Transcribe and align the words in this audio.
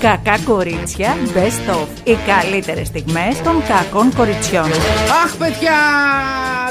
Κακά 0.00 0.38
κορίτσια 0.44 1.16
Best 1.34 1.74
of. 1.74 1.86
Οι 2.04 2.16
καλύτερες 2.26 2.86
στιγμές 2.86 3.40
των 3.44 3.62
κακών 3.68 4.14
κοριτσιών. 4.16 4.64
Αχ, 5.24 5.36
παιδιά! 5.36 5.72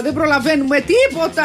Δεν 0.04 0.14
προλαβαίνουμε 0.14 0.78
τίποτα! 0.82 1.44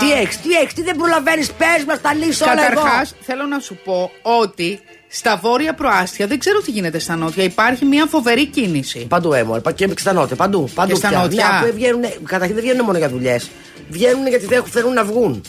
Τι 0.00 0.12
έχεις, 0.12 0.40
τι 0.40 0.52
έχεις, 0.54 0.72
τι 0.74 0.82
δεν 0.82 0.96
προλαβαίνεις, 0.96 1.50
πες 1.52 1.84
μας 1.86 2.00
τα 2.00 2.14
λύσω 2.14 2.44
όλα 2.44 2.52
εγώ. 2.70 2.74
Καταρχάς, 2.74 3.14
θέλω 3.20 3.46
να 3.46 3.58
σου 3.58 3.78
πω 3.84 4.10
ότι 4.22 4.80
στα 5.08 5.36
βόρεια 5.42 5.74
προάστια 5.74 6.26
δεν 6.26 6.38
ξέρω 6.38 6.60
τι 6.60 6.70
γίνεται 6.70 6.98
στα 6.98 7.16
νότια. 7.16 7.44
Υπάρχει 7.44 7.84
μια 7.84 8.06
φοβερή 8.06 8.46
κίνηση. 8.46 9.06
Παντού 9.08 9.32
έμορφα 9.32 9.60
πα- 9.62 9.72
και 9.72 9.88
στα 9.96 10.12
νότια, 10.12 10.36
παντού. 10.36 10.68
παντού 10.74 10.90
Και 10.92 10.96
στα 10.98 11.08
πια. 11.08 11.18
νότια. 11.18 11.48
Μια 11.48 11.68
που 11.68 11.74
βγαίνουν, 11.74 12.02
καταρχήν 12.24 12.54
δεν 12.54 12.64
βγαίνουν 12.64 12.84
μόνο 12.84 12.98
για 12.98 13.08
δουλειές. 13.08 13.50
Βγαίνουν 13.90 14.26
γιατί 14.26 14.46
δεν 14.46 14.58
έχουν- 14.58 14.70
θέλουν 14.70 14.92
να 14.92 15.04
βγουν. 15.04 15.42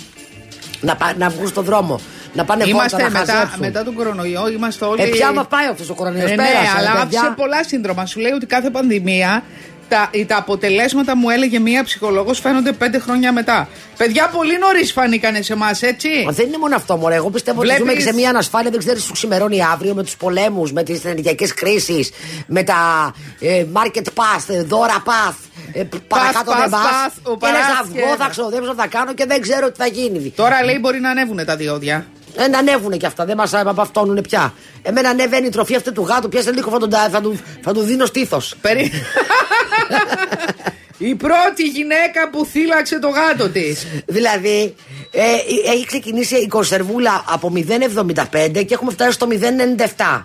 Να, 0.82 0.96
πα- 0.96 1.14
να 1.18 1.30
βγουν 1.30 1.48
στον 1.48 1.64
δρόμο. 1.64 2.00
Να 2.34 2.44
πάνε 2.46 2.64
Είμαστε 2.68 2.98
βόλτα, 2.98 3.12
να 3.14 3.20
μετά, 3.20 3.32
χαζέψουν. 3.34 3.60
μετά 3.60 3.84
τον 3.84 3.94
κορονοϊό, 3.94 4.50
είμαστε 4.50 4.86
όλοι. 4.86 5.02
Ε, 5.02 5.06
πια 5.06 5.32
μα 5.34 5.44
πάει 5.44 5.66
αυτό 5.68 5.84
ο 5.90 5.94
κορονοϊός. 5.96 6.32
Ε, 6.32 6.36
ναι, 6.36 6.44
αλλά 6.78 6.92
άφησε 6.92 7.34
πολλά 7.36 7.64
σύνδρομα. 7.64 8.06
Σου 8.06 8.20
λέει 8.20 8.32
ότι 8.32 8.46
κάθε 8.46 8.70
πανδημία 8.70 9.44
τα, 9.90 10.10
τα 10.28 10.38
αποτελέσματα 10.38 11.16
μου 11.16 11.30
έλεγε 11.30 11.60
μία 11.60 11.84
ψυχολόγος 11.84 12.40
φαίνονται 12.40 12.72
πέντε 12.72 13.00
χρόνια 13.00 13.32
μετά. 13.34 13.68
Παιδιά, 13.98 14.28
πολύ 14.28 14.58
νωρίς 14.58 14.92
φανήκανε 14.92 15.42
σε 15.42 15.54
εμάς, 15.54 15.82
έτσι. 15.82 16.10
Δεν 16.30 16.48
είναι 16.48 16.58
μόνο 16.58 16.76
αυτό, 16.76 16.98
μωρέ. 16.98 17.16
Εγώ 17.16 17.30
πιστεύω 17.30 17.60
Βλέπεις- 17.62 17.82
ότι 17.82 17.90
ζούμε 17.90 18.02
και 18.04 18.08
σε 18.10 18.14
μια 18.16 18.30
ανασφάλεια. 18.30 18.70
Δεν 18.70 18.80
ξέρεις 18.80 19.00
τι 19.02 19.06
σου 19.06 19.14
ξημερώνει 19.14 19.64
αύριο 19.74 19.94
με 19.94 20.04
τους 20.04 20.18
πολέμους, 20.18 20.72
με 20.72 20.84
τις 20.84 21.04
ενεργειακές 21.06 21.54
κρίσεις, 21.54 22.12
με 22.48 22.64
τα 22.64 22.76
ε, 23.40 23.66
market 23.74 24.04
pass, 24.08 24.44
ε, 24.48 24.64
δώρα 24.64 25.04
path. 25.06 25.36
Ε, 25.74 25.84
παρακάτω 26.08 26.52
pass, 26.52 26.60
δεν 26.60 26.70
πα. 26.70 26.80
path, 26.84 27.14
ο 27.24 27.38
Και 27.38 27.48
λες 27.48 27.60
θα 27.62 27.66
παράς 27.68 27.88
βγω, 27.88 27.96
και- 28.16 28.24
θα 28.24 28.30
ξοδέψω, 28.30 28.74
θα 28.74 28.88
κάνω 28.88 29.14
και 29.14 29.26
δεν 29.26 29.42
ξέρω 29.42 29.72
τι 29.72 29.78
θα 29.78 29.88
γίνει. 29.88 30.34
Τώρα 30.36 30.64
λέει 30.64 30.78
μπορεί 30.82 31.00
να 31.00 31.10
ανέβουν 31.10 31.46
τα 31.46 31.56
διόδια. 31.56 32.06
Ε, 32.40 32.48
να 32.48 32.58
ανέβουνε 32.58 32.98
κι 32.98 33.06
αυτά, 33.06 33.26
δεν 33.26 33.38
μας 33.38 33.54
απαυτώνουν 33.54 34.22
πια. 34.22 34.54
Εμένα 34.82 35.10
ανεβαίνει 35.10 35.48
η 35.48 35.50
τροφή 35.50 35.76
αυτή 35.76 35.92
του 35.92 36.06
γάτου, 36.06 36.30
πιάσε 36.30 36.52
λίγο 36.52 36.72
θα, 36.72 36.78
τον, 36.80 36.92
θα, 37.12 37.22
του, 37.22 37.40
θα 37.62 37.74
του 37.74 37.82
δίνω 37.82 38.06
στήθος. 38.06 38.56
Περί... 38.62 38.92
Η 40.98 41.16
πρώτη 41.16 41.64
γυναίκα 41.64 42.30
που 42.30 42.46
θύλαξε 42.46 43.00
το 43.00 43.10
γάτο 43.10 43.50
της. 43.50 43.88
Δηλαδή, 44.06 44.76
ε, 45.12 45.24
έχει 45.72 45.86
ξεκινήσει 45.86 46.36
η 46.36 46.48
κονσερβούλα 46.48 47.24
από 47.28 47.52
0,75 47.56 48.66
και 48.66 48.74
έχουμε 48.74 48.92
φτάσει 48.92 49.12
στο 49.12 49.28
0,97. 49.30 50.24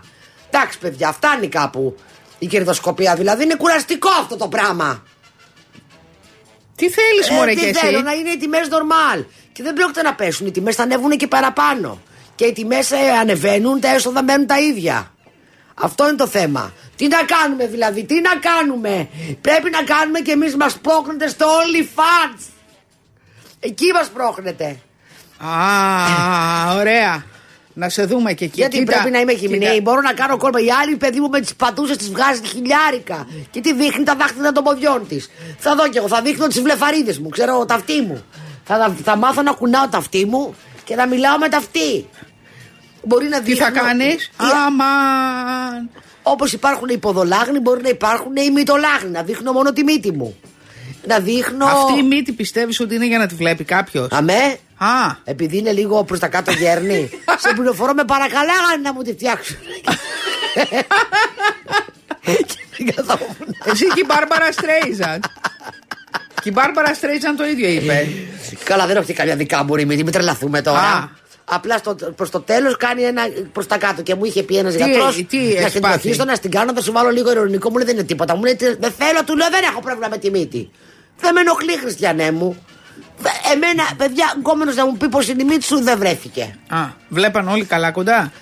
Εντάξει, 0.50 0.78
παιδιά, 0.80 1.12
φτάνει 1.12 1.48
κάπου 1.48 1.96
η 2.38 2.46
κερδοσκοπία. 2.46 3.14
Δηλαδή, 3.14 3.42
είναι 3.42 3.54
κουραστικό 3.54 4.08
αυτό 4.20 4.36
το 4.36 4.48
πράγμα. 4.48 5.02
Τι 6.76 6.90
θέλεις, 6.90 7.30
Μωρέ, 7.30 7.50
Ε, 7.50 7.54
και 7.54 7.66
τι 7.66 7.72
θέλω, 7.78 7.94
εσύ. 7.96 8.04
να 8.04 8.12
είναι 8.12 8.30
οι 8.30 8.36
τιμές 8.36 8.68
normal. 8.70 9.24
Και 9.52 9.62
δεν 9.62 9.72
πρόκειται 9.74 10.02
να 10.02 10.14
πέσουν. 10.14 10.46
Οι 10.46 10.50
τιμές 10.50 10.74
θα 10.74 10.82
ανέβουν 10.82 11.10
και 11.10 11.26
παραπάνω. 11.26 12.00
Και 12.34 12.44
οι 12.44 12.52
τιμές 12.52 12.92
ανεβαίνουν, 13.20 13.80
τα 13.80 13.88
έσοδα 13.94 14.22
μένουν 14.22 14.46
τα 14.46 14.58
ίδια. 14.58 15.12
Αυτό 15.74 16.06
είναι 16.08 16.16
το 16.16 16.26
θέμα. 16.26 16.72
Τι 16.96 17.08
να 17.08 17.22
κάνουμε 17.22 17.66
δηλαδή, 17.66 18.04
τι 18.04 18.20
να 18.20 18.30
κάνουμε; 18.36 19.08
Πρέπει 19.40 19.70
να 19.70 19.82
κάνουμε 19.82 20.20
και 20.20 20.30
εμείς 20.32 20.56
μας 20.56 20.78
πρόκρινετε 20.78 21.28
στο 21.28 21.46
OnlyFans. 21.46 22.42
Εκεί 23.60 23.92
μας 23.92 24.08
πρόκρινετε. 24.08 24.76
Α, 25.38 26.74
ωραία. 26.76 27.24
Να 27.74 27.88
σε 27.88 28.04
δούμε 28.04 28.32
και 28.32 28.44
εκεί. 28.44 28.60
Γιατί 28.60 28.78
Κοίτα, 28.78 28.92
πρέπει 28.92 29.10
να 29.10 29.20
είμαι 29.20 29.32
κοίτα. 29.32 29.56
γυμνή, 29.56 29.80
μπορώ 29.80 30.00
να 30.00 30.12
κάνω 30.12 30.36
κόλπα. 30.36 30.60
Η 30.60 30.70
άλλη 30.82 30.96
παιδί 30.96 31.20
μου 31.20 31.28
με 31.28 31.40
τις 31.40 31.54
πατούσες 31.54 31.96
τη 31.96 32.04
βγάζει 32.04 32.40
χιλιάρικα. 32.44 33.26
Και 33.50 33.60
τι 33.60 33.74
δείχνει 33.74 34.04
τα 34.04 34.14
δάχτυλα 34.14 34.52
των 34.52 34.64
ποδιών 34.64 35.06
της. 35.08 35.30
Θα 35.58 35.74
δω 35.74 35.88
κι 35.88 35.98
εγώ, 35.98 36.08
θα 36.08 36.22
δείχνω 36.22 36.46
τις 36.46 36.60
βλεφαρίδες 36.60 37.18
μου, 37.18 37.28
ξέρω, 37.28 37.64
τα 37.64 37.74
αυτή 37.74 38.00
μου. 38.00 38.24
Θα, 38.64 38.94
θα 39.04 39.16
μάθω 39.16 39.42
να 39.42 39.52
κουνάω 39.52 39.88
τα 39.88 39.98
αυτή 39.98 40.24
μου 40.26 40.54
και 40.84 40.94
να 40.94 41.06
μιλάω 41.06 41.38
με 41.38 41.48
τα 41.48 41.56
αυτή. 41.56 42.08
Μπορεί 43.02 43.28
να 43.28 43.40
Τι 43.40 43.54
θα 43.54 43.70
κάνεις; 43.70 44.30
Αμάν. 44.36 45.90
Όπως 46.22 46.52
υπάρχουν 46.52 46.88
οι 46.88 46.98
ποδολάγνοι, 46.98 47.58
μπορεί 47.58 47.82
να 47.82 47.88
υπάρχουν 47.88 48.36
οι 48.36 48.50
μυτολάγνοι. 48.50 49.10
Να 49.10 49.22
δείχνω 49.22 49.52
μόνο 49.52 49.72
τη 49.72 49.84
μύτη 49.84 50.12
μου. 50.12 50.36
Να 51.06 51.18
δείχνω. 51.18 51.66
Αυτή 51.66 51.98
η 51.98 52.02
μύτη 52.02 52.32
πιστεύεις 52.32 52.80
ότι 52.80 52.94
είναι 52.94 53.06
για 53.06 53.18
να 53.18 53.26
τη 53.26 53.34
βλέπει 53.34 53.64
κάποιος; 53.64 54.08
Αμέ, 54.10 54.56
Α, 54.76 55.16
επειδή 55.24 55.56
είναι 55.58 55.72
λίγο 55.72 56.04
προς 56.04 56.18
τα 56.18 56.28
κάτω 56.28 56.52
γέρνη. 56.52 57.10
σε 57.42 57.52
πληροφορώ 57.54 57.92
με 57.94 58.04
παρακαλάγανε 58.04 58.80
να 58.82 58.92
μου 58.92 59.02
τη 59.02 59.12
φτιάξουν. 59.12 59.56
Και 62.46 62.84
δεν 62.84 62.94
καθόμουν. 62.94 63.36
εσύ 63.72 63.84
και 63.86 64.00
η 64.00 64.04
Μπάρμπαρα 64.06 64.52
Στρέιζαν. 64.52 65.20
Και 66.42 66.48
η 66.48 66.52
Μπάρμπαρα 66.54 66.94
Στρέιζαν 66.94 67.36
το 67.36 67.44
ίδιο 67.46 67.68
είπε. 67.68 68.08
Καλά, 68.64 68.86
δεν 68.86 68.96
έχει 68.96 69.12
καμιά 69.12 69.36
δικά 69.36 69.64
μου 69.64 69.74
ρήμη, 69.74 69.96
μην 69.96 70.10
τρελαθούμε 70.12 70.62
τώρα. 70.62 70.78
Α. 70.80 71.08
Απλά 71.44 71.78
στο, 71.78 71.94
προς 72.16 72.30
το 72.30 72.40
τέλος 72.40 72.76
κάνει 72.76 73.02
ένα 73.02 73.22
προς 73.52 73.66
τα 73.66 73.78
κάτω 73.78 74.02
και 74.02 74.14
μου 74.14 74.24
είχε 74.24 74.42
πει 74.42 74.56
ένας 74.56 74.74
Τι 74.74 74.82
γιατρός. 74.84 75.08
έχει, 75.14 75.24
τι 75.24 75.36
Να 75.36 75.42
έχεις 75.42 75.68
στην 75.68 75.80
πάθει; 75.80 75.98
τροφίστο, 75.98 76.24
να 76.24 76.34
στην 76.34 76.50
κάνω, 76.50 76.72
θα 76.74 76.80
σου 76.82 76.92
βάλω 76.92 77.10
λίγο 77.10 77.30
ειρωνικό. 77.30 77.70
Μου 77.70 77.76
λέει 77.76 77.86
δεν 77.86 77.94
είναι 77.96 78.04
τίποτα. 78.04 78.36
Μου 78.36 78.42
λέει 78.44 78.56
«Τι- 78.56 78.76
δεν 78.76 78.92
θέλω, 78.98 79.24
του 79.24 79.36
λέω 79.36 79.48
δεν 79.50 79.62
έχω 79.70 79.80
πρόβλημα 79.80 80.08
με 80.10 80.18
τη 80.18 80.30
μύτη. 80.30 80.70
Δεν 81.20 81.32
με 81.34 81.40
ενοχλεί, 81.40 81.76
Χριστιανέ 81.78 82.30
μου. 82.30 82.56
Δε- 83.18 83.52
Εμένα, 83.52 83.84
παιδιά, 83.96 84.32
γκόμενο 84.38 84.72
να 84.72 84.86
μου 84.86 84.96
πει 84.96 85.08
πως 85.08 85.28
είναι 85.28 85.42
η 85.42 85.44
μύτη 85.44 85.64
σου 85.64 85.82
δεν 85.82 85.98
βρέθηκε. 85.98 86.58
Α, 86.68 86.78
βλέπαν 87.08 87.48
όλοι 87.48 87.64
καλά 87.64 87.90
κοντά; 87.90 88.32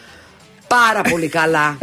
Πάρα 0.66 1.02
πολύ 1.02 1.28
καλά. 1.28 1.78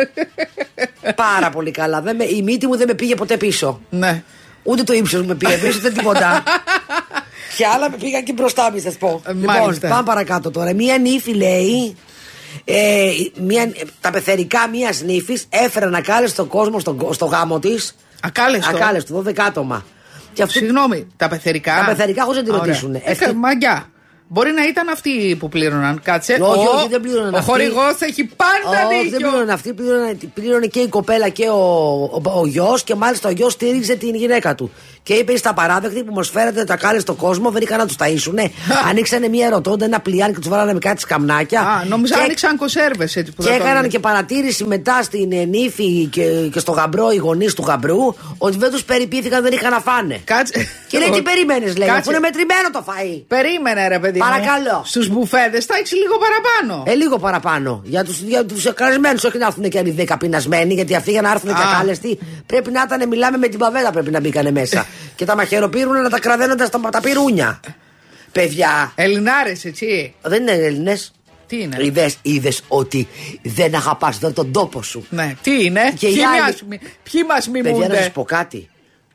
Πάρα 1.16 1.50
πολύ 1.50 1.72
καλά. 1.72 2.01
Δεν 2.01 2.16
με, 2.16 2.23
η 2.23 2.41
μύτη 2.41 2.67
μου 2.67 2.77
δεν 2.77 2.88
με 2.88 2.94
πήγε 2.94 3.16
ποτέ 3.16 3.38
πίσω. 3.38 3.81
Ναι. 3.89 4.23
Ούτε 4.63 4.83
το 4.83 4.94
ύψος 4.94 5.22
μου 5.22 5.27
με 5.27 5.35
πήγε 5.35 5.57
πίσω, 5.57 5.77
ούτε 5.79 5.89
τίποτα. 5.91 6.44
Και 7.57 7.66
άλλα 7.66 7.89
με 7.89 7.97
πήγαν 7.97 8.23
και 8.23 8.33
μπροστά, 8.33 8.71
μη 8.71 8.79
σας 8.79 8.97
πω. 8.97 9.21
Ε, 9.27 9.33
λοιπόν, 9.33 9.56
μάλιστα. 9.59 9.88
πάμε 9.88 10.03
παρακάτω 10.03 10.51
τώρα. 10.51 10.73
Μία 10.73 10.97
νύφη 10.97 11.33
λέει. 11.33 11.97
Ε, 12.66 13.09
μία, 13.41 13.71
τα 14.01 14.09
πεθερικά 14.11 14.67
μίας 14.67 15.01
νύφης 15.01 15.45
έφεραν 15.50 15.95
ακάλεστο 15.95 16.33
στον 16.33 16.47
κόσμο 16.47 16.79
στο, 16.79 17.09
στο 17.13 17.25
γάμο 17.25 17.59
της. 17.59 17.95
Ακάλεστο; 18.23 18.75
Ακάλεστο, 18.75 19.23
12 19.27 19.33
άτομα. 19.39 19.85
Και 20.34 20.44
αυτή, 20.44 20.57
Συγγνώμη, 20.57 21.07
τα 21.17 21.28
πεθερικά. 21.28 21.75
Τα 21.79 21.85
πεθερικά 21.85 22.23
χωρίς 22.23 22.38
να 22.40 22.44
τη 22.45 22.51
Ωραία. 22.51 22.63
ρωτήσουν. 22.66 22.95
Ε, 22.95 23.01
Ευτυχ- 23.06 23.31
μαγκιά. 23.34 23.85
Μπορεί 24.31 24.51
να 24.51 24.63
ήταν 24.67 24.90
αυτοί 24.90 25.35
που 25.40 25.50
πλήρωναν. 25.50 26.01
Κάτσε. 26.03 26.34
Όχι, 26.41 26.67
Ο- 26.67 26.72
όχι, 26.78 26.88
δεν 26.90 27.01
πλήρωναν 27.01 27.34
Ο 27.34 27.38
αυτοί. 27.38 27.50
χορηγός 27.51 27.95
έχει 28.00 28.23
πάντα 28.35 28.85
Όχι, 28.85 28.95
δεν 28.95 29.03
δίκιο. 29.12 29.29
πλήρωνε 29.29 29.53
αυτή. 29.53 29.73
Πλήρωνε, 29.73 30.17
πλήρωνε 30.34 30.66
και 30.66 30.79
η 30.79 30.88
κοπέλα 30.88 31.29
και 31.29 31.47
ο, 31.50 31.53
ο, 32.03 32.22
ο 32.39 32.45
γιος 32.45 32.84
και 32.84 32.95
μάλιστα 32.95 33.29
ο 33.29 33.31
γιος 33.31 33.53
στήριξε 33.53 33.95
την 33.95 34.16
γυναίκα 34.16 34.56
του. 34.56 34.72
Και 35.03 35.13
είπε 35.13 35.38
στα 35.38 35.53
παράδεκτη 35.53 36.03
που 36.03 36.13
μας 36.13 36.29
φέρατε 36.29 36.63
τα 36.63 36.75
κάλες 36.75 37.01
στον 37.01 37.16
κόσμο, 37.16 37.50
δεν 37.51 37.62
είχαν 37.62 37.78
να 37.78 37.85
τους 37.85 37.95
ταΐσουνε. 38.00 38.45
Ανοίξανε 38.89 39.28
μία 39.28 39.50
ρωτώντα, 39.50 39.85
ένα 39.85 40.00
πλιάνι 40.00 40.34
και 40.34 40.39
τους 40.39 40.50
βάλανε 40.50 40.73
με 40.73 40.79
κάτι 40.79 41.01
σκαμνάκια. 41.01 41.62
Α, 41.62 41.84
νόμιζα 41.85 42.16
και, 42.16 42.22
άνοιξαν 42.23 42.57
κονσέρβες 42.57 43.16
έτσι 43.16 43.31
που 43.31 43.41
και 43.44 43.47
δεν 43.50 43.57
το 43.57 43.63
έκαναν 43.63 43.78
έλεγε. 43.78 43.94
και 43.95 44.00
παρατήρηση 44.00 44.63
μετά 44.63 45.03
στην 45.03 45.31
ε, 45.31 45.44
νύφη 45.45 46.06
και, 46.12 46.23
και 46.53 46.59
στο 46.59 46.72
γαμπρό, 46.72 47.12
οι 47.12 47.16
γονείς 47.18 47.53
του 47.53 47.63
γαμπρού, 47.68 48.13
ότι 48.38 48.57
δεν 48.57 48.72
τους 48.72 48.84
περιποιήθηκαν, 48.84 49.44
δεν 49.44 49.51
είχαν 49.51 49.72
να 49.72 49.79
φάνε. 49.79 50.19
Κάτσε. 50.23 50.68
Και 50.88 50.97
λέει 50.97 51.09
τι 51.09 51.22
περίμενες, 51.22 51.78
λέει, 51.78 51.88
Κάτσε. 51.88 52.00
αφού 52.01 52.09
είναι 52.09 52.19
μετρημένο 52.19 52.69
το 52.72 52.84
φαΐ. 52.88 53.23
Περίμενε, 53.28 53.88
ρε 53.88 54.00
παιδί. 54.00 54.19
Παρακαλώ. 54.19 54.81
Στους 54.85 55.07
μπουφέδε 55.09 55.62
θα 55.62 55.75
έχεις 55.78 55.91
λίγο 55.91 56.16
παραπάνω. 56.18 56.84
Ε, 56.91 56.94
λίγο 56.96 57.18
παραπάνω. 57.19 57.81
Για 57.85 58.03
τους 58.03 58.19
για 58.22 58.46
τους 58.46 58.74
καλεσμένου, 58.74 59.19
όχι 59.25 59.38
να 59.38 59.46
έρθουν 59.46 59.69
και 59.69 59.78
άλλοι 59.78 59.91
10 60.07 60.16
πεινασμένοι, 60.19 60.74
γιατί 60.74 60.96
αυτοί 60.96 61.12
για 61.12 61.22
να 61.22 61.31
έρθουν 61.31 61.56
και 61.56 61.62
Α. 61.62 61.69
ακάλεστοι 61.69 62.19
πρέπει 62.46 62.72
να 62.72 62.81
ήταν, 62.85 63.07
μιλάμε 63.07 63.38
με 63.38 63.47
την 63.47 63.59
παβέτα 63.59 63.91
πρέπει 63.91 64.12
να 64.12 64.19
μπήκανε 64.19 64.52
μέσα. 64.52 64.85
και 65.16 65.25
τα 65.25 65.35
μαχαιροπύρουν 65.35 66.02
να 66.02 66.09
τα 66.09 66.19
κραδένονται 66.19 66.66
στα 66.66 66.80
τα 66.91 67.02
πυρούνια. 67.02 67.59
Παιδιά, 68.31 68.91
Ελληνάρες, 68.96 69.66
έτσι. 69.66 70.13
δεν 70.22 70.41
είναι 70.41 70.51
Έλληνες. 70.51 71.12
Τι 71.47 71.62
είναι; 71.62 71.78
Είδες 71.81 72.18
είδες 72.22 72.62
ότι 72.68 73.07
δεν 73.41 73.75
αγαπάς 73.75 74.16
εδώ 74.16 74.31
τον 74.31 74.51
τόπο 74.51 74.81
σου. 74.84 75.06
Ναι, 75.09 75.34
τι 75.41 75.66
είναι; 75.66 75.94
Και 75.97 76.07
οι 76.07 76.13
ποιοι, 76.13 76.24
άλλοι- 76.24 76.41
μας, 76.41 76.63
μι- 76.69 76.80
ποιοι 77.12 77.22
μας 77.28 77.50
Παιδιά, 77.50 77.72
να 77.72 77.78
μιμούνται; 77.78 77.96
σας 77.97 78.12
πω 78.12 78.24
κάτι. 78.24 78.69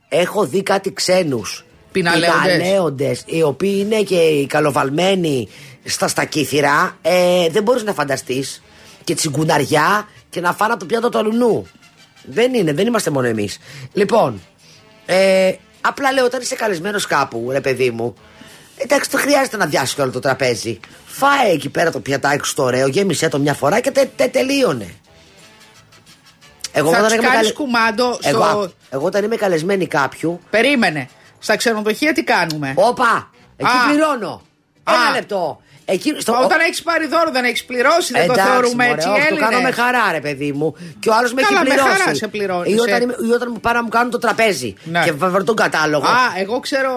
Έχω 0.09 0.47
δει 0.47 0.63
κάτι 0.63 0.93
ξένους. 0.93 1.65
Πιναλέοντες. 2.01 3.23
οι 3.27 3.43
οποίοι 3.43 3.77
είναι 3.79 4.03
και 4.03 4.15
οι 4.17 4.47
καλοβαλμένοι 4.47 5.49
στα 5.85 6.09
στακίθυρα. 6.09 6.97
Ε, 7.03 7.49
δεν 7.51 7.63
μπορείς 7.63 7.83
να 7.83 7.93
φανταστείς. 7.93 8.63
Και 9.05 9.15
τσιγκουναριά 9.15 10.09
και 10.31 10.41
να 10.41 10.53
φάνε 10.53 10.71
από 10.73 10.81
το 10.81 10.87
πιάτο 10.87 11.09
του 11.09 11.19
αλουνού. 11.19 11.67
Δεν 12.25 12.55
είναι, 12.55 12.73
δεν 12.73 12.87
είμαστε 12.87 13.11
μόνο 13.11 13.27
εμείς. 13.27 13.59
Λοιπόν, 13.93 14.41
ε, 15.07 15.53
απλά 15.81 16.13
λέω 16.13 16.25
όταν 16.25 16.41
είσαι 16.41 16.55
καλεσμένος 16.55 17.07
κάπου, 17.07 17.49
ρε 17.51 17.61
παιδί 17.61 17.91
μου, 17.91 18.15
εντάξει, 18.77 19.11
δεν 19.11 19.21
χρειάζεται 19.21 19.57
να 19.57 19.67
διάσει 19.67 20.01
όλο 20.01 20.11
το 20.11 20.19
τραπέζι. 20.19 20.81
Φάε 21.07 21.51
εκεί 21.53 21.69
πέρα 21.69 21.91
το 21.91 22.01
πιατάκι 22.01 22.49
στο 22.49 22.63
ωραίο, 22.63 22.87
γέμισε 22.87 23.29
το 23.29 23.39
μια 23.39 23.55
φορά 23.55 23.81
και 23.81 23.91
τε, 23.91 24.05
τε- 24.17 24.33
τελείωνε. 24.33 24.95
Εγώ 26.73 26.91
Θα 26.91 26.97
όταν 26.99 27.09
τους 27.09 27.13
είμαι 27.19 27.23
κάνεις 27.27 27.39
καλε- 27.41 27.53
κουμάντο 27.55 28.13
στο- 28.21 28.29
Εγώ, 28.29 28.73
εγώ 28.91 29.07
όταν 29.07 29.25
είμαι 29.25 29.37
καλεσμένη 29.37 29.87
κάποιου, 29.87 30.41
Περίμενε. 30.51 31.09
Στα 31.45 31.57
ξενοδοχεία 31.57 32.13
τι 32.13 32.23
κάνουμε; 32.25 32.73
όπα, 32.77 33.31
εκεί 33.57 33.71
Α. 33.71 33.89
πληρώνω. 33.89 34.43
Α. 34.85 34.93
Ένα 34.95 35.11
λεπτό. 35.15 35.61
Εκεί, 35.87 36.15
στο, 36.19 36.33
Όταν 36.45 36.61
έχεις 36.61 36.83
πάρει 36.83 37.07
δώρο, 37.07 37.31
δεν 37.31 37.45
έχεις 37.45 37.65
πληρώσει, 37.65 38.13
δεν 38.13 38.27
το 38.27 38.33
Εντάξει, 38.33 38.51
θεωρούμε 38.51 38.85
μωρέ, 38.85 38.95
έτσι. 38.97 39.09
όχι, 39.09 39.19
το 39.19 39.25
Έλληνες. 39.27 39.49
κάνω 39.49 39.63
με 39.63 39.71
χαρά, 39.71 40.13
ρε 40.13 40.21
παιδί 40.21 40.53
μου. 40.53 40.75
Και 41.01 41.09
ο 41.09 41.15
άλλος 41.15 41.33
με 41.35 41.41
έχει 41.41 41.53
Καλά, 41.53 41.63
με 41.65 41.69
πληρώσει. 41.75 42.01
χαρά 42.01 42.15
σε 42.15 42.29
πληρώνεις, 42.29 42.73
Ή 42.75 42.79
όταν, 42.81 42.95
σε- 42.97 43.03
είμαι- 43.03 43.17
ή 43.29 43.31
όταν 43.31 43.49
μου 43.53 43.61
πάνε 43.61 43.77
να 43.77 43.83
μου 43.83 43.89
κάνουν 43.89 44.11
το 44.11 44.19
τραπέζι. 44.19 44.75
Ναι. 44.85 45.03
Και 45.05 45.13
βάλω 45.13 45.45
τον 45.45 45.57
κατάλογο. 45.57 46.07
Α, 46.07 46.19
εγώ 46.39 46.61
ξέρω. 46.61 46.93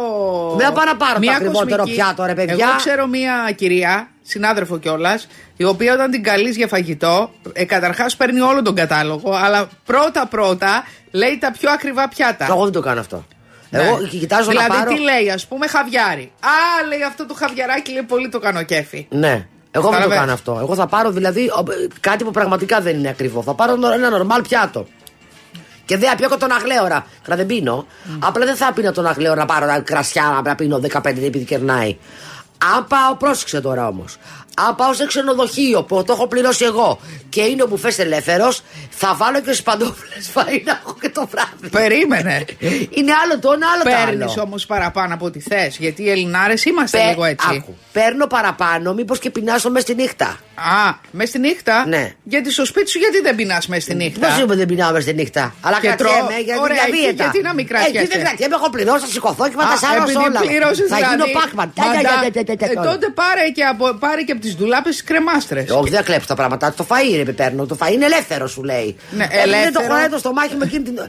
Μην 0.57 0.73
πάω 0.73 0.85
να 0.85 0.95
πάρω 0.95 1.13
το 1.13 1.19
μια 1.19 1.35
ακριβότερο 1.35 1.81
κοσμική- 1.81 2.01
πιάτο, 2.01 2.25
ρε 2.25 2.33
παιδιά. 2.33 2.53
Εγώ 2.67 2.75
ξέρω 2.77 3.07
μια 3.07 3.51
κυρία 3.55 4.09
συνάδελφο 4.21 4.77
κιόλας, 4.77 5.27
η 5.57 5.63
οποία 5.63 5.94
όταν 5.94 6.11
την 6.11 6.23
καλείς 6.23 6.55
για 6.55 6.67
φαγητό, 6.67 7.31
ε, 7.53 7.65
καταρχάς 7.65 8.15
παίρνει 8.15 8.39
όλο 8.39 8.61
τον 8.61 8.75
κατάλογο, 8.75 9.31
αλλά 9.44 9.67
πρώτα-πρώτα 9.85 10.83
λέει 11.11 11.38
τα 11.38 11.51
πιο 11.59 11.71
ακριβά 11.71 12.07
πιάτα. 12.07 12.45
Εγώ 12.49 12.63
δεν 12.63 12.73
το 12.73 12.81
κάνω 12.81 12.99
αυτό. 12.99 13.25
Ναι. 13.69 13.84
Εγώ 13.84 13.98
κοιτάζω 14.08 14.50
δηλαδή, 14.50 14.69
να 14.69 14.75
πάρω. 14.75 14.92
τι 14.94 15.00
λέει, 15.00 15.30
ας 15.30 15.46
πούμε, 15.48 15.68
χαβιάρι. 15.68 16.31
Α, 16.40 16.88
λέει 16.88 17.04
αυτό 17.04 17.25
το 17.25 17.34
χαβιαράκι, 17.34 17.92
λέει 17.92 18.04
πολύ 18.04 18.30
το 18.30 18.40
κάνω 18.40 18.64
κέφι. 18.64 19.08
Ναι. 19.10 19.48
Εγώ 19.72 19.90
δεν 19.90 20.02
το 20.02 20.08
Καταλαβαίνεις. 20.08 20.19
κάνω 20.19 20.34
αυτό. 20.34 20.58
Εγώ 20.62 20.75
θα 20.75 20.88
πάρω 20.88 21.12
δηλαδή 21.12 21.48
ο, 21.48 21.64
κάτι 22.00 22.24
που 22.24 22.31
πραγματικά 22.31 22.81
δεν 22.81 22.98
είναι 22.98 23.10
ακριβό. 23.10 23.42
Θα 23.42 23.54
πάρω 23.54 23.74
ένα 23.94 24.10
νορμάλ 24.10 24.42
πιάτο. 24.42 24.88
Και 25.86 25.98
δεν 25.98 26.10
θα 26.10 26.16
πιω 26.16 26.30
και 26.30 26.36
τον 26.36 26.52
αγλέωρα. 26.52 27.06
Τώρα 27.25 27.38
δεν 27.38 27.46
πίνω. 27.46 27.88
Απλά 28.19 28.46
δεν 28.46 28.56
θα 28.56 28.74
πίνω 28.74 28.92
τον 28.92 29.06
αγλέωρα 29.08 29.36
να 29.40 29.46
πάρω 29.46 29.66
ένα 29.66 29.80
κρασιά 29.80 30.42
να 30.46 30.56
πίνω 30.56 30.81
15 30.92 31.06
επειδή 31.06 31.44
κερνάει. 31.46 31.98
Αν 32.75 32.88
πάω, 32.88 33.16
πρόσεξε 33.16 33.62
τώρα 33.62 33.88
όμως. 33.88 34.18
Αν 34.68 34.75
πάω 34.75 34.94
σε 34.94 35.06
ξενοδοχείο 35.06 35.83
που 35.83 36.04
το 36.04 36.13
έχω 36.13 36.27
πληρώσει 36.27 36.65
εγώ 36.65 37.00
και 37.30 37.42
είναι 37.42 37.63
ο 37.63 37.68
μπουφές 37.68 38.00
ελεύθερος, 38.00 38.62
θα 38.89 39.15
βάλω 39.15 39.42
και 39.42 39.54
σπαντόφλες 39.54 40.31
φαΐ 40.33 40.62
να 40.65 40.80
έχω 40.83 40.95
και 41.01 41.09
το 41.09 41.27
βράδυ. 41.31 41.69
Περίμενε. 41.71 42.45
Είναι 42.89 43.12
άλλο 43.24 43.39
το 43.39 43.51
ένα, 43.51 43.68
άλλο 43.74 43.83
το 43.83 43.89
Παίρνεις 44.06 44.31
άλλο. 44.33 44.42
όμως 44.42 44.65
παραπάνω 44.65 45.13
από 45.13 45.25
ό,τι 45.25 45.39
θες. 45.39 45.77
Γιατί 45.77 46.04
οι 46.04 46.09
Ελληνάρες 46.09 46.65
είμαστε 46.65 46.98
Πε- 46.98 47.07
λίγο 47.07 47.24
έτσι. 47.24 47.48
Άκου. 47.51 47.75
Παίρνω 47.92 48.27
παραπάνω, 48.27 48.94
μήπως 48.94 49.19
και 49.19 49.30
πεινάσω 49.30 49.69
μες 49.69 49.81
στη 49.81 49.95
νύχτα. 49.95 50.38
Α, 50.59 50.94
μες 51.12 51.30
στη 51.30 51.39
νύχτα; 51.39 51.86
Ναι. 51.88 52.13
Γιατί 52.24 52.51
στο 52.51 52.65
σπίτι 52.65 52.89
σου, 52.89 52.98
γιατί 53.00 53.21
δεν 53.21 53.36
πεινάς 53.36 53.68
μες 53.68 53.83
στη 53.83 53.95
νύχτα; 53.95 54.27
Πώς 54.27 54.38
είπε 54.38 54.56
δεν 54.56 54.68
πεινάω 54.68 54.92
μες 54.92 55.04
στη 55.04 55.13
νύχτα; 55.13 55.54
Αλλά 55.62 55.80
Και 55.80 55.88
κρατιέμαι 55.88 56.12
τρώω. 56.18 56.39
γιατί 56.45 56.59
Ωραία, 56.62 56.75
για 56.75 56.86
εκεί 56.88 56.98
δίαιτα. 56.98 57.24
γιατί 57.24 57.42
να 57.42 57.54
μην 57.54 57.65
Ε, 57.65 57.68
κρατιέσαι; 57.68 57.98
Εκεί 58.00 58.07
δεν 58.13 58.19
κρατιέμαι, 58.25 58.56
έχω 58.56 58.69
πληρώσει, 58.69 59.00
θα 59.06 59.12
σηκωθώ 59.12 59.45
και 59.50 59.56
θα 59.57 59.65
τα 59.71 59.77
σάρω 59.77 60.01
επειδή 60.01 60.18
όλα. 60.18 60.39
πλήρωσες, 60.39 60.88
Θα 60.89 60.95
δηλαδή, 60.95 61.15
γίνω 61.15 61.25
πάκμαν. 61.39 61.71
μαντά- 61.75 61.95
ε, 62.59 62.83
τότε 62.89 63.07
πάρε 63.21 63.45
και 63.56 63.63
από, 63.63 63.94
πάρε 64.04 64.21
και 64.21 64.31
από 64.31 64.42
τις 64.42 64.54
δουλάπε 64.56 64.89
τις 64.89 65.04
κρεμάστρες. 65.04 65.69
Όχι, 65.69 65.89
δεν 65.89 66.04
κλέψω 66.04 66.27
τα 66.27 66.36
πράγματα. 66.36 66.74
Το 66.74 66.86
φαΐ 66.89 67.13
είναι 67.13 67.24
πιπέρνω. 67.24 67.65
Το 67.65 67.77
φαΐ 67.81 67.92
είναι 67.94 68.06
ελεύθερο, 68.06 68.48
σου 68.48 68.63
λέει. 68.63 68.95
Ναι, 69.12 69.24
Ε, 69.24 69.27
Δεν 69.27 69.38
το 69.44 69.50
ελεύθερο. 69.56 69.86
χωράει 69.88 70.09
το 70.09 70.18
στομάχι 70.18 70.56
με 70.56 70.65
εκείνη 70.65 70.83
την. 70.83 71.00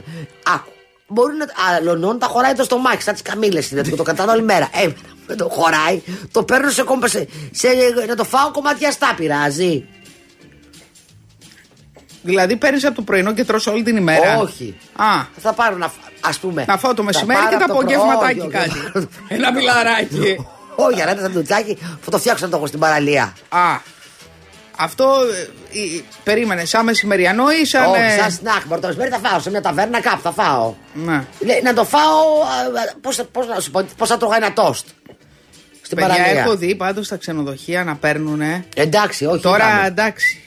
Άκου. 0.55 0.69
Μπορεί 1.07 1.33
να. 1.37 1.45
Αλωνών 1.77 2.19
τα 2.19 2.27
χωράει 2.27 2.53
το 2.53 2.63
στομάχι, 2.63 3.01
σαν 3.01 3.13
τις 3.13 3.21
καμίλε 3.21 3.61
είναι. 3.71 3.81
Το 3.81 4.03
κατάνω 4.03 4.31
όλη 4.31 4.41
μέρα. 4.41 4.69
Ε, 4.83 4.87
δεν 5.29 5.37
το 5.37 5.49
χωράει. 5.49 6.01
Το 6.31 6.43
παίρνω 6.43 6.69
σε 6.69 6.83
κόμπα. 6.83 7.07
Σε, 7.07 7.27
σε, 7.51 7.67
να 8.07 8.15
το 8.15 8.23
φάω 8.23 8.51
κομματιαστά, 8.51 9.13
πειράζει. 9.17 9.85
Δηλαδή 12.21 12.55
παίρνεις 12.55 12.85
από 12.85 12.95
το 12.95 13.01
πρωινό 13.01 13.33
και 13.33 13.45
τρως 13.45 13.67
όλη 13.67 13.83
την 13.83 13.97
ημέρα; 13.97 14.37
Όχι. 14.37 14.77
Α, 14.95 15.05
Θα 15.41 15.53
πάρω 15.53 15.77
να. 15.77 15.87
φ- 15.89 15.97
Ας 16.21 16.37
πούμε. 16.39 16.65
να 16.67 16.77
φάω 16.77 16.91
το 16.93 16.97
θα 17.01 17.03
μεσημέρι 17.03 17.39
πάρω 17.39 17.49
και 17.57 17.57
το 17.57 17.73
από 17.73 17.73
πρωί- 17.81 17.95
απογευματάκι 17.97 18.39
Όχι, 18.39 18.47
όχι, 18.47 18.57
κάτι. 18.57 18.91
όχι. 18.97 19.07
Ένα 19.27 19.51
μιλαράκι. 19.53 20.45
Όχι, 20.75 21.01
αλλά 21.01 21.11
ένα 21.11 21.21
σαντουτσάκι 21.21 21.77
θα 22.01 22.11
το 22.11 22.17
φτιάξω 22.19 22.45
να 22.45 22.51
το 22.51 22.57
έχω 22.57 22.67
στην 22.67 22.79
παραλία. 22.79 23.33
Α, 23.49 23.79
αυτό 24.77 25.05
ε, 25.73 25.79
ε, 25.79 26.01
περίμενε, 26.23 26.65
σαν 26.65 26.83
μεσημεριανό 26.85 27.51
ή 27.61 27.65
σαν. 27.65 27.85
Όχι, 27.85 28.01
ε, 28.01 28.17
σαν 28.17 28.31
σνακ. 28.31 28.65
Μπορεί 28.67 28.81
το 28.81 28.87
μεσημέρι 28.87 29.11
θα 29.11 29.19
φάω. 29.29 29.39
Σε 29.39 29.49
μια 29.49 29.61
ταβέρνα 29.61 30.01
κάπου 30.01 30.21
θα 30.21 30.31
φάω. 30.31 30.73
Ναι. 30.93 31.25
Λέει, 31.39 31.61
να 31.63 31.73
το 31.73 31.85
φάω. 31.85 32.23
Πώς 33.01 33.21
πώς 33.31 33.47
να 33.47 33.59
σου 33.59 33.71
πω, 33.71 33.85
πώς 33.97 34.07
θα 34.09 34.17
τρώγα 34.17 34.35
ένα 34.35 34.53
τόστ. 34.53 34.87
Στην 35.91 36.01
Παιδιά, 36.01 36.15
παραλία. 36.23 36.41
έχω 36.41 36.55
δει 36.57 36.75
πάντως 36.75 37.05
στα 37.05 37.15
ξενοδοχεία 37.17 37.83
να 37.83 37.95
παίρνουν. 37.95 38.41
Εντάξει, 38.75 39.25
όχι. 39.25 39.41
Τώρα 39.41 39.67
είπαμε. 39.69 39.87
εντάξει. 39.87 40.39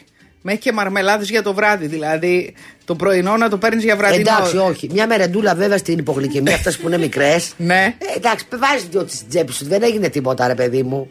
Μέχρι 0.43 0.61
και 0.61 0.73
μαρμελάδες 0.73 1.29
για 1.31 1.43
το 1.43 1.55
βράδυ. 1.55 1.87
Δηλαδή 1.87 2.55
το 2.85 2.95
πρωινό 2.95 3.37
να 3.37 3.49
το 3.49 3.59
παίρνεις 3.59 3.85
για 3.85 3.97
βραδινό. 3.97 4.21
Εντάξει, 4.37 4.57
όχι. 4.57 4.89
Μια 4.93 5.07
μερεντούλα 5.07 5.55
βέβαια 5.55 5.79
στην 5.79 5.99
υπογλυκαιμία, 5.99 6.55
αυτές 6.55 6.77
που 6.79 6.87
είναι 6.87 6.99
μικρές. 6.99 7.53
Ναι. 7.57 7.95
Ε, 7.99 8.17
εντάξει, 8.17 8.45
βάζεις 8.59 8.89
δυο 8.91 9.05
στην 9.09 9.29
τσέπη 9.29 9.53
σου. 9.53 9.65
Δεν 9.65 9.83
έγινε 9.83 10.09
τίποτα, 10.09 10.47
ρε 10.47 10.55
παιδί 10.55 10.83
μου. 10.83 11.11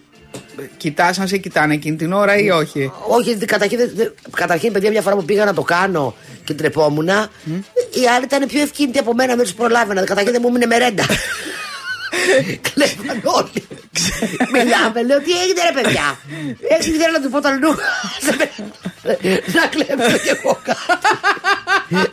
Κοιτάς 0.77 1.19
αν 1.19 1.27
σε 1.27 1.37
κοιτάνε 1.37 1.73
εκείνη 1.73 1.95
την 1.95 2.13
ώρα 2.13 2.37
ή 2.37 2.49
όχι; 2.49 2.91
Όχι, 3.07 3.29
γιατί 3.29 3.45
καταρχήν, 3.45 3.77
δεν- 3.77 3.91
δεν- 3.95 4.13
καταρχήν, 4.35 4.71
παιδιά, 4.71 4.89
μια 4.89 5.01
φορά 5.01 5.15
που 5.15 5.25
πήγα 5.25 5.45
να 5.45 5.53
το 5.53 5.61
κάνω 5.61 6.15
και 6.43 6.53
τρεπόμουν, 6.53 7.07
οι 7.07 8.07
άλλοι 8.15 8.23
ήταν 8.23 8.47
πιο 8.47 8.61
ευκίνητοι 8.61 8.99
από 8.99 9.13
μένα, 9.13 9.35
δεν 9.35 9.43
τους 9.43 9.53
προλάβαινα. 9.53 10.03
Καταρχήν 10.03 10.31
δεν 10.31 10.41
μου 10.43 10.47
έμεινε 10.49 10.65
μερέντα. 10.65 11.05
Κλέβαν 12.73 13.21
όλοι. 13.23 13.67
Μιλάμε, 14.51 15.03
λέω 15.03 15.19
τι 15.21 15.31
έγινε 15.41 15.61
ρε 15.71 15.81
παιδιά; 15.81 16.19
Έτσι 16.69 16.89
ήθελα 16.89 17.11
να 17.11 17.21
του 17.21 17.29
πω 17.29 17.39
τα 17.41 17.51
νου. 17.59 17.69
Να 19.53 19.67
κλέψω 19.67 20.17
κι 20.17 20.29
εγώ 20.29 20.59
κάτι. 20.63 20.79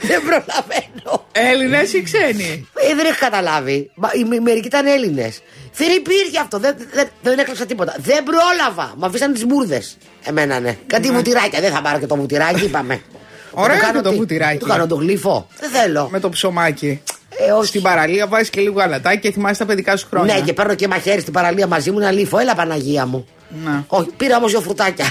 Δεν 0.07 0.21
προλαβαίνω. 0.21 1.27
Έλληνες 1.33 1.93
ή 1.93 2.03
ξένοι; 2.03 2.69
Ε, 2.75 2.95
δεν 2.95 3.07
έχω 3.07 3.17
καταλάβει. 3.21 3.91
Μα, 3.95 4.11
οι, 4.15 4.25
με- 4.25 4.41
μερικοί 4.41 4.67
ήταν 4.67 4.87
Έλληνες. 4.87 5.43
Δεν 5.77 5.91
υπήρχε 5.97 6.39
αυτό. 6.41 6.59
Δεν, 6.59 6.75
δεν, 6.93 7.09
δεν 7.23 7.39
έκλεψα 7.39 7.67
τίποτα. 7.67 7.95
Δεν 7.99 8.23
πρόλαβα. 8.25 8.95
Μ' 8.97 9.05
αφήσαν 9.05 9.33
τις 9.33 9.47
μπουρδες. 9.47 9.97
Εμένα 10.25 10.61
ναι. 10.61 10.77
Κάτι 10.87 11.11
βουτυράκια. 11.11 11.61
Δεν 11.61 11.73
θα 11.73 11.83
πάρω 11.83 11.99
και 11.99 12.07
το 12.07 12.17
βουτυράκι, 12.17 12.65
είπαμε. 12.65 13.03
Ωραία 13.51 13.77
Να 13.83 13.89
είναι 13.89 14.01
το 14.03 14.11
τι- 14.11 14.17
βουτυράκι. 14.17 14.59
Το 14.59 14.67
κάνω 14.67 14.87
το 14.87 14.95
γλύφο. 14.95 15.49
Δεν 15.61 15.71
θέλω. 15.71 16.09
Με 16.11 16.21
το 16.21 16.29
ψωμάκι. 16.29 17.03
Ε, 17.29 17.51
όχι. 17.51 17.67
Στην 17.67 17.83
παραλία 17.83 18.27
βάζεις 18.27 18.51
και 18.51 18.61
λίγο 18.61 18.75
γαλατάκι 18.75 19.19
και 19.19 19.33
θυμάσαι 19.33 19.59
τα 19.59 19.67
παιδικά 19.67 19.97
σου 19.97 20.07
χρόνια. 20.11 20.35
Ναι, 20.35 20.41
και 20.41 20.53
παίρνω 20.53 20.75
και 20.75 20.89
μαχαίρι 20.89 21.21
στην 21.21 21.33
παραλία 21.33 21.67
μαζί 21.67 21.91
μου 21.91 21.99
να 21.99 22.11
λύφω. 22.11 22.39
Έλα, 22.39 22.55
Παναγία 22.55 23.07
μου. 23.07 23.27
Ναι. 23.65 23.85
Όχι, 23.87 24.09
πήρα 24.17 24.37
όμως 24.37 24.51
δύο 24.51 24.61
φρουτάκια. 24.61 25.05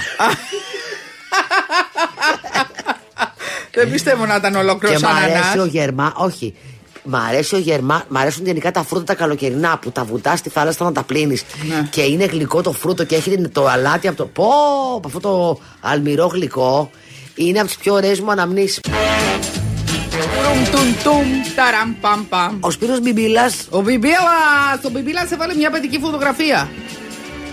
Δεν 3.74 3.90
πιστεύω 3.90 4.26
να 4.26 4.34
ήταν 4.34 4.54
ολόκληρος 4.54 5.00
και 5.00 5.06
μ' 5.06 5.08
αρέσει 5.08 5.38
ο 5.38 5.52
ανανά. 5.52 5.66
γερμά. 5.66 6.12
Όχι. 6.16 6.54
Μ' 7.02 7.16
αρέσει 7.16 7.54
ο 7.54 7.58
γερμά. 7.58 8.04
Μ' 8.08 8.16
αρέσουν 8.16 8.44
γενικά 8.46 8.70
τα 8.70 8.82
φρούτα 8.82 9.04
τα 9.04 9.14
καλοκαιρινά 9.14 9.78
που 9.78 9.90
τα 9.90 10.04
βουτάς 10.04 10.38
στη 10.38 10.50
θάλασσα 10.50 10.84
να 10.84 10.92
τα 10.92 11.02
πλύνεις. 11.02 11.44
Ναι. 11.68 11.88
Και 11.90 12.02
είναι 12.02 12.24
γλυκό 12.24 12.62
το 12.62 12.72
φρούτο 12.72 13.04
και 13.04 13.14
έχει 13.14 13.48
το 13.48 13.66
αλάτι 13.66 14.08
από 14.08 14.16
το. 14.16 14.26
Πω, 14.26 14.48
από 14.96 15.06
αυτό 15.06 15.20
το 15.20 15.60
αλμυρό 15.80 16.26
γλυκό. 16.26 16.90
Είναι 17.34 17.58
από 17.58 17.68
τις 17.68 17.76
πιο 17.76 17.94
ωραίες 17.94 18.20
μου 18.20 18.30
αναμνήσεις 18.30 18.80
Τουμ 20.48 20.64
τουμ 20.72 20.94
τουμ, 21.02 21.26
ταραμ 21.54 21.94
παμ 22.00 22.28
παμ. 22.28 22.56
Ο 22.60 22.70
Σπύρος 22.70 23.00
Μπιμπίλας. 23.00 23.66
Ο 23.70 23.80
Μπιμπίλας, 23.80 24.80
ο 24.84 24.90
Μπιμπίλας 24.90 25.30
έβαλε 25.30 25.54
μια 25.54 25.70
παιδική 25.70 25.98
φωτογραφία. 25.98 26.68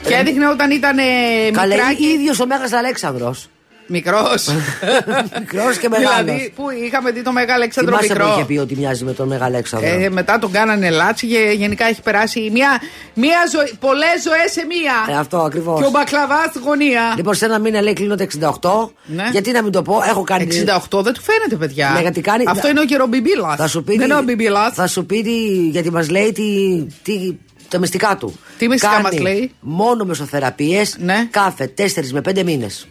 Και 0.07 0.13
έδειχνε 0.13 0.47
όταν 0.47 0.71
ήταν 0.71 0.95
Καλά, 0.95 1.65
είναι 1.65 1.75
μικράκι. 1.75 2.03
ίδιος 2.03 2.39
ο 2.39 2.45
Μέγας 2.45 2.71
Αλέξανδρος. 2.71 3.49
Μικρός. 3.87 4.47
Μικρός 5.39 5.77
και 5.77 5.89
μεγάλος. 5.89 6.23
Δηλαδή, 6.23 6.51
που 6.55 6.63
είχαμε 6.85 7.11
δει 7.11 7.21
το 7.21 7.31
Μέγα 7.31 7.53
Αλέξανδρο 7.53 7.95
Θυμάσαι 7.97 8.13
που 8.13 8.19
μικρό; 8.19 8.35
είχε 8.37 8.45
πει 8.45 8.57
ότι 8.57 8.75
μοιάζει 8.75 9.03
με 9.03 9.13
τον 9.13 9.27
Μέγα 9.27 9.45
Αλέξανδρο; 9.45 9.89
Ε, 9.89 10.09
μετά 10.09 10.39
τον 10.39 10.51
κάνανε 10.51 10.89
λάτσι 10.89 11.27
και 11.27 11.53
γενικά 11.57 11.85
έχει 11.87 12.01
περάσει 12.01 12.49
μια, 12.53 12.81
μια 13.13 13.37
ζωή, 13.51 13.73
πολλές 13.79 14.21
ζωές 14.23 14.51
σε 14.51 14.65
μία. 14.65 15.15
Ε, 15.15 15.19
αυτό 15.19 15.37
ακριβώς. 15.37 15.79
Και 15.79 15.85
ο 15.85 15.89
μπακλαβάς 15.89 16.45
στη 16.49 16.59
γωνία. 16.59 17.13
Λοιπόν, 17.17 17.33
σε 17.35 17.45
ένα 17.45 17.59
μήνα 17.59 17.81
λέει 17.81 17.93
κλείνω 17.93 18.15
τα 18.15 18.23
68. 18.23 18.89
Ναι. 19.05 19.29
Γιατί 19.31 19.51
να 19.51 19.63
μην 19.63 19.71
το 19.71 19.81
πω, 19.81 19.99
έχω 20.09 20.23
κάνει. 20.23 20.47
68 20.91 21.01
δεν 21.03 21.13
του 21.13 21.21
φαίνεται, 21.21 21.55
παιδιά. 21.55 21.91
Ναι, 21.95 22.01
γιατί 22.01 22.21
κάνει- 22.21 22.49
Αυτό 22.49 22.67
είναι 22.69 22.79
ο 22.79 22.85
καιρομπιμπίλα. 22.85 23.55
Θα 23.55 23.67
σου 23.67 23.83
πει. 23.83 23.91
Δεν 23.91 23.99
τι- 23.99 24.05
είναι 24.05 24.19
ο 24.19 24.23
μπιμπίλας. 24.23 24.73
Θα 24.73 24.87
σου 24.87 25.05
πει 25.05 25.21
τι- 25.23 25.69
γιατί 25.71 25.91
μας 25.91 26.09
λέει 26.09 26.31
τι, 26.31 26.43
τι, 27.03 27.35
τα 27.69 27.77
μυστικά 27.79 28.15
του. 28.19 28.39
Τι 28.57 28.67
μυστικά 28.67 28.91
Κάνει 28.91 29.03
μας 29.03 29.17
λέει; 29.19 29.51
Μόνο 29.59 30.03
μεσοθεραπείες 30.05 30.95
Ναι. 30.99 31.27
κάθε 31.31 31.67
4 31.77 32.11
με 32.11 32.21
5 32.21 32.43
μήνες. 32.43 32.87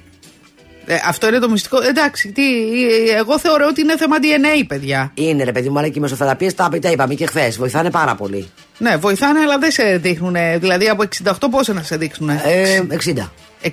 Ε, 0.87 0.97
αυτό 1.07 1.29
είναι 1.29 1.39
το 1.39 1.51
μυστικό. 1.51 1.83
Εντάξει, 1.83 2.33
τι, 2.33 2.43
ε, 2.85 3.17
εγώ 3.17 3.39
θεωρώ 3.39 3.67
ότι 3.69 3.81
είναι 3.81 3.97
θέμα 3.97 4.17
DNA, 4.17 4.65
παιδιά. 4.67 5.11
Είναι 5.15 5.45
ρε 5.45 5.53
παιδί 5.53 5.69
μου, 5.69 5.79
αλλά 5.79 5.89
και 5.89 5.99
οι 5.99 6.01
μεσοθεραπείες 6.01 6.55
τα, 6.55 6.69
τα 6.81 6.91
είπαμε 6.91 7.15
και 7.15 7.27
χθες. 7.27 7.57
Βοηθάνε 7.57 7.91
πάρα 7.91 8.15
πολύ. 8.15 8.51
Ναι, 8.79 8.97
βοηθάνε, 8.97 9.41
αλλά 9.41 9.59
δεν 9.59 9.71
σε 9.71 9.97
δείχνουν. 9.97 10.37
Δηλαδή 10.59 10.89
από 10.89 11.05
68 11.25 11.33
πόσα 11.51 11.73
να 11.73 11.83
σε 11.83 11.97
δείξουν. 11.97 12.29
Ε, 12.29 12.87
60. 12.91 13.31
60. 13.63 13.71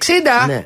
Ναι. 0.48 0.66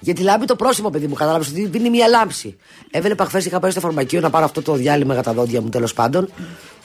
Γιατί 0.00 0.22
λάμπει 0.22 0.44
το 0.44 0.56
πρόσημο, 0.56 0.90
παιδί 0.90 1.06
μου, 1.06 1.14
κατάλαβες 1.14 1.48
ότι 1.48 1.66
δίνει 1.66 1.90
μία 1.90 2.08
λάμψη. 2.08 2.56
Έβλεπα 2.90 3.24
χθες, 3.24 3.44
είχα 3.44 3.60
πάει 3.60 3.70
στο 3.70 3.80
φαρμακείο 3.80 4.20
να 4.20 4.30
πάρω 4.30 4.44
αυτό 4.44 4.62
το 4.62 4.74
διάλειμμα 4.74 5.14
για 5.14 5.22
τα 5.22 5.32
δόντια 5.32 5.60
μου 5.60 5.68
τέλος 5.68 5.92
πάντων. 5.92 6.28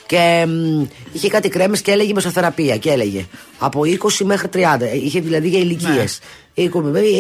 Και 0.07 0.45
μ, 0.47 0.83
είχε 1.11 1.27
κάτι 1.29 1.49
κρέμες 1.49 1.81
και 1.81 1.91
έλεγε 1.91 2.13
μεσοθεραπεία. 2.13 2.77
Και 2.77 2.91
έλεγε 2.91 3.25
από 3.59 3.81
20 3.85 4.11
μέχρι 4.23 4.49
30. 4.53 4.59
Ε, 4.79 4.95
Είχε 4.95 5.19
δηλαδή 5.19 5.47
για 5.47 5.59
ηλικίες. 5.59 6.19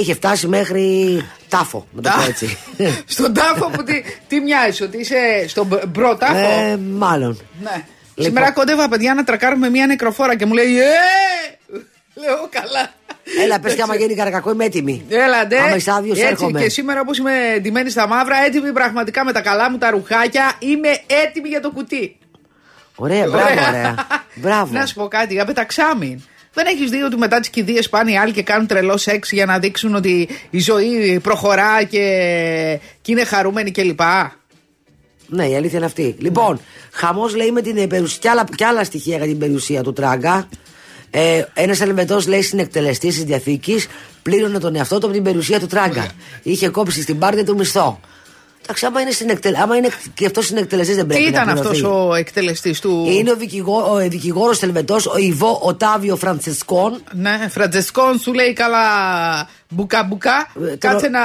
Είχε 0.01 0.13
φτάσει 0.13 0.47
μέχρι 0.47 1.21
τάφο, 1.49 1.87
να 1.91 2.01
το 2.01 2.09
πω 2.17 2.23
έτσι. 2.29 2.57
Στον 3.15 3.33
τάφο 3.33 3.69
που 3.69 3.83
τι, 3.83 3.93
τι 4.27 4.39
μοιάζεις, 4.39 4.81
ότι 4.81 4.97
είσαι 4.97 5.45
στον 5.47 5.65
μπ- 5.67 5.85
μπρο 5.87 6.15
τάφο; 6.15 6.37
ε, 6.71 6.77
μάλλον. 6.77 7.39
Ναι. 7.63 7.69
Λοιπόν. 8.15 8.25
Σήμερα 8.25 8.51
κοντεύα 8.51 8.87
παιδιά 8.89 9.13
να 9.13 9.23
τρακάρουμε 9.23 9.69
μια 9.69 9.85
νεκροφόρα 9.85 10.35
και 10.35 10.45
μου 10.45 10.53
λέει 10.53 10.77
Ε! 10.79 10.83
Λέω 12.15 12.47
καλά. 12.49 12.93
Έλα, 13.43 13.59
πες 13.59 13.73
και 13.75 13.81
άμα 13.81 13.95
γίνει 13.95 14.15
καρακακό, 14.15 14.51
είμαι 14.51 14.65
έτοιμη. 14.65 15.05
Έλα, 15.09 15.47
ντε. 15.47 15.59
Άμα 15.59 15.75
είσαι 15.75 15.91
άδειος, 15.91 16.17
Έτσι 16.17 16.31
έρχομαι. 16.31 16.61
και 16.61 16.69
σήμερα 16.69 16.99
όπως 17.01 17.17
είμαι 17.17 17.31
ντυμένη 17.61 17.89
στα 17.89 18.07
μαύρα, 18.07 18.35
έτοιμη 18.45 18.71
πραγματικά 18.71 19.23
με 19.25 19.31
τα 19.31 19.41
καλά 19.41 19.71
μου 19.71 19.77
τα 19.77 19.89
ρουχάκια, 19.89 20.53
είμαι 20.59 20.89
έτοιμη 21.25 21.47
για 21.49 21.61
το 21.61 21.71
κουτί. 21.71 22.17
Ωραία, 22.95 23.27
μπράβο, 23.27 23.45
ωραία. 23.69 23.95
Μπράβο. 24.35 24.73
Να 24.73 24.85
σου 24.85 24.93
πω 24.93 25.07
κάτι, 25.07 25.39
απεταξάμιν. 25.39 26.21
Δεν 26.53 26.65
έχεις 26.65 26.89
δει 26.89 27.01
ότι 27.01 27.17
μετά 27.17 27.39
τις 27.39 27.49
κηδείες 27.49 27.89
πάνε 27.89 28.11
οι 28.11 28.17
άλλοι 28.17 28.31
και 28.31 28.43
κάνουν 28.43 28.67
τρελό 28.67 28.97
σεξ 28.97 29.31
για 29.31 29.45
να 29.45 29.59
δείξουν 29.59 29.95
ότι 29.95 30.29
η 30.49 30.59
ζωή 30.59 31.19
προχωρά 31.23 31.83
και, 31.83 31.99
και 33.01 33.11
είναι 33.11 33.23
χαρούμενοι 33.23 33.71
κλπ. 33.71 33.99
Ναι, 35.27 35.47
η 35.47 35.55
αλήθεια 35.55 35.77
είναι 35.77 35.85
αυτή. 35.85 36.15
Λοιπόν, 36.19 36.59
χαμός 36.91 37.35
λέει 37.35 37.51
με 37.51 37.61
την 37.61 37.87
περιουσία 37.87 38.19
και 38.21 38.29
άλλα, 38.29 38.45
και 38.55 38.65
άλλα 38.65 38.83
στοιχεία 38.83 39.17
για 39.17 39.25
την 39.25 39.37
περιουσία 39.37 39.83
του 39.83 39.93
Τράγκα. 39.93 40.47
Ε, 41.11 41.43
Ένας 41.53 41.81
Ελβετό 41.81 42.21
λέει 42.27 42.41
συνεκτελεστής 42.41 43.15
της 43.15 43.23
διαθήκης 43.23 43.87
πλήρωνε 44.21 44.59
τον 44.59 44.75
εαυτό 44.75 44.97
του 44.99 45.05
από 45.05 45.15
την 45.15 45.23
περιουσία 45.23 45.59
του 45.59 45.67
τράγκα. 45.67 46.07
Είχε 46.43 46.69
κόψει 46.69 47.01
στην 47.01 47.19
πάρτη 47.19 47.43
του 47.43 47.55
μισθό. 47.55 47.99
Εντάξει, 48.67 48.85
άμα 48.85 49.01
είναι, 49.01 49.11
συνεκτελ... 49.11 49.55
άμα 49.55 49.75
είναι 49.75 49.89
και 50.13 50.25
αυτός 50.25 50.45
συνεκτελεστή 50.45 50.93
δεν 50.93 51.05
πρέπει 51.05 51.23
Τι 51.23 51.31
να 51.31 51.41
ήταν 51.41 51.53
πληρωθεί. 51.53 51.75
αυτός 51.75 51.91
ο 52.09 52.13
εκτελεστής 52.15 52.79
του. 52.79 53.05
Είναι 53.09 53.31
ο, 53.31 53.35
δικηγό, 53.35 53.91
ο 53.91 53.97
δικηγόρος 53.97 54.61
Ελβετό, 54.63 54.95
ο 55.13 55.17
Ιβό 55.17 55.59
Οτάβιο 55.63 56.15
Φραντσεσκόν. 56.15 57.01
Ναι, 57.11 57.47
Φραντζεσκόν 57.49 58.19
σου 58.19 58.33
λέει 58.33 58.53
καλά 58.53 58.79
μπουκά 59.69 60.03
μπουκά. 60.03 60.47
Ε, 60.71 60.75
Κάτσε 60.75 61.01
τον- 61.05 61.11
να 61.11 61.21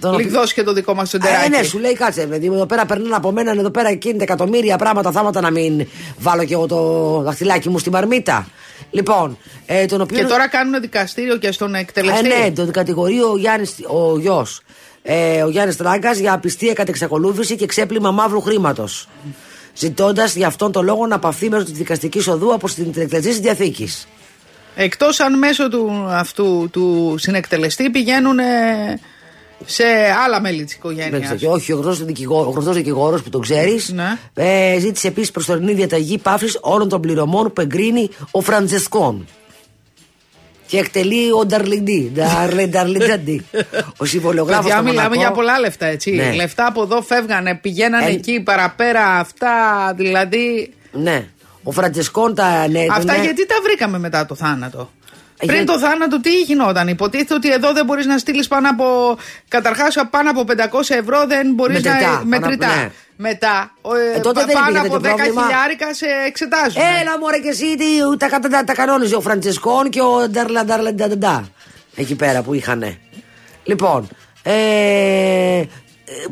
τον- 0.00 0.18
λιγδώσει 0.18 0.54
και 0.54 0.62
το 0.62 0.72
δικό 0.72 0.94
μας 0.94 1.14
Ε, 1.14 1.18
σεντεράκι. 1.18 1.48
ναι, 1.50 1.62
σου 1.62 1.78
λέει 1.78 1.92
κάτσε, 1.92 2.26
παιδί 2.26 2.48
μου, 2.48 2.54
εδώ 2.54 2.66
πέρα 2.66 2.86
περνάνε 2.86 3.14
από 3.14 3.32
μένα, 3.32 3.50
εδώ 3.50 3.70
πέρα 3.70 3.94
κινείται 3.94 4.22
εκατομμύρια 4.22 4.76
πράγματα, 4.76 5.10
θάματα 5.10 5.40
να 5.40 5.50
μην 5.50 5.86
βάλω 6.18 6.44
και 6.44 6.54
εγώ 6.54 6.66
το 6.66 7.20
δαχτυλάκι 7.24 7.68
μου 7.68 7.78
στην 7.78 7.92
μαρμίτα. 7.92 8.48
Λοιπόν, 8.90 9.38
ε, 9.66 9.84
τον 9.86 10.00
οποίο. 10.00 10.16
Και 10.18 10.24
τώρα 10.24 10.48
κάνουν 10.48 10.80
δικαστήριο 10.80 11.36
και 11.36 11.52
στον 11.52 11.74
Ε, 11.74 11.78
εκτελεστή. 11.78 12.28
ναι, 12.28 12.50
τον 12.50 12.70
κατηγορεί 12.70 13.20
ο 13.22 13.36
Γιάννης, 13.36 13.74
ο 13.86 14.18
γιος. 14.18 14.60
Ε, 15.02 15.42
ο 15.42 15.48
Γιάννης 15.48 15.76
Τράγκα 15.76 16.12
για 16.12 16.32
απιστία 16.32 16.72
κατ' 16.72 16.88
εξακολούθηση 16.88 17.56
και 17.56 17.66
ξέπλυμα 17.66 18.10
μαύρου 18.10 18.40
χρήματος. 18.40 19.08
Ζητώντας 19.74 20.34
για 20.36 20.46
αυτόν 20.46 20.72
τον 20.72 20.84
λόγο 20.84 21.06
να 21.06 21.18
παυθεί 21.18 21.48
μέσω 21.48 21.64
της 21.64 21.72
δικαστικής 21.72 22.28
οδού 22.28 22.54
από 22.54 22.66
την 22.66 22.84
εκτελεστή 22.96 23.28
της 23.30 23.38
διαθήκης. 23.38 24.08
Εκτός 24.74 25.20
αν 25.20 25.38
μέσω 25.38 25.68
του 25.68 25.90
αυτού 26.08 26.68
του 26.72 27.14
συνεκτελεστή 27.18 27.90
πηγαίνουν 27.90 28.38
ε, 28.38 28.44
σε 29.64 29.84
άλλα 30.24 30.40
μέλη 30.40 30.64
της 30.64 30.78
Δεν 30.82 30.92
ξέρω. 30.92 31.06
οικογένειας. 31.06 31.40
Και 31.40 31.46
όχι, 31.48 31.72
ο 31.72 31.76
γνωστός 31.76 32.04
δικηγόρος, 32.04 32.46
ο 32.46 32.50
γνωστός 32.50 32.74
δικηγόρος 32.76 33.22
που 33.22 33.30
τον 33.30 33.40
ξέρεις, 33.40 33.88
Ναι. 33.92 34.18
ε, 34.34 34.78
ζήτησε 34.78 35.08
επίσης 35.08 35.30
προσωρινή 35.30 35.72
διαταγή 35.72 36.18
πάυσης 36.18 36.58
όλων 36.60 36.88
των 36.88 37.00
πληρωμών 37.00 37.52
που 37.52 37.60
εγκρίνει 37.60 38.10
ο 38.30 38.40
Φραντζεσκόν. 38.40 39.26
Και 40.70 40.78
εκτελεί 40.78 41.30
ο 41.32 41.46
Νταρλιντή. 41.46 42.12
Νταρλε- 42.14 42.68
Νταρλινταντή. 42.70 43.46
ο 43.96 44.04
συμβολογράφος. 44.04 44.64
Παιδιά, 44.64 44.82
μιλάμε 44.82 45.16
για 45.16 45.30
πολλά 45.30 45.58
λεφτά, 45.58 45.86
έτσι. 45.86 46.10
Ναι. 46.10 46.32
Λεφτά 46.32 46.66
από 46.66 46.82
εδώ 46.82 47.02
φεύγανε, 47.02 47.54
πηγαίνανε 47.54 48.04
Ε, 48.06 48.10
εκεί 48.10 48.40
παραπέρα, 48.40 49.06
αυτά 49.06 49.52
δηλαδή. 49.96 50.72
Ναι. 50.92 51.26
Ο 51.62 51.70
Φραντζεσκόν 51.70 52.34
τα. 52.34 52.68
Ναι, 52.68 52.86
Αυτά 52.90 53.16
ναι. 53.16 53.22
γιατί 53.24 53.46
τα 53.46 53.54
βρήκαμε 53.62 53.98
μετά 53.98 54.26
το 54.26 54.34
θάνατο; 54.34 54.90
Ε, 55.38 55.46
Πριν 55.46 55.62
για- 55.64 55.66
το 55.72 55.78
θάνατο, 55.78 56.20
τι 56.20 56.40
γινόταν; 56.40 56.88
Υποτίθεται 56.88 57.34
ότι 57.34 57.52
εδώ 57.52 57.72
δεν 57.72 57.84
μπορείς 57.84 58.06
να 58.06 58.18
στείλεις 58.18 58.48
πάνω 58.48 58.68
από. 58.70 59.18
Καταρχάς, 59.48 59.94
πάνω 60.10 60.30
από 60.30 60.44
500 60.44 60.94
ευρώ 60.94 61.24
δεν 61.26 61.52
μπορείς 61.54 61.74
Μετρητά, 61.82 61.98
να. 62.00 62.06
πάνω 62.06 62.18
από- 62.18 62.26
Μετρητά. 62.28 62.92
Ναι. 63.20 63.28
Μετά, 63.28 63.74
ο, 63.80 63.94
ε, 63.94 64.12
Ε, 64.16 64.20
τότε 64.20 64.40
πα- 64.40 64.46
δεν 64.46 64.54
πάνω 64.54 64.68
υπήρχε 64.68 64.86
από 64.86 64.96
τέτοιο 65.00 65.16
10 65.16 65.16
πρόβλημα. 65.16 65.42
χιλιάρικα 65.42 65.94
σε 65.94 66.06
εξετάζουν. 66.26 66.82
Έλα 67.00 67.18
μωρέ 67.18 67.38
και 67.38 67.48
εσύ 67.48 67.76
τι, 67.76 68.16
τα, 68.16 68.28
τα, 68.28 68.38
τα, 68.48 68.64
τα 68.64 68.74
κανόνιζε 68.74 69.16
ο 69.16 69.20
Φραντζεσκόν 69.20 69.88
και 69.90 70.00
ο 70.00 70.28
Νταρλα 70.30 70.64
Νταρλα 70.64 70.92
ντα, 70.92 71.06
ντα, 71.08 71.16
ντα. 71.16 71.48
Εκεί 71.96 72.14
πέρα 72.14 72.42
που 72.42 72.54
είχανε. 72.54 72.98
Λοιπόν, 73.64 74.08
ε, 74.42 74.52
ε, 74.52 75.66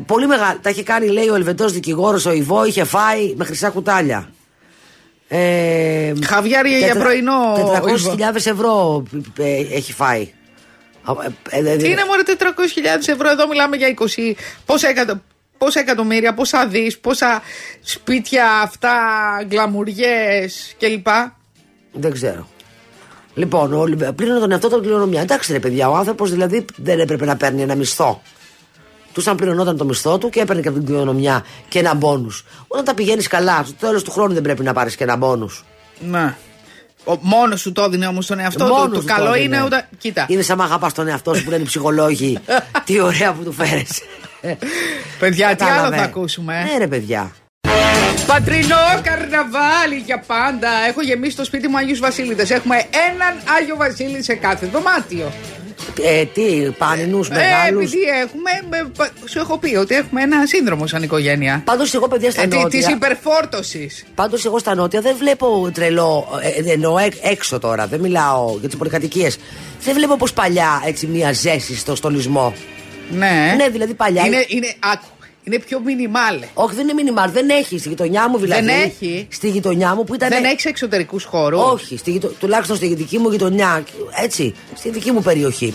πολύ 0.05 0.27
μεγάλη. 0.27 0.59
Τα 0.61 0.69
είχε 0.69 0.83
κάνει 0.83 1.07
λέει 1.07 1.27
ο 1.29 1.35
Ελβετός 1.35 1.71
δικηγόρος 1.73 2.25
ο 2.25 2.31
Ιβό, 2.31 2.65
είχε 2.65 2.83
φάει 2.83 3.33
με 3.37 3.45
χρυσά 3.45 3.69
κουτάλια. 3.69 4.29
Ε, 5.27 6.13
Χαβιάρια 6.25 6.77
για 6.77 6.87
τετρα- 6.87 7.03
πρωινό, 7.03 7.53
ο 7.53 7.59
Ιβό. 7.89 8.15
400.000 8.15 8.35
ευρώ 8.35 9.03
ε, 9.39 9.57
έχει 9.75 9.93
φάει. 9.93 10.33
Ε, 11.49 11.57
ε, 11.71 11.75
Τι 11.77 11.89
είναι 11.89 12.05
μόνο 12.05 12.21
400.000 12.25 13.07
ευρώ, 13.07 13.29
εδώ 13.29 13.47
μιλάμε 13.47 13.75
για 13.75 13.87
20. 13.87 14.35
Πόσα, 14.65 14.87
εκατο, 14.89 15.21
πόσα 15.59 15.79
εκατομμύρια, 15.79 16.33
πόσα 16.33 16.67
δις, 16.67 16.99
πόσα 16.99 17.41
σπίτια 17.81 18.45
αυτά, 18.63 18.91
γκλαμουριέ 19.47 20.49
κλπ. 20.77 21.07
Δεν 21.91 22.11
ξέρω. 22.11 22.47
Λοιπόν, 23.33 23.73
ο- 23.73 24.13
πλήρωνε 24.15 24.39
τον 24.39 24.51
εαυτό 24.51 24.69
του 24.69 24.81
κληρονομιά. 24.81 25.21
Εντάξει, 25.21 25.51
ρε 25.51 25.59
παιδιά, 25.59 25.89
ο 25.89 25.95
άνθρωπος 25.95 26.31
δηλαδή 26.31 26.65
δεν 26.75 26.99
έπρεπε 26.99 27.25
να 27.25 27.35
παίρνει 27.37 27.61
ένα 27.61 27.75
μισθό. 27.75 28.21
Τους 29.13 29.27
αν 29.27 29.35
πληρωνόταν 29.35 29.77
το 29.77 29.85
μισθό 29.85 30.17
του 30.17 30.29
και 30.29 30.39
έπαιρνε 30.39 30.61
και 30.61 30.67
από 30.67 30.77
την 30.77 30.85
κληρονομιά 30.87 31.45
και 31.67 31.79
ένα 31.79 31.93
μπόνους. 31.93 32.45
Όταν 32.67 32.85
τα 32.85 32.93
πηγαίνεις 32.93 33.27
καλά, 33.27 33.63
στο 33.65 33.73
τέλος 33.79 34.03
του 34.03 34.11
χρόνου 34.11 34.33
δεν 34.33 34.41
πρέπει 34.43 34.63
να 34.63 34.73
πάρεις 34.73 34.95
και 34.95 35.03
ένα 35.03 35.15
μπόνους. 35.15 35.65
Ναι. 35.99 36.35
Μόνος 37.21 37.59
σου 37.61 37.71
το 37.71 37.81
έδινε 37.83 38.07
όμως 38.07 38.25
τον 38.25 38.39
εαυτό 38.39 38.87
του. 38.91 38.95
Το 38.95 39.03
καλό 39.05 39.35
είναι 39.35 39.61
όταν. 39.61 39.85
Κοίτα. 39.97 40.25
Είναι 40.29 40.41
σαν 40.41 40.57
να 40.57 40.63
αγαπάς 40.63 40.93
τον 40.93 41.07
εαυτό 41.07 41.33
σου 41.33 41.43
που 41.43 41.49
λένε 41.49 41.61
οι 41.61 41.65
ψυχολόγοι. 41.65 42.39
Τι 42.85 42.99
ωραία 42.99 43.33
που 43.33 43.43
του 43.43 43.51
φέρε. 43.51 43.81
Παιδιά, 45.19 45.55
τι 45.55 45.63
άλλο 45.63 45.71
Κατάλαβε. 45.73 45.95
θα 45.97 46.03
ακούσουμε; 46.03 46.65
ε; 46.69 46.71
Ναι, 46.71 46.77
ρε 46.77 46.87
παιδιά. 46.87 47.31
Πατρινό 48.27 48.75
καρναβάλι 49.03 49.95
για 50.05 50.19
πάντα. 50.27 50.69
Έχω 50.89 51.01
γεμίσει 51.01 51.35
το 51.35 51.43
σπίτι 51.43 51.67
μου 51.67 51.77
Άγιου 51.77 51.97
Βασίλειδε. 51.99 52.41
Έχουμε 52.53 52.75
έναν 52.75 53.33
Άγιο 53.59 53.75
Βασίλη 53.75 54.23
σε 54.23 54.33
κάθε 54.35 54.65
δωμάτιο. 54.65 55.31
Ε, 56.03 56.25
τι, 56.25 56.41
πάνινου, 56.77 57.19
Ε, 57.23 57.27
μεγάλους. 57.33 57.83
επειδή 57.83 58.01
έχουμε. 58.23 58.49
με- 58.69 58.89
πα- 58.97 59.09
σου 59.25 59.39
έχω 59.39 59.57
πει 59.57 59.75
ότι 59.75 59.95
έχουμε 59.95 60.21
ένα 60.21 60.45
σύνδρομο 60.45 60.87
σαν 60.87 61.03
οικογένεια. 61.03 61.61
Πάντως 61.65 61.93
εγώ, 61.93 62.07
παιδιά, 62.07 62.31
στα 62.31 62.41
Ε, 62.41 62.47
τη 62.47 62.55
νότια. 62.57 62.89
υπερφόρτωσης. 62.89 64.03
Πάντως, 64.15 64.45
εγώ 64.45 64.59
στα 64.59 64.75
νότια 64.75 65.01
δεν 65.01 65.15
βλέπω 65.19 65.69
τρελό. 65.73 66.27
Ε, 66.65 66.71
εννοώ 66.71 66.97
εκ- 66.97 67.13
έξω 67.21 67.59
τώρα, 67.59 67.87
δεν 67.87 67.99
μιλάω 67.99 68.55
για 68.59 68.67
τις 68.67 68.77
πολυκατοικίες. 68.77 69.37
Δεν 69.83 69.93
βλέπω 69.93 70.13
όπω 70.13 70.25
παλιά 70.33 70.81
έτσι 70.85 71.05
μια 71.07 71.33
ζέση 71.33 71.75
στο 71.77 71.95
στολισμό. 71.95 72.53
Ναι. 73.11 73.53
Ναι, 73.57 73.69
δηλαδή 73.69 73.93
παλιά. 73.93 74.25
Είναι, 74.25 74.45
είναι, 74.47 74.73
άκου, 74.79 75.05
είναι 75.43 75.59
πιο 75.59 75.79
μινιμάλε. 75.79 76.47
Όχι, 76.53 76.75
δεν 76.75 76.83
είναι 76.83 76.93
μινιμάλ, 76.93 77.31
δεν 77.31 77.49
έχει. 77.49 77.77
Στη 77.79 77.89
γειτονιά 77.89 78.29
μου 78.29 78.37
δηλαδή. 78.37 78.65
Δεν 78.65 78.81
έχει. 78.81 79.27
Στη 79.31 79.49
γειτονιά 79.49 79.95
μου 79.95 80.03
που 80.03 80.13
ήταν. 80.15 80.29
Δεν 80.29 80.43
έχεις 80.43 80.65
εξωτερικούς 80.65 81.23
χώρους; 81.23 81.61
Όχι, 81.63 81.97
στη, 81.97 82.11
γειτο- 82.11 82.27
τουλάχιστον 82.27 82.75
στη 82.75 82.95
δική 82.95 83.17
μου 83.17 83.29
γειτονιά, 83.29 83.83
έτσι, 84.23 84.55
στη 84.75 84.89
δική 84.89 85.11
μου 85.11 85.21
περιοχή, 85.21 85.73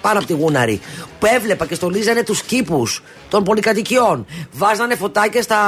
πάνω 0.00 0.18
από 0.18 0.26
τη 0.26 0.32
Γούναρη, 0.32 0.80
που 1.18 1.26
έβλεπα 1.34 1.66
και 1.66 1.74
στολίζανε 1.74 2.22
τους 2.22 2.42
κήπους 2.42 3.02
των 3.28 3.44
πολυκατοικιών. 3.44 4.26
Βάζανε 4.52 4.94
φωτάκια 4.94 5.42
στα, 5.42 5.58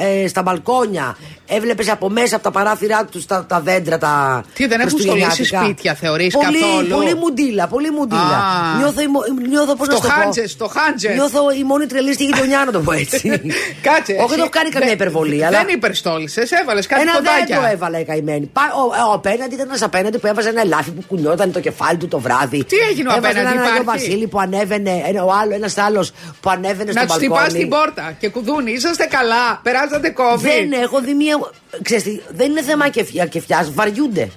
ε, 0.00 0.28
στα 0.28 0.42
μπαλκόνια. 0.42 1.16
Έβλεπες 1.52 1.88
από 1.88 2.08
μέσα 2.08 2.34
από 2.34 2.44
τα 2.44 2.50
παράθυρά 2.50 3.04
τους 3.04 3.26
τα, 3.26 3.44
τα 3.48 3.60
δέντρα, 3.60 3.98
τα. 3.98 4.44
Τι, 4.54 4.66
δεν 4.66 4.80
έχουν 4.80 4.90
χριστουγεννιάτικα. 4.92 5.44
στολίσει 5.44 5.64
σπίτια, 5.66 5.94
θεωρείς, 5.94 6.34
πολύ, 6.34 6.58
καθόλου; 6.60 6.88
Πολύ 6.88 7.14
μουντίλα, 7.14 7.66
πολύ 7.66 7.90
μουντίλα. 7.90 8.20
Α. 8.20 8.76
Νιώθω, 8.78 9.00
η 9.00 9.06
μο- 9.06 9.24
νιώθω 9.48 9.74
πώς 9.76 9.88
να 9.88 9.94
Στο 9.94 10.02
σου 10.02 10.08
το 10.08 10.14
πω. 10.18 10.22
χάντζες, 10.22 10.50
στο 10.50 10.70
χάντζες. 10.76 11.14
Νιώθω 11.14 11.40
η 11.60 11.62
μόνη 11.62 11.86
τρελή 11.86 12.12
στη 12.12 12.24
γειτονιά, 12.24 12.62
να 12.64 12.72
το 12.72 12.80
πω 12.80 12.92
έτσι. 12.92 13.28
Κάτσε. 13.86 14.12
Όχι, 14.12 14.18
δεν 14.18 14.24
εσύ 14.30 14.40
έχω 14.40 14.48
κάνει 14.48 14.68
καμία 14.70 14.86
δεν- 14.88 14.96
υπερβολή. 14.96 15.44
αλλά... 15.46 15.58
Δεν 15.64 15.74
υπερστόλισε, 15.74 16.42
έβαλες 16.62 16.86
κάτι 16.86 17.00
Ένα 17.02 17.12
φωτάκια. 17.12 17.46
δέντρο 17.56 17.70
έβαλα 17.72 17.98
η 18.00 18.04
καημένη. 18.04 18.46
Πα- 18.52 18.72
Ο, 18.76 19.10
ο 19.10 19.12
απέναντι 19.12 19.54
ήταν 19.54 19.66
ένας 19.68 19.82
απέναντι 19.82 20.18
που 20.18 20.26
έβαζε 20.26 20.48
ένα 20.48 20.60
ελάφι 20.60 20.90
που 20.90 21.02
κουνιόταν 21.08 21.52
το 21.52 21.60
κεφάλι 21.60 21.96
του 21.98 22.08
το 22.08 22.18
βράδυ. 22.18 22.64
Τι 22.64 22.76
έγινε 22.90 23.08
ο 23.08 23.16
Έβαζε 23.16 23.28
απέναντι, 23.38 23.56
έναν 23.56 23.66
Άγιο 23.68 23.82
υπάρχει; 23.82 24.06
Βασίλη 24.06 24.26
που 24.26 24.40
ανέβαινε, 24.40 25.02
ένα, 25.06 25.24
ο 25.24 25.32
άλλο, 25.42 25.54
ένας 25.54 25.76
άλλος 25.78 26.12
που 26.40 26.50
ανέβαινε 26.50 26.92
Να 26.92 27.02
στο 27.02 27.18
τους 27.18 27.28
μπαλκόνι. 27.28 27.46
τυπά 27.48 27.58
την 27.58 27.68
πόρτα 27.68 28.14
και 28.20 28.28
κουδούνι. 28.28 28.72
Είσαστε 28.72 29.04
καλά. 29.04 29.60
Περάσατε 29.62 30.14
COVID. 30.16 30.38
Δεν 30.38 30.72
έχω 30.82 31.00
δει 31.00 31.14
μία. 31.14 31.34
Ξέρεις 31.82 32.02
τι, 32.02 32.20
δεν 32.30 32.50
είναι 32.50 32.62
θέμα 32.62 32.88
κεφιά, 32.88 33.26
κεφιάς, 33.26 33.72
βαριούνται. 33.72 34.30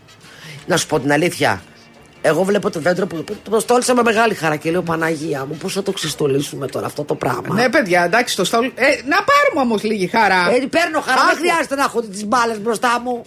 Να 0.65 0.77
σου 0.77 0.88
πω 0.88 1.00
την 1.00 1.12
αλήθεια. 1.12 1.62
Εγώ 2.25 2.43
βλέπω 2.43 2.69
το 2.69 2.79
δέντρο 2.79 3.07
που 3.07 3.24
που 3.24 3.36
το 3.50 3.60
στόλισα 3.60 3.95
με 3.95 4.01
μεγάλη 4.03 4.33
χαρά 4.33 4.55
και 4.55 4.72
λέω 4.72 4.81
Παναγία 4.81 5.45
μου, 5.45 5.55
πώς 5.55 5.74
θα 5.74 5.83
το 5.83 5.91
ξεστολίσουμε 5.91 6.67
τώρα 6.67 6.86
αυτό 6.86 7.03
το 7.03 7.15
πράγμα; 7.15 7.55
Ναι, 7.55 7.69
παιδιά, 7.69 8.03
εντάξει, 8.03 8.36
το 8.36 8.43
στόλ. 8.43 8.65
Ε, 8.65 8.86
να 8.86 9.17
πάρουμε 9.24 9.62
όμως 9.72 9.83
λίγη 9.83 10.07
χαρά. 10.07 10.51
Ε, 10.51 10.65
παίρνω 10.69 11.01
χαρά, 11.01 11.22
Άκου. 11.22 11.27
δεν 11.27 11.38
χρειάζεται 11.38 11.75
να 11.75 11.83
έχω 11.83 12.01
τις 12.01 12.25
μπάλες 12.25 12.60
μπροστά 12.60 13.00
μου. 13.03 13.25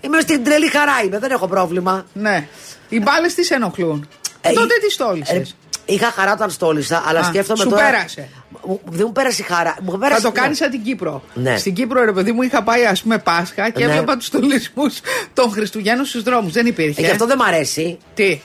Είμαι 0.00 0.20
στην 0.20 0.44
τρελή 0.44 0.68
χαρά, 0.68 0.92
είμαι, 1.04 1.18
δεν 1.18 1.30
έχω 1.30 1.46
πρόβλημα. 1.48 2.06
Ναι. 2.12 2.46
Οι 2.88 3.00
μπάλες 3.00 3.34
τις 3.34 3.46
σε 3.46 3.54
ενοχλούν. 3.54 4.08
Ε, 4.40 4.52
Τότε 4.52 4.74
ε, 4.74 4.84
τις 4.84 4.94
στόλισες. 4.94 5.56
Ε, 5.86 5.92
Είχα 5.92 6.10
χαρά 6.10 6.32
όταν 6.32 6.50
στόλισα, 6.50 7.02
αλλά 7.06 7.20
Α, 7.20 7.24
σκέφτομαι 7.24 7.62
σου 7.62 7.68
τώρα. 7.68 7.84
πέρασε. 7.90 8.28
Μου- 8.66 8.80
Δεν 8.90 9.02
μου 9.06 9.12
πέρασε 9.12 9.42
η 9.42 9.52
χαρά. 9.52 9.76
Μου 9.82 9.90
Θα 9.90 9.98
πέρασε, 9.98 10.22
το 10.22 10.30
ναι. 10.34 10.40
κάνεις 10.40 10.56
σαν 10.58 10.70
την 10.70 10.82
Κύπρο. 10.82 11.22
Ναι. 11.34 11.56
Στην 11.56 11.74
Κύπρο, 11.74 12.04
ρε 12.04 12.12
παιδί 12.12 12.32
μου, 12.32 12.42
είχα 12.42 12.62
πάει 12.62 12.84
ας 12.84 13.02
πούμε 13.02 13.18
Πάσχα 13.18 13.70
και 13.70 13.84
Ναι. 13.84 13.90
έβλεπα 13.92 14.16
τους 14.16 14.26
στολισμούς 14.26 15.00
των 15.34 15.50
Χριστουγέννων 15.50 16.04
στους 16.04 16.22
δρόμους. 16.22 16.52
Δεν 16.52 16.66
υπήρχε. 16.66 17.00
Ε, 17.00 17.04
και 17.04 17.10
αυτό 17.10 17.26
δεν 17.26 17.36
μ' 17.36 17.42
αρέσει. 17.42 17.98
Τι; 18.14 18.40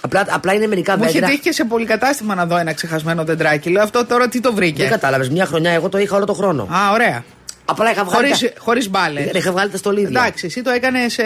Απλά, 0.00 0.26
απλά 0.30 0.52
είναι 0.52 0.66
μερικά 0.66 0.96
Μου 0.96 1.02
είχε 1.04 1.12
δέντρα. 1.12 1.28
τύχει 1.28 1.40
και 1.40 1.52
σε 1.52 1.64
πολυκατάστημα 1.64 2.34
να 2.34 2.46
δω 2.46 2.56
ένα 2.56 2.72
ξεχασμένο 2.72 3.24
δεντράκι. 3.24 3.70
Λέω 3.70 3.82
αυτό 3.82 4.06
τώρα 4.06 4.28
τι 4.28 4.40
το 4.40 4.52
βρήκε; 4.52 4.82
Δεν 4.82 4.90
κατάλαβες. 4.90 5.28
Μια 5.30 5.46
χρονιά 5.46 5.70
εγώ 5.70 5.88
το 5.88 5.98
είχα 5.98 6.16
όλο 6.16 6.24
το 6.24 6.32
χρόνο. 6.32 6.62
Α, 6.62 6.92
ωραία. 6.92 7.24
Απλά 7.64 7.90
είχα 7.90 8.04
βγάλει. 8.04 8.26
Χωρίς, 8.26 8.40
τα- 8.40 8.60
χωρίς 8.60 8.90
μπάλε. 8.90 9.20
Δεν 9.22 9.32
είχα 9.34 9.52
βγάλει 9.52 9.70
τα 9.70 9.76
στολίδια. 9.76 10.20
Εντάξει, 10.20 10.46
εσύ 10.46 10.62
το 10.62 10.70
έκανες 10.70 11.12
σε. 11.12 11.22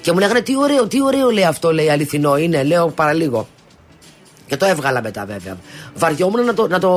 Και 0.00 0.12
μου 0.12 0.18
λέγανε 0.18 0.40
τι 0.40 0.56
ωραίο, 0.56 0.86
τι 0.86 1.02
ωραίο 1.02 1.30
λέει 1.30 1.44
αυτό, 1.44 1.72
λέει 1.72 1.90
αληθινό 1.90 2.36
είναι. 2.36 2.62
Λέω 2.62 2.88
παραλίγο. 2.88 3.48
Και 4.46 4.56
το 4.56 4.66
έβγαλα 4.66 5.02
μετά 5.02 5.24
βέβαια. 5.26 5.56
Βαριόμουν 5.94 6.44
να 6.44 6.54
το, 6.54 6.66
να 6.68 6.78
το, 6.78 6.90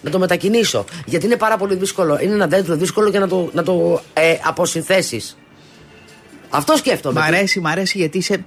να 0.00 0.10
το 0.10 0.18
μετακινήσω. 0.18 0.84
Γιατί 1.06 1.26
είναι 1.26 1.36
πάρα 1.36 1.56
πολύ 1.56 1.74
δύσκολο. 1.74 2.18
Είναι 2.20 2.32
ένα 2.34 2.46
δέντρο 2.46 2.74
δύσκολο 2.74 3.08
για 3.08 3.20
να 3.20 3.28
το, 3.28 3.50
να 3.52 3.62
το 3.62 4.00
ε, 4.14 4.36
αποσυνθέσεις. 4.44 5.36
Αυτό 6.50 6.76
σκέφτομαι. 6.76 7.20
Μ' 7.20 7.22
αρέσει, 7.22 7.60
μ' 7.60 7.66
αρέσει 7.66 7.98
γιατί 7.98 8.18
είσαι. 8.18 8.44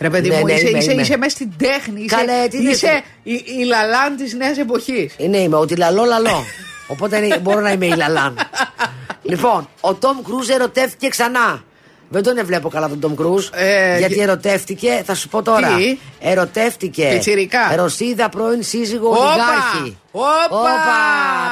Ρε 0.00 0.10
παιδί 0.10 0.28
Ναι, 0.28 0.38
μου, 0.38 0.46
ναι, 0.46 0.52
είσαι, 0.52 0.68
είμαι, 0.68 0.78
είσαι, 0.78 0.92
είμαι. 0.92 1.02
είσαι 1.02 1.16
μέσα 1.16 1.30
στην 1.36 1.50
τέχνη. 1.56 2.00
Είσαι, 2.02 2.16
Καλέ, 2.16 2.48
τι 2.48 2.56
είσαι 2.68 2.86
δεν- 2.86 3.34
η, 3.34 3.44
η 3.60 3.64
λαλάν 3.64 4.16
της 4.16 4.34
νέας 4.34 4.58
εποχής. 4.58 5.14
Είναι, 5.18 5.36
είμαι 5.38 5.56
ότι 5.56 5.76
λαλό 5.76 6.04
λαλό. 6.04 6.44
Οπότε 6.86 7.16
είναι- 7.24 7.38
μπορώ 7.38 7.60
να 7.60 7.72
είμαι 7.72 7.86
η 7.86 7.94
λαλάν. 7.96 8.34
λοιπόν, 9.30 9.68
ο 9.80 9.94
Τόμ 9.94 10.22
Κρούζ 10.22 10.48
ερωτεύτηκε 10.48 11.08
ξανά. 11.08 11.62
Δεν 12.08 12.22
τον 12.22 12.46
βλέπω 12.46 12.68
καλά 12.68 12.88
τον 12.88 13.00
Τόμ 13.00 13.14
Κρούζ. 13.14 13.46
Ε, 13.52 13.98
γιατί 13.98 14.14
γε- 14.14 14.22
ερωτεύτηκε, 14.22 15.02
θα 15.04 15.14
σου 15.14 15.28
πω 15.28 15.42
τώρα. 15.42 15.68
Τι; 15.76 15.98
Ερωτεύτηκε. 16.20 17.08
Πιτσιρικά. 17.12 17.58
Ρωσίδα 17.76 18.28
πρώην 18.28 18.62
σύζυγο 18.62 19.08
Όπα! 19.08 19.18
Ολιγάρχη. 19.18 19.96
Όπα! 20.10 20.66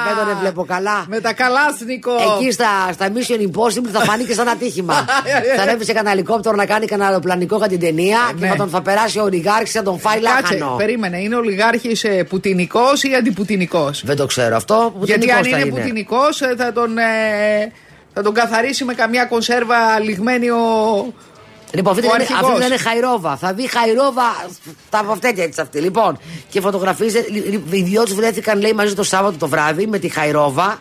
Δεν 0.06 0.26
τον 0.26 0.38
βλέπω 0.40 0.64
καλά. 0.64 1.04
Με 1.08 1.20
τα 1.20 1.32
καλάσνικο. 1.32 2.12
Εκεί 2.12 2.52
στα, 2.52 2.66
στα 2.92 3.08
Mission 3.08 3.40
Impossible 3.40 3.88
θα 3.92 4.00
φανεί 4.00 4.24
και 4.24 4.34
σαν 4.34 4.48
ατύχημα. 4.48 4.94
θα 5.56 5.62
ανέβει 5.62 5.84
σε 5.84 5.92
κανένα 5.92 6.14
ελικόπτερο 6.14 6.56
να 6.56 6.66
κάνει 6.66 6.86
κανένα 6.86 7.08
αεροπλανικό 7.08 7.56
για 7.56 7.68
την 7.68 7.80
ταινία 7.80 8.18
και 8.28 8.44
ναι. 8.44 8.48
θα 8.48 8.56
τον 8.56 8.68
θα 8.68 8.82
περάσει 8.82 9.18
ο 9.18 9.22
Ολιγάρχη 9.22 9.70
θα 9.72 9.82
τον 9.82 9.98
φάει 9.98 10.20
Κάτσε, 10.20 10.54
λάχανο. 10.56 10.76
περίμενε. 10.76 11.18
Είναι 11.18 11.36
ολιγάρχη 11.36 11.90
ε, 12.02 12.22
πουτινικός 12.22 13.02
ή 13.02 13.14
αντιπουτινικός; 13.14 14.02
Δεν 14.04 14.16
το 14.16 14.26
ξέρω 14.26 14.56
αυτό. 14.56 14.92
Γιατί 15.00 15.20
πουτινικός 15.26 15.46
αν 15.46 15.52
θα 15.52 15.58
είναι 15.66 15.80
πουτινικός 15.80 16.36
θα 16.56 16.72
τον. 16.72 16.98
ε, 16.98 17.02
θα 18.14 18.22
τον 18.22 18.34
καθαρίσει 18.34 18.84
με 18.84 18.94
καμιά 18.94 19.24
κονσέρβα 19.24 19.98
λιγμένη 19.98 20.50
ο. 20.50 20.58
Λοιπόν, 21.70 21.92
αυτή 21.92 22.06
Ο 22.06 22.10
είναι, 22.14 22.22
αρχηγός. 22.22 22.50
αυτή 22.50 22.66
είναι 22.66 22.76
Χαϊρόβα. 22.76 23.36
Θα 23.36 23.52
δει 23.52 23.68
Χαϊρόβα 23.68 24.46
τα 24.90 24.98
αυτέτια 25.10 25.48
της 25.48 25.58
αυτή. 25.58 25.80
Λοιπόν, 25.80 26.18
και 26.48 26.60
φωτογραφίζεται. 26.60 27.26
Οι 27.70 27.82
δυο 27.82 28.02
τους 28.04 28.14
βρέθηκαν, 28.14 28.60
λέει, 28.60 28.72
μαζί 28.72 28.94
το 28.94 29.02
Σάββατο 29.02 29.36
το 29.38 29.48
βράδυ 29.48 29.86
με 29.86 29.98
τη 29.98 30.08
Χαϊρόβα. 30.08 30.78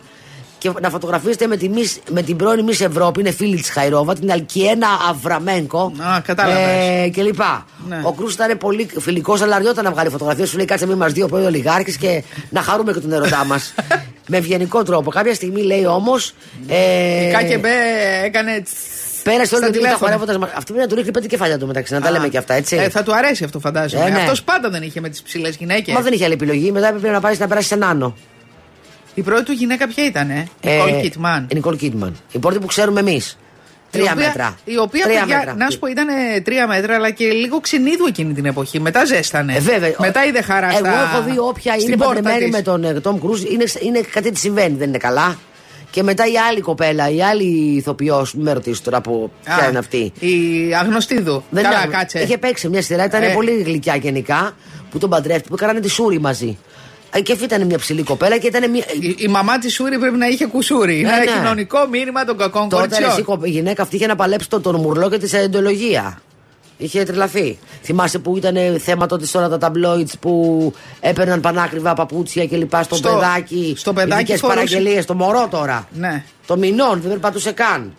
Και 0.64 0.72
να 0.80 0.90
φωτογραφίζεται 0.90 1.46
με, 1.46 1.56
τη, 1.56 1.70
Miss- 1.74 1.98
με 2.10 2.22
την 2.22 2.36
πρώην 2.36 2.66
Miss 2.68 2.80
Ευρώπη, 2.80 3.20
είναι 3.20 3.30
φίλη 3.30 3.56
της 3.56 3.70
Χαϊρόβα, 3.70 4.14
την 4.14 4.30
Αλκιένα 4.32 4.86
Αβραμένκο. 5.10 5.92
Α, 5.98 6.20
κατάλαβες. 6.20 6.64
Ε, 7.04 7.08
και 7.08 7.22
λοιπά. 7.22 7.66
Ναι. 7.88 8.00
Ο 8.04 8.12
Κρούς 8.12 8.34
ήταν 8.34 8.58
πολύ 8.58 8.88
φιλικός, 9.00 9.42
αλλά 9.42 9.54
αργιόταν 9.56 9.84
να 9.84 9.90
βγάλει 9.90 10.08
φωτογραφίες. 10.10 10.48
Σου 10.48 10.56
λέει 10.56 10.66
κάτσε 10.66 10.86
μη 10.86 10.94
μας 10.94 11.12
δύο 11.12 11.28
πρώην 11.28 11.44
ολιγάρχη 11.46 11.96
και 11.98 12.22
να 12.50 12.62
χαρούμε 12.62 12.92
και 12.92 13.00
τον 13.00 13.12
ερωτά 13.12 13.44
μας. 13.44 13.74
με 14.28 14.36
ευγενικό 14.36 14.82
τρόπο. 14.82 15.10
Κάποια 15.10 15.34
στιγμή 15.34 15.62
λέει 15.62 15.86
όμως. 15.86 16.32
Ε, 16.68 17.28
Η 17.28 17.32
Κάκεμπέ 17.32 17.68
έκανε. 18.24 18.60
τς 18.64 18.70
Πέρασε 19.22 19.54
όλη 19.54 19.64
στα 19.64 19.72
την 19.72 19.82
νύχτα 19.82 19.96
τηλέφωνα. 19.96 20.18
χορεύοντας. 20.18 20.50
Αυτή 20.56 20.64
πρέπει 20.72 20.78
να 20.80 20.86
του 20.86 20.94
ρίχνει 20.94 21.10
πέντε 21.10 21.26
κεφάλια 21.26 21.58
του 21.58 21.66
μεταξύ, 21.66 21.92
να 21.94 22.00
τα 22.00 22.08
Α. 22.08 22.10
λέμε 22.10 22.28
και 22.28 22.38
αυτά, 22.38 22.54
έτσι. 22.54 22.76
Ε, 22.76 22.88
θα 22.88 23.02
του 23.02 23.14
αρέσει 23.14 23.44
αυτό, 23.44 23.60
φαντάζομαι. 23.60 24.04
Ε, 24.04 24.10
ναι. 24.10 24.18
Αυτός 24.18 24.42
πάντα 24.42 24.70
δεν 24.70 24.82
είχε 24.82 25.00
με 25.00 25.08
τις 25.08 25.22
ψηλές 25.22 25.56
γυναίκες. 25.56 25.94
Μα 25.94 26.00
δεν 26.00 26.12
είχε 26.12 26.24
άλλη 26.24 26.32
επιλογή. 26.32 26.72
Μετά 26.72 26.86
έπρεπε 26.88 27.10
να 27.10 27.20
πάει 27.20 27.36
να 27.38 27.46
περάσεις 27.46 27.68
σε 27.68 27.76
νάνο. 27.76 28.16
Η 29.14 29.22
πρώτη 29.22 29.44
του 29.44 29.52
γυναίκα 29.52 29.86
ποια 29.88 30.04
ήταν, 30.04 30.30
ε; 30.30 30.46
Νικόλ 30.62 31.00
Κίντμαν. 31.00 31.46
Η 31.50 31.54
Νικόλ 31.54 31.76
Κίντμαν. 31.76 32.16
Η 32.32 32.38
πρώτη 32.38 32.58
που 32.58 32.66
ξέρουμε 32.66 33.00
εμείς. 33.00 33.38
Τρία 33.90 34.04
η 34.04 34.12
οποία, 34.12 34.26
μέτρα. 34.26 34.56
Η 34.64 34.78
οποία, 34.78 35.04
Τρία 35.04 35.20
παιδιά, 35.20 35.36
μέτρα. 35.36 35.54
να 35.54 35.70
σου 35.70 35.78
πω, 35.78 35.86
ήταν 35.86 36.06
τρία 36.42 36.66
μέτρα, 36.66 36.94
αλλά 36.94 37.10
και 37.10 37.24
λίγο 37.24 37.60
ξυνίδου 37.60 38.06
εκείνη 38.08 38.32
την 38.34 38.44
εποχή. 38.44 38.80
Μετά 38.80 39.04
ζέστανε. 39.04 39.54
Ε, 39.54 39.60
βέβαια. 39.60 39.94
Μετά 39.98 40.24
είδε 40.24 40.42
χαρά 40.42 40.66
Εγώ 40.66 40.76
στα... 40.78 41.10
έχω 41.12 41.22
δει 41.22 41.38
όποια 41.38 41.72
στην 41.72 41.86
είναι 41.86 41.96
πόρτα 41.96 42.14
παντρεμένη 42.14 42.44
της. 42.44 42.52
με 42.54 42.62
τον 42.62 42.84
ε, 42.84 43.00
Τόμ 43.00 43.18
Κρούζ, 43.20 43.42
είναι, 43.42 43.64
είναι 43.80 44.00
κάτι 44.12 44.30
τι 44.30 44.38
συμβαίνει, 44.38 44.76
δεν 44.76 44.88
είναι 44.88 44.98
καλά. 44.98 45.36
Και 45.90 46.02
μετά 46.02 46.24
η 46.26 46.36
άλλη 46.50 46.60
κοπέλα, 46.60 47.10
η 47.10 47.22
άλλη 47.22 47.44
ηθοποιός, 47.76 48.34
μην 48.34 48.44
με 48.44 48.52
ρωτήσεις 48.52 48.80
τώρα 48.82 49.00
που 49.00 49.30
Α, 49.46 49.56
ποια 49.56 49.68
είναι 49.68 49.78
αυτή. 49.78 50.12
Η 50.18 50.34
αγνωστίδου. 50.80 51.44
Δεν 51.50 51.62
Καλά, 51.62 51.82
είναι- 51.84 51.96
κάτσε. 51.96 52.18
Είχε 52.20 52.38
παίξει 52.38 52.68
μια 52.68 52.82
σειρά, 52.82 53.04
ήταν 53.04 53.22
Ε. 53.22 53.28
πολύ 53.28 53.50
γλυκιά 53.62 53.96
γενικά, 53.96 54.56
που 54.90 54.98
τον 54.98 55.10
παντρεύτηκε, 55.10 55.48
που 55.48 55.56
κάνανε 55.56 55.80
τη 55.80 55.88
Σούρη 55.88 56.20
μαζί. 56.20 56.58
Ε, 57.16 57.20
Και 57.20 57.32
αυτή 57.32 57.44
ήταν 57.44 57.66
μια 57.66 57.78
ψηλή 57.78 58.02
κοπέλα 58.02 58.38
και 58.38 58.46
ήταν 58.46 58.70
μια. 58.70 58.84
Η, 59.00 59.14
η 59.18 59.28
μαμά 59.28 59.58
της 59.58 59.74
Σούρη 59.74 59.98
πρέπει 59.98 60.16
να 60.16 60.26
είχε 60.26 60.46
κουσούρι. 60.46 60.98
Είναι 60.98 61.08
Ναι, 61.08 61.14
ένα 61.16 61.24
ναι. 61.24 61.30
κοινωνικό 61.38 61.78
μήνυμα 61.90 62.24
των 62.24 62.36
κακών 62.38 62.68
Τότε 62.68 62.76
ρε, 62.82 62.88
κοριτσιών. 62.88 63.10
εσύ, 63.10 63.22
κο- 63.22 63.40
η 63.42 63.50
γυναίκα 63.50 63.82
αυτή 63.82 63.96
είχε 63.96 64.06
να 64.06 64.16
παλέψει 64.16 64.48
τον, 64.48 64.62
τον 64.62 64.80
μουρλό 64.80 65.10
και 65.10 65.18
τη 65.18 65.36
εντολογία. 65.36 66.20
Είχε 66.78 67.04
τρελαθεί. 67.04 67.58
Θυμάσαι 67.82 68.18
που 68.18 68.36
ήταν 68.36 68.56
ε, 68.56 68.78
θέμα 68.78 69.06
τότε 69.06 69.26
σε 69.26 69.38
όλα 69.38 69.48
τα 69.48 69.58
ταμπλόιτ 69.58 70.08
που 70.20 70.72
έπαιρναν 71.00 71.40
πανάκριβα 71.40 71.94
παπούτσια 71.94 72.46
και 72.46 72.56
λοιπά 72.56 72.82
στο, 72.82 72.94
Στο- 72.94 73.08
παιδάκι. 73.08 73.74
στο 73.76 73.92
παιδάκι 73.92 74.20
ειδικές 74.22 74.40
φορούσε- 74.40 74.58
παραγγελίες, 74.68 75.04
το 75.04 75.14
μωρό 75.14 75.48
τώρα. 75.50 75.88
Ναι. 75.92 76.24
Το 76.46 76.56
μηνών, 76.56 77.00
δεν 77.00 77.10
περπατούσε 77.10 77.52
καν. 77.52 77.92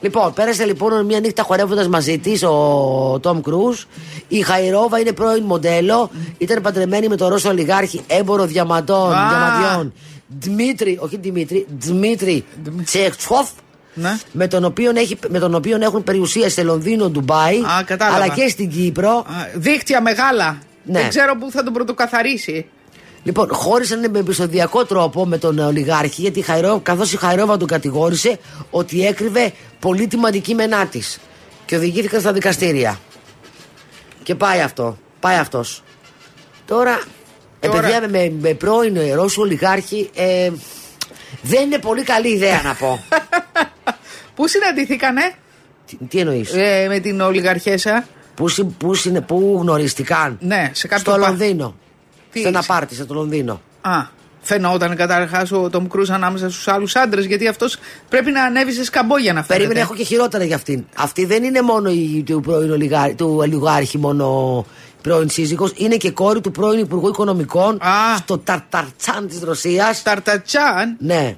Λοιπόν, 0.00 0.32
πέρασε 0.32 0.64
λοιπόν 0.64 1.04
μια 1.04 1.20
νύχτα 1.20 1.42
χορεύοντας 1.42 1.88
μαζί 1.88 2.18
της 2.18 2.42
ο 2.42 3.18
Τόμ 3.22 3.40
Κρούζ. 3.40 3.82
Η 4.28 4.40
Χαϊρόβα 4.40 4.98
είναι 4.98 5.12
πρώην 5.12 5.42
μοντέλο. 5.44 6.10
Ήταν 6.38 6.62
παντρεμένη 6.62 7.08
με 7.08 7.16
τον 7.16 7.28
Ρώσο 7.28 7.48
ολιγάρχη 7.48 8.00
έμπορο 8.06 8.46
διαμαντών, 8.46 9.12
Α. 9.12 9.28
διαμαντιών. 9.28 9.92
Δημήτρη, 10.38 10.98
όχι 11.00 11.16
Δημήτρη, 11.16 11.66
Δημήτρη 11.78 12.44
Τσεχτσόφ. 12.84 13.48
Ναι. 13.94 14.18
Με 14.32 14.46
τον, 14.46 14.64
οποίο 14.64 14.92
έχει, 14.94 15.18
με 15.28 15.38
τον 15.38 15.54
οποίο 15.54 15.78
έχουν 15.80 16.04
περιουσία 16.04 16.48
σε 16.50 16.62
Λονδίνο, 16.62 17.08
Ντουμπάι, 17.10 17.56
Α, 17.58 17.82
κατάλαβα. 17.86 18.22
αλλά 18.22 18.34
και 18.34 18.48
στην 18.48 18.70
Κύπρο. 18.70 19.10
Α, 19.10 19.24
Δίχτυα 19.54 20.02
μεγάλα. 20.02 20.58
Ναι. 20.84 21.00
Δεν 21.00 21.08
ξέρω 21.08 21.36
πού 21.36 21.50
θα 21.50 21.62
τον 21.62 21.72
πρωτοκαθαρίσει. 21.72 22.66
Λοιπόν, 23.26 23.48
χώρισαν 23.52 24.10
με 24.10 24.18
επεισοδιακό 24.18 24.84
τρόπο 24.84 25.26
με 25.26 25.38
τον 25.38 25.58
ολιγάρχη, 25.58 26.20
γιατί 26.20 26.44
καθώς 26.82 27.12
η 27.12 27.16
Χαϊρόβα 27.16 27.56
τον 27.56 27.68
κατηγόρησε 27.68 28.38
ότι 28.70 29.06
έκρυβε 29.06 29.52
πολύτιμα 29.78 30.28
αντικείμενά 30.28 30.86
της. 30.86 31.18
Και 31.64 31.76
οδηγήθηκαν 31.76 32.20
στα 32.20 32.32
δικαστήρια. 32.32 32.98
Και 34.22 34.34
πάει 34.34 34.60
αυτό. 34.60 34.98
Πάει 35.20 35.36
αυτός. 35.36 35.82
Τώρα, 36.66 37.00
ε, 37.60 37.66
Τώρα- 37.68 37.80
παιδιά, 37.80 38.00
με, 38.00 38.08
με, 38.08 38.32
με 38.40 38.54
πρώην 38.54 38.96
Ρώσο 39.14 39.40
ολιγάρχη, 39.42 40.10
ε, 40.14 40.50
δεν 41.42 41.62
είναι 41.62 41.78
πολύ 41.78 42.02
καλή 42.02 42.28
ιδέα 42.28 42.62
να 42.62 42.74
πω. 42.74 43.04
Πού 44.34 44.48
συναντηθήκανε 44.48 45.32
τι, 45.86 45.96
τι 45.96 46.18
εννοείς, 46.18 46.52
ε, 46.54 46.86
με 46.88 46.98
την 46.98 47.20
ολιγαρχέσα. 47.20 48.06
πού, 48.34 48.48
συ- 48.48 48.64
πού, 48.78 48.94
συν- 48.94 49.22
πού 49.22 49.58
γνωριστηκαν; 49.60 50.38
Ναι, 50.40 50.70
σε 50.74 50.86
κάποιο 50.88 51.12
Στο 51.12 51.20
πα- 51.20 51.28
Λονδίνο. 51.28 51.74
Τι 52.36 52.42
σε 52.42 52.48
ένα 52.48 52.58
είσαι; 52.58 52.68
πάρτι, 52.68 52.94
στο 52.94 53.14
Λονδίνο. 53.14 53.60
Α, 53.80 54.02
φαινόταν 54.40 54.96
καταρχάς 54.96 55.52
ο 55.52 55.70
Τόμ 55.70 55.86
Κρούζ 55.86 56.10
ανάμεσα 56.10 56.50
στους 56.50 56.68
άλλους 56.68 56.96
άντρες, 56.96 57.24
γιατί 57.24 57.48
αυτός 57.48 57.76
πρέπει 58.08 58.30
να 58.30 58.42
ανέβει 58.44 58.72
σε 58.72 58.84
σκαμπό 58.84 59.18
για 59.18 59.32
να 59.32 59.42
φαίνεται. 59.42 59.54
Περίμενε, 59.54 59.80
έχω 59.80 59.94
και 59.94 60.04
χειρότερα 60.04 60.44
για 60.44 60.56
αυτήν. 60.56 60.84
Αυτή 60.96 61.24
δεν 61.24 61.44
είναι 61.44 61.62
μόνο 61.62 61.90
η, 61.90 62.22
του 62.26 62.40
πρώην 62.40 62.70
ολιγά- 62.70 63.14
του 63.16 63.34
ολιγάρχη, 63.38 63.98
μόνο 63.98 64.66
πρώην 65.02 65.30
σύζυγος, 65.30 65.72
είναι 65.76 65.96
και 65.96 66.10
κόρη 66.10 66.40
του 66.40 66.50
πρώην 66.50 66.78
Υπουργού 66.78 67.08
Οικονομικών 67.08 67.74
Α. 67.82 68.16
στο 68.16 68.38
Ταρταρτσάν 68.38 69.28
της 69.28 69.40
Ρωσίας. 69.42 70.02
Ταρτατσάν; 70.02 70.96
Ναι, 70.98 71.36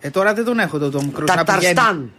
Ε, 0.00 0.10
τώρα 0.10 0.34
δεν 0.34 0.44
τον 0.44 0.58
έχω 0.58 0.78
τον 0.78 0.90
Τόμ 0.90 1.12
Κρούζ. 1.12 1.28
να 1.28 1.44
πηγαίνει. 1.44 1.74
Ταρταρστάν. 1.74 2.10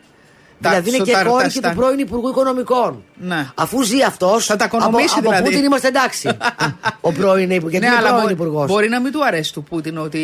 Τα- 0.61 0.69
Δηλαδή 0.69 0.87
είναι 0.89 0.97
στο 0.97 1.05
και 1.05 1.11
κόρη 1.11 1.23
και 1.25 1.29
Ταρταρστάν. 1.33 1.71
του 1.71 1.77
πρώην 1.77 1.99
Υπουργού 1.99 2.27
Οικονομικών. 2.29 3.03
Ναι. 3.15 3.47
Αφού 3.55 3.81
ζει 3.83 4.01
αυτός. 4.03 4.45
Θα 4.45 4.55
τα 4.55 4.65
από, 4.65 4.77
οικονομήσει 4.77 5.15
από 5.19 5.29
δηλαδή. 5.29 5.49
Πούτιν 5.49 5.63
είμαστε 5.63 5.87
εντάξει. 5.87 6.29
ο 7.01 7.11
πρώην 7.11 7.49
Υπουργό. 7.49 7.69
Γιατί 7.69 7.85
ναι, 7.85 7.91
είναι 7.91 7.95
αλλά 8.01 8.07
πρώην 8.07 8.21
μπορεί, 8.21 8.33
Υπουργός. 8.33 8.67
μπορεί 8.67 8.89
να 8.89 8.99
μην 9.01 9.11
του 9.11 9.25
αρέσει 9.25 9.53
του 9.53 9.63
Πούτιν 9.63 9.97
ότι 9.97 10.17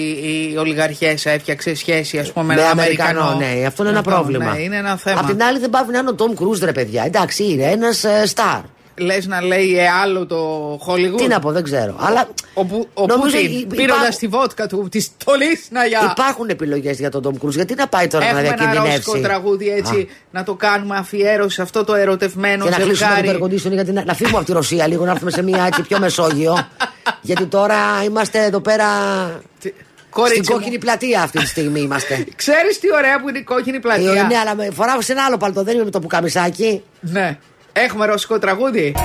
η 0.53 0.57
ολιγαρχέσα 0.57 1.29
έφτιαξε 1.29 1.75
σχέση 1.75 2.19
ας 2.19 2.31
πούμε, 2.31 2.45
με 2.45 2.53
Με 2.53 2.59
έναν 2.61 2.71
Αμερικανό, 2.71 3.21
Αμερικανό. 3.21 3.59
ναι, 3.59 3.65
αυτό 3.65 3.81
είναι 3.81 3.91
ένα 3.91 3.99
Αυτό, 3.99 4.11
πρόβλημα. 4.11 4.51
Ναι, 4.53 4.59
είναι 4.59 4.75
ένα 4.75 4.97
θέμα. 4.97 5.19
Απ' 5.19 5.25
την 5.27 5.43
άλλη 5.43 5.59
δεν 5.59 5.69
πάει 5.69 5.83
να 5.91 5.97
είναι 5.97 6.09
ο 6.09 6.13
Τόμ 6.13 6.33
Κρούζ, 6.33 6.59
ρε 6.59 6.71
παιδιά. 6.71 7.03
Εντάξει, 7.05 7.43
είναι 7.43 7.63
ένας 7.63 8.05
στάρ. 8.25 8.59
Λες 8.99 9.25
να 9.27 9.41
λέει 9.41 9.77
ε, 9.79 9.88
άλλο 10.03 10.25
το 10.25 10.73
Hollywood; 10.88 11.17
Τι 11.17 11.27
να 11.27 11.39
πω, 11.39 11.51
δεν 11.51 11.63
ξέρω. 11.63 11.95
Αλλά 11.99 12.27
Ο, 12.53 12.65
Που- 12.65 12.88
ο 12.93 13.05
νομίζω 13.05 13.38
Πούτιν 13.38 13.51
υ- 13.59 13.75
πήροντας 13.75 13.97
υπάρχουν- 13.97 14.17
τη 14.19 14.27
βότκα 14.27 14.67
του, 14.67 14.88
της 14.91 15.03
στολή 15.03 15.59
να 15.69 15.85
για. 15.85 16.13
Υπάρχουν 16.17 16.49
επιλογές 16.49 16.99
για 16.99 17.09
τον 17.09 17.21
Τόμ 17.21 17.38
Κρούζ. 17.38 17.55
Γιατί 17.55 17.73
να 17.75 17.88
πάει 17.88 18.07
τώρα 18.07 18.25
Έχουμε 18.25 18.41
να 18.41 18.47
ένα 18.47 18.55
διακινδυνεύσει; 18.57 19.01
ρώσικο 19.05 19.27
τραγούδι 19.27 19.69
έτσι 19.69 20.07
να 20.31 20.43
το 20.43 20.53
κάνουμε 20.53 20.97
αφιέρωση 20.97 21.55
σε 21.55 21.62
αυτό 21.62 21.83
το 21.83 21.93
ερωτευμένο 21.95 22.63
Και 22.63 22.69
να 22.69 22.75
κλείσουμε 22.75 23.09
το 23.09 23.15
ζευγάρι. 23.15 23.39
air 23.41 23.45
conditioning 23.45 23.73
γιατί 23.73 23.91
να, 23.91 24.03
να 24.03 24.13
φύγουμε 24.13 24.38
από 24.38 24.45
τη 24.45 24.51
Ρωσία 24.51 24.88
λίγο, 24.88 25.05
να 25.05 25.12
έρθουμε 25.12 25.31
σε 25.31 25.43
μια 25.43 25.63
έτσι 25.65 25.81
πιο 25.81 25.99
Μεσόγειο. 25.99 26.67
γιατί 27.21 27.45
τώρα 27.45 27.75
είμαστε 28.05 28.43
εδώ 28.43 28.59
πέρα. 28.59 28.85
Τι- 29.59 29.73
Στην 30.12 30.21
Κορίτσι 30.21 30.51
μου, 30.51 30.57
κόκκινη 30.57 30.77
πλατεία 30.77 31.21
αυτή 31.21 31.38
τη 31.39 31.45
στιγμή 31.45 31.79
είμαστε. 31.79 32.25
Ξέρεις 32.35 32.79
τι 32.79 32.88
ωραία 32.93 33.21
που 33.21 33.29
είναι 33.29 33.38
η 33.38 33.43
κόκκινη 33.43 33.75
Ε, 33.77 33.79
πλατεία. 33.79 34.23
ναι, 34.23 34.38
αλλά 34.38 34.55
με- 34.55 34.69
φοράω 34.73 35.01
σε 35.01 35.12
ένα 35.12 35.23
άλλο 35.25 35.38
παλτό, 35.38 35.63
δεν 35.63 35.75
είμαι 35.75 35.83
με 35.83 35.89
το 35.91 35.99
πουκαμισάκι. 35.99 36.83
Ναι. 37.01 37.38
Έχουμε 37.73 38.05
ρωσικό 38.05 38.39
τραγούδι; 38.39 38.95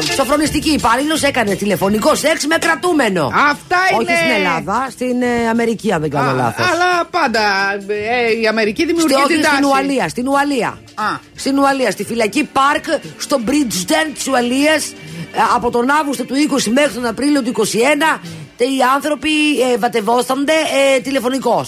Λοιπόν, 0.00 0.16
σοφρονιστική 0.16 0.70
υπάλληλος 0.70 1.22
έκανε 1.22 1.54
τηλεφωνικό 1.54 2.14
σεξ 2.14 2.46
με 2.46 2.56
κρατούμενο. 2.56 3.32
Αυτά 3.50 3.76
Όχι 3.94 4.02
είναι. 4.02 4.16
στην 4.16 4.30
Ελλάδα, 4.30 4.86
στην 4.90 5.22
ε, 5.22 5.48
Αμερική, 5.50 5.92
αν 5.92 6.00
δεν 6.00 6.10
κάνω 6.10 6.30
Α, 6.30 6.34
λάθος. 6.34 6.66
Αλλά 6.70 7.04
πάντα 7.10 7.40
ε, 7.88 8.40
η 8.42 8.46
Αμερική 8.46 8.86
δημιουργεί 8.86 9.12
Στη, 9.14 9.22
την 9.22 9.32
όχι, 9.34 9.42
τάση. 9.42 9.54
στην 9.54 9.66
Ουαλία, 9.66 10.08
στην 10.08 10.28
Ουαλία. 10.28 10.68
Α. 10.94 11.18
Στην 11.36 11.58
Ουαλία, 11.58 11.90
στη 11.90 12.04
φυλακή 12.04 12.44
Πάρκ, 12.52 12.84
στο 13.18 13.40
Bridgestone 13.46 14.10
της 14.14 14.26
Ουαλίας, 14.26 14.92
από 15.54 15.70
τον 15.70 15.90
Αύγουστο 15.90 16.24
του 16.24 16.34
20 16.34 16.64
μέχρι 16.72 16.92
τον 16.94 17.06
Απρίλιο 17.06 17.42
του 17.42 17.48
21, 17.48 18.20
τε- 18.56 18.68
οι 18.68 18.78
άνθρωποι 18.94 19.30
ε, 19.72 19.78
βατευόστανται 19.78 20.52
ε, 20.96 21.00
τηλεφωνικώ. 21.00 21.66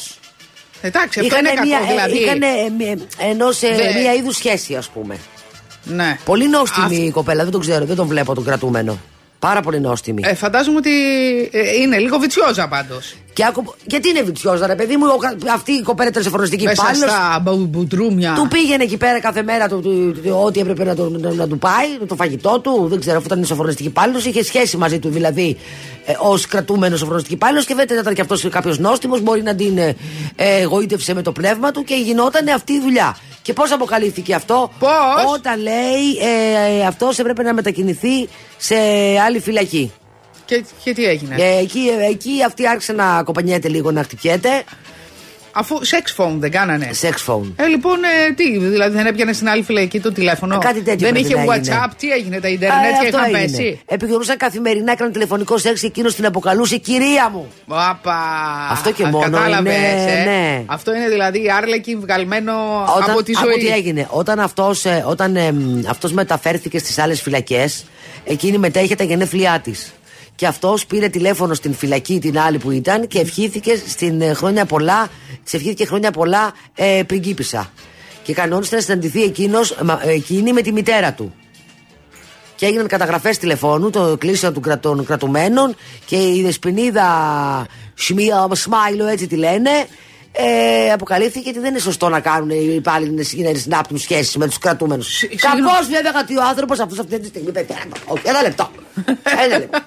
Εντάξει, 0.85 1.21
αυτό 1.21 1.39
είναι 1.39 1.49
κακό. 1.49 1.67
μια, 1.67 1.79
δηλαδή. 1.89 2.17
είχανε, 2.19 2.47
ε, 2.47 2.95
μ- 2.95 3.01
ενός, 3.31 3.63
ε, 3.63 3.69
Δε- 3.75 4.01
μια 4.01 4.15
είδους 4.15 4.37
σχέση, 4.37 4.75
ας 4.75 4.89
πούμε. 4.89 5.17
Ναι. 5.85 6.19
Πολύ 6.25 6.49
νόστιμη 6.49 6.85
Αυτή- 6.87 6.97
η 7.01 7.11
κοπέλα, 7.11 7.43
δεν 7.43 7.53
τον 7.53 7.61
ξέρω, 7.61 7.85
δεν 7.85 7.97
τον 7.97 8.07
βλέπω 8.07 8.35
τον 8.35 8.45
κρατούμενο. 8.45 8.99
Πάρα 9.39 9.61
πολύ 9.61 9.81
νόστιμη. 9.81 10.23
Ε, 10.27 10.35
φαντάζομαι 10.35 10.77
ότι 10.77 10.91
ε, 11.53 11.81
είναι 11.81 11.99
λίγο 11.99 12.19
βιτσιόζα 12.19 12.69
πάντως. 12.69 13.15
Και 13.33 13.45
άκου, 13.45 13.75
γιατί 13.87 14.09
είναι 14.09 14.23
βιτσιόζα, 14.23 14.67
ρε 14.67 14.75
παιδί 14.75 14.97
μου, 14.97 15.07
ο 15.15 15.17
κα- 15.17 15.53
αυτή 15.53 15.73
η 15.73 15.83
κοπέλα 15.83 16.09
ήταν 16.09 16.23
σε 16.23 16.29
φοροστική 16.29 16.65
Μέσα 16.65 16.83
υπάλληλο. 16.83 17.07
στα 17.09 17.41
μπου- 17.43 17.67
μπουτρούμια. 17.67 18.33
Του 18.37 18.49
πήγαινε 18.49 18.83
εκεί 18.83 18.97
πέρα 18.97 19.21
κάθε 19.21 19.43
μέρα 19.43 19.69
του, 19.69 19.81
του, 19.81 20.13
του- 20.23 20.41
ό,τι 20.45 20.61
έπρεπε 20.61 20.85
να, 20.85 20.95
του- 20.95 21.17
να, 21.21 21.31
να 21.33 21.49
του 21.49 21.59
πάει, 21.59 21.87
το 22.07 22.15
φαγητό 22.15 22.61
του. 22.61 22.87
Δεν 22.91 23.01
ξέρω, 23.01 23.17
αφού 23.17 23.27
ήταν 23.27 23.45
σοφρονιστική 23.45 23.89
υπάλληλος, 23.89 24.25
είχε 24.25 24.45
σχέση 24.45 24.77
μαζί 24.77 24.99
του 24.99 25.09
δηλαδή 25.09 25.57
ε, 26.07 26.13
ως 26.19 26.47
κρατούμενος 26.47 26.99
σοφρονιστική 26.99 27.35
υπάλληλος 27.35 27.65
και 27.65 27.75
βέβαια 27.75 28.01
ήταν 28.01 28.15
και 28.15 28.21
αυτός 28.21 28.49
κάποιος 28.51 28.79
νόστιμος, 28.79 29.21
μπορεί 29.21 29.43
να 29.43 29.55
την 29.55 29.79
ε, 29.79 29.95
ε, 30.37 30.61
εγωίτευσε 30.61 31.15
με 31.15 31.23
το 31.23 31.33
πνεύμα 31.33 31.71
του 31.71 31.85
και 31.85 31.95
γινόταν 31.95 32.49
αυτή 32.49 32.73
η 32.73 32.81
δουλειά. 32.81 33.17
Και 33.43 33.53
πώς 33.53 33.73
αποκαλύφθηκε 33.73 34.35
αυτό, 34.35 34.71
Πώς; 34.79 34.91
Όταν 35.35 35.61
λέει 35.61 36.17
ε, 36.21 36.79
ε, 36.79 36.87
αυτός 36.87 37.19
έπρεπε 37.19 37.43
να 37.43 37.55
μετακινηθεί 37.55 38.29
σε 38.57 38.75
άλλη 39.27 39.41
φυλακή. 39.41 39.93
Και, 40.45 40.65
και 40.85 40.93
τι 40.93 41.05
έγινε; 41.05 41.37
Ε, 41.39 41.59
εκεί, 41.59 41.91
ε, 42.01 42.07
εκεί 42.07 42.43
αυτή 42.47 42.69
άρχισε 42.69 42.93
να 42.93 43.23
κοπανιέται 43.23 43.69
λίγο, 43.69 43.91
να 43.91 44.03
χτυπιέται. 44.03 44.65
Αφού 45.55 45.79
sex 45.83 46.23
phone 46.25 46.37
δεν 46.39 46.51
κάνανε. 46.51 46.91
Sex 47.01 47.33
phone. 47.33 47.53
Ε, 47.57 47.67
λοιπόν, 47.67 47.99
ε, 48.29 48.33
τι, 48.33 48.59
δηλαδή 48.59 48.97
δεν 48.97 49.07
έπιανε 49.07 49.33
στην 49.33 49.49
άλλη 49.49 49.63
φυλακή 49.63 50.01
το 50.01 50.13
τηλέφωνο; 50.13 50.55
Ε, 50.55 50.59
κάτι 50.59 50.81
τέτοιο 50.83 50.99
δεν 51.07 51.13
πρέπει 51.13 51.27
είχε 51.27 51.45
να 51.45 51.55
έγινε. 51.55 51.77
WhatsApp, 51.85 51.91
τι 51.99 52.11
έγινε, 52.11 52.41
τα 52.41 52.49
Ιντερνετ 52.49 52.79
Α, 52.79 53.01
και 53.01 53.07
αυτό 53.07 53.19
είχαν 53.19 53.35
έγινε. 53.35 53.57
πέσει; 53.57 53.81
Επικοινωνούσαν 53.87 54.37
καθημερινά, 54.37 54.93
έκαναν 54.93 55.13
τηλεφωνικό 55.13 55.59
σεξ 55.59 55.81
και 55.81 55.87
εκείνος 55.87 56.15
την 56.15 56.27
αποκαλούσε 56.27 56.77
κυρία 56.77 57.31
μου. 57.33 57.47
Πάπα. 57.67 58.17
Αυτό 58.71 58.93
και 58.93 59.05
Α, 59.05 59.09
μόνο 59.09 59.31
κατάλαβες, 59.31 59.75
είναι- 59.77 60.21
ε; 60.21 60.25
ναι. 60.25 60.63
Αυτό 60.67 60.95
είναι 60.95 61.09
δηλαδή 61.09 61.51
άρλεκι 61.57 61.97
βγαλμένο 61.97 62.53
Όταν, 62.97 63.11
από 63.11 63.23
τη 63.23 63.33
ζωή. 63.45 63.59
τι 63.59 63.67
έγινε. 63.69 64.07
Όταν 64.11 64.41
αυτός, 64.41 64.85
ε, 64.85 65.05
όταν, 65.07 65.37
ε, 65.37 65.53
μ, 65.53 65.81
αυτός 65.89 66.13
μεταφέρθηκε 66.13 66.79
στις 66.79 66.99
άλλες 66.99 67.21
φυλακές, 67.23 67.85
εκείνη 68.25 68.59
μετέχε 68.59 68.95
τα 68.95 69.05
γενέθλιά 69.05 69.61
της. 69.63 69.93
Και 70.43 70.49
αυτός 70.49 70.87
πήρε 70.87 71.09
τηλέφωνο 71.09 71.55
στην 71.55 71.75
φυλακή 71.75 72.19
την 72.19 72.39
άλλη 72.39 72.59
που 72.59 72.71
ήταν 72.71 73.07
και 73.07 73.19
ευχήθηκε 73.19 73.83
στην 73.87 74.21
ε, 74.21 74.33
χρόνια 74.33 74.65
πολλά, 74.65 75.09
της 75.45 75.55
ευχήθηκε 75.55 75.87
χρόνια 75.87 76.11
πολλά 76.11 76.53
ε, 76.75 77.03
πριγκίπισσα. 77.07 77.71
Και 78.23 78.33
κανόνισε 78.33 78.75
να 78.75 78.81
συναντηθεί 78.81 79.23
εκείνος, 79.23 79.77
μα, 79.85 80.01
ε, 80.05 80.11
εκείνη 80.11 80.53
με 80.53 80.61
τη 80.61 80.73
μητέρα 80.73 81.13
του. 81.13 81.35
Και 82.55 82.67
έγιναν 82.67 82.87
καταγραφές 82.87 83.39
τηλεφώνου, 83.39 83.91
το 83.91 84.17
κλείσαν 84.19 84.53
των, 84.53 84.63
κρα- 84.63 84.79
των 84.79 85.05
κρατουμένων 85.05 85.75
και 86.05 86.17
η 86.17 86.43
δεσποινίδα 86.43 87.07
Σμία 87.95 88.49
Σμάιλο, 88.53 89.07
έτσι 89.07 89.27
τη 89.27 89.37
λένε, 89.37 89.71
ε, 90.33 90.93
αποκαλύφθηκε 90.93 91.49
ότι 91.49 91.59
δεν 91.59 91.71
είναι 91.71 91.79
σωστό 91.79 92.09
να 92.09 92.21
κάνουν 92.21 92.51
οι 92.51 92.75
υπάλληλοι 92.75 93.27
να 93.37 93.55
συνάπτουν 93.59 93.99
σχέσεις 93.99 94.37
με 94.37 94.47
τους 94.47 94.59
κρατούμενους. 94.59 95.07
συγγνώμη. 95.17 95.61
Κακώς 95.63 95.87
βέβαια 95.89 96.11
γιατί 96.11 96.37
ο 96.37 96.43
άνθρωπος 96.43 96.81
αυτός 96.81 96.99
αυτή 96.99 97.19
τη 97.21 97.27
στιγμή. 97.27 97.53
παιδιά, 97.53 97.77
Όχι, 98.07 98.23
ένα 98.29 98.43
λεπτό. 98.43 98.71
Ένα 99.23 99.59
λεπτό. 99.59 99.79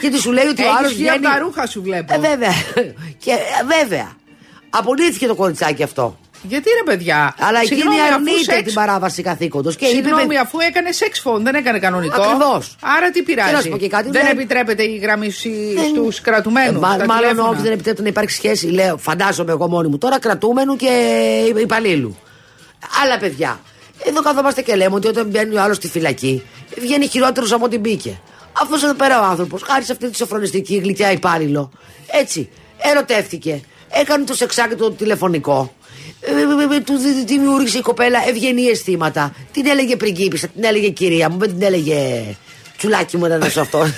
και 0.00 0.08
τι 0.10 0.18
σου 0.18 0.32
λέει 0.32 0.46
ότι 0.46 0.62
ο 0.62 0.64
Έχεις 0.66 0.78
άλλος 0.78 0.92
βγει 0.94 1.08
από 1.10 1.22
τα 1.22 1.38
ρούχα 1.38 1.66
σου 1.66 1.82
βλέπω. 1.82 2.14
Ε, 2.14 2.18
βέβαια. 2.18 2.52
και, 3.18 3.30
ε, 3.30 3.78
βέβαια. 3.80 4.12
Απολύθηκε 4.70 5.26
το 5.26 5.34
κοριτσάκι 5.34 5.82
αυτό. 5.82 6.18
Γιατί 6.42 6.68
ρε 6.70 6.82
παιδιά. 6.92 7.34
Αλλά 7.38 7.60
εκείνη 7.60 7.80
Συγγνώμη, 7.80 8.00
αφού 8.00 8.14
αρνείται 8.14 8.42
σεξ- 8.52 8.62
την 8.64 8.74
παράβαση 8.74 9.22
καθήκοντος. 9.22 9.76
Και 9.76 9.86
είπε. 9.86 9.94
Συγγνώμη, 9.94 10.38
αφού 10.38 10.58
έκανε 10.60 10.88
sex 10.98 11.30
phone, 11.30 11.40
δεν 11.40 11.54
έκανε 11.54 11.78
κανονικό. 11.78 12.22
Ακριβώς. 12.22 12.76
Άρα 12.80 13.10
τι 13.10 13.22
πειράζει. 13.22 13.48
Και 13.50 13.54
να 13.56 13.60
σου 13.62 13.68
πω 13.68 13.76
και 13.76 13.88
κάτι, 13.88 14.10
δεν 14.10 14.22
δεν- 14.22 14.30
επιτρέπεται 14.38 14.82
η 14.82 14.96
γραμμή 14.96 15.26
Δεν- 15.28 15.84
στους 15.88 16.20
κρατουμένους. 16.20 16.76
Ε, 16.76 16.78
μα- 16.78 17.04
μάλλον 17.06 17.38
όχι, 17.38 17.62
δεν 17.62 17.72
επιτρέπεται 17.72 18.02
να 18.02 18.08
υπάρξει 18.08 18.36
σχέση. 18.36 18.66
Λέω, 18.66 18.96
φαντάζομαι 18.96 19.52
εγώ 19.52 19.68
μόνη 19.68 19.88
μου 19.88 19.98
τώρα 19.98 20.18
κρατούμενου 20.18 20.76
και 20.76 20.88
υπαλλήλου. 21.62 22.16
Άλλα 23.04 23.18
παιδιά. 23.18 23.60
Εδώ 24.04 24.22
καθόμαστε 24.22 24.62
και 24.62 24.74
λέμε 24.74 24.94
ότι 24.94 25.06
όταν 25.08 25.26
μπαίνει 25.26 25.54
ο 25.56 25.62
άλλος 25.62 25.76
στη 25.76 25.88
φυλακή, 25.88 26.42
βγαίνει 26.80 27.06
χειρότερος 27.08 27.52
από 27.52 27.64
ό,τι 27.64 27.78
μπήκε. 27.78 28.20
Αυτός 28.62 28.82
εδώ 28.82 28.94
πέρα 28.94 29.20
ο 29.20 29.24
άνθρωπος, 29.24 29.62
χάρη 29.62 29.84
σε 29.84 29.92
αυτή 29.92 30.10
τη 30.10 30.16
σοφρονιστική 30.16 30.76
γλυκιά 30.76 31.10
υπάλληλο, 31.12 31.70
έτσι, 32.06 32.48
ερωτεύτηκε. 32.78 33.60
Έκανε 34.00 34.24
το 34.24 34.34
σεξάκι 34.34 34.74
το 34.74 34.90
τηλεφωνικό. 34.90 35.74
Ε, 36.36 36.40
ε, 36.40 36.74
ε, 36.74 36.76
ε, 36.76 36.80
Του 36.80 36.96
δη- 36.98 37.24
δημιούργησε 37.26 37.78
η 37.78 37.80
κοπέλα 37.80 38.18
ευγενή 38.28 38.62
αισθήματα. 38.66 39.32
Την 39.52 39.66
έλεγε 39.66 39.96
πριγκίπισσα, 39.96 40.48
την 40.48 40.64
έλεγε 40.64 40.88
κυρία 40.88 41.28
μου, 41.30 41.38
δεν 41.38 41.48
την 41.48 41.62
έλεγε 41.62 42.22
τσουλάκι 42.76 43.16
μου 43.16 43.26
ήταν 43.26 43.42
αυτό. 43.42 43.86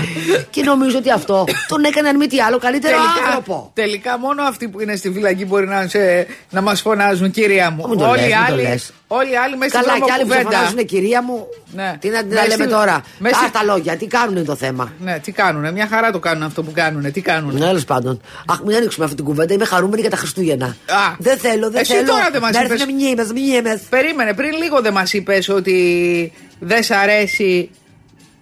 και 0.54 0.62
νομίζω 0.62 0.98
ότι 0.98 1.10
αυτό 1.10 1.44
τον 1.68 1.84
έκανε 1.84 2.08
αν 2.08 2.16
μη 2.16 2.26
τι 2.26 2.40
άλλο 2.40 2.58
καλύτερο 2.58 2.96
άνθρωπο. 3.26 3.70
τελικά 3.74 4.18
μόνο 4.18 4.42
αυτοί 4.42 4.68
που 4.68 4.80
είναι 4.80 4.96
στη 4.96 5.10
φυλακή 5.12 5.44
μπορεί 5.46 5.66
να, 5.66 5.86
σε, 5.88 6.26
να 6.50 6.60
μας 6.60 6.80
φωνάζουν 6.80 7.30
κυρία 7.30 7.70
μου. 7.70 7.88
Μην 7.88 7.98
το 7.98 8.08
όλοι, 8.08 8.20
λες, 8.20 8.28
οι 8.30 8.34
μην 8.36 8.46
το 8.46 8.52
άλλοι, 8.52 8.62
λες. 8.62 8.92
όλοι 9.06 9.30
οι 9.32 9.36
άλλοι 9.36 9.56
μέσα 9.56 9.78
στην 9.78 9.90
Καλά, 9.92 10.04
και 10.04 10.12
άλλοι 10.12 10.24
που 10.24 10.30
σε 10.32 10.36
κουβέντα. 10.38 10.56
φωνάζουν 10.56 10.86
κυρία 10.86 11.22
μου. 11.22 11.46
Ναι. 11.74 11.96
Τι 12.00 12.08
να, 12.08 12.18
τι 12.20 12.26
Μες 12.26 12.34
να 12.36 12.42
λέμε 12.46 12.64
στη- 12.64 12.72
τώρα; 12.72 13.02
μες 13.18 13.34
στη- 13.36 13.44
Α, 13.44 13.50
τα 13.50 13.62
λόγια, 13.64 13.96
τι 13.96 14.06
κάνουν 14.06 14.36
είναι 14.36 14.44
το 14.44 14.54
θέμα; 14.56 14.92
Ναι, 15.00 15.18
τι 15.18 15.32
κάνουνε; 15.32 15.72
Μια 15.72 15.86
χαρά 15.90 16.10
το 16.10 16.18
κάνουν 16.18 16.42
αυτό 16.42 16.62
που 16.62 16.72
κάνουνε. 16.72 17.10
Τι 17.10 17.20
κάνουνε; 17.20 17.58
Τέλος 17.60 17.84
πάντων. 17.84 18.20
Αχ, 18.46 18.60
μην 18.60 18.76
ανοίξουμε 18.76 19.04
αυτή 19.04 19.16
την 19.16 19.24
κουβέντα. 19.24 19.54
Είμαι 19.54 19.64
χαρούμενη 19.64 20.00
για 20.00 20.10
τα 20.10 20.16
Χριστούγεννα. 20.16 20.66
Α. 20.66 21.14
δεν 21.18 21.38
θέλω, 21.38 21.70
δεν 21.70 21.80
Εσύ 21.80 21.92
θέλω. 21.94 22.06
τώρα 22.06 22.28
δεν 22.32 22.40
μας 22.40 22.52
να 22.52 22.60
είπες. 22.60 22.80
έρθουν 22.80 22.94
μνήμες, 22.94 23.30
μνήμες. 23.32 23.80
Περίμενε, 23.88 24.34
πριν 24.34 24.52
λίγο 24.62 24.80
δεν 24.80 24.92
μας 24.92 25.12
είπες 25.12 25.48
ότι 25.48 26.32
δεν 26.58 26.82
σ' 26.82 26.90
αρέσει. 26.90 27.70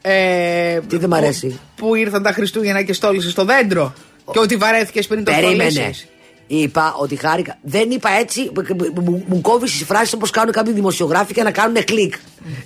Ε, 0.03 0.81
Τι 0.89 0.97
δεν 0.97 1.09
μ' 1.09 1.15
αρέσει; 1.15 1.47
Που, 1.77 1.87
που 1.87 1.95
ήρθαν 1.95 2.23
τα 2.23 2.33
Χριστούγεννα 2.33 2.83
και 2.83 2.93
στόλισε 2.93 3.31
στο 3.31 3.45
δέντρο. 3.45 3.93
Και 4.33 4.39
ότι 4.39 4.57
βαρέθηκες 4.57 5.07
πριν 5.07 5.25
το 5.25 5.33
Περίμενε. 5.33 5.71
στολίσεις. 5.71 6.07
Είπα 6.47 6.95
ότι 6.99 7.17
χάρηκα. 7.17 7.59
Δεν 7.63 7.91
είπα 7.91 8.11
έτσι. 8.11 8.51
Μου, 8.95 9.25
μου 9.27 9.41
κόβεις 9.41 9.73
τις 9.73 9.83
φράσεις 9.85 10.13
όπως 10.13 10.31
κάνουν 10.31 10.53
κάποιοι 10.53 10.73
δημοσιογράφοι 10.73 11.33
και 11.35 11.43
να 11.43 11.51
κάνουν 11.51 11.85
κλικ. 11.85 12.15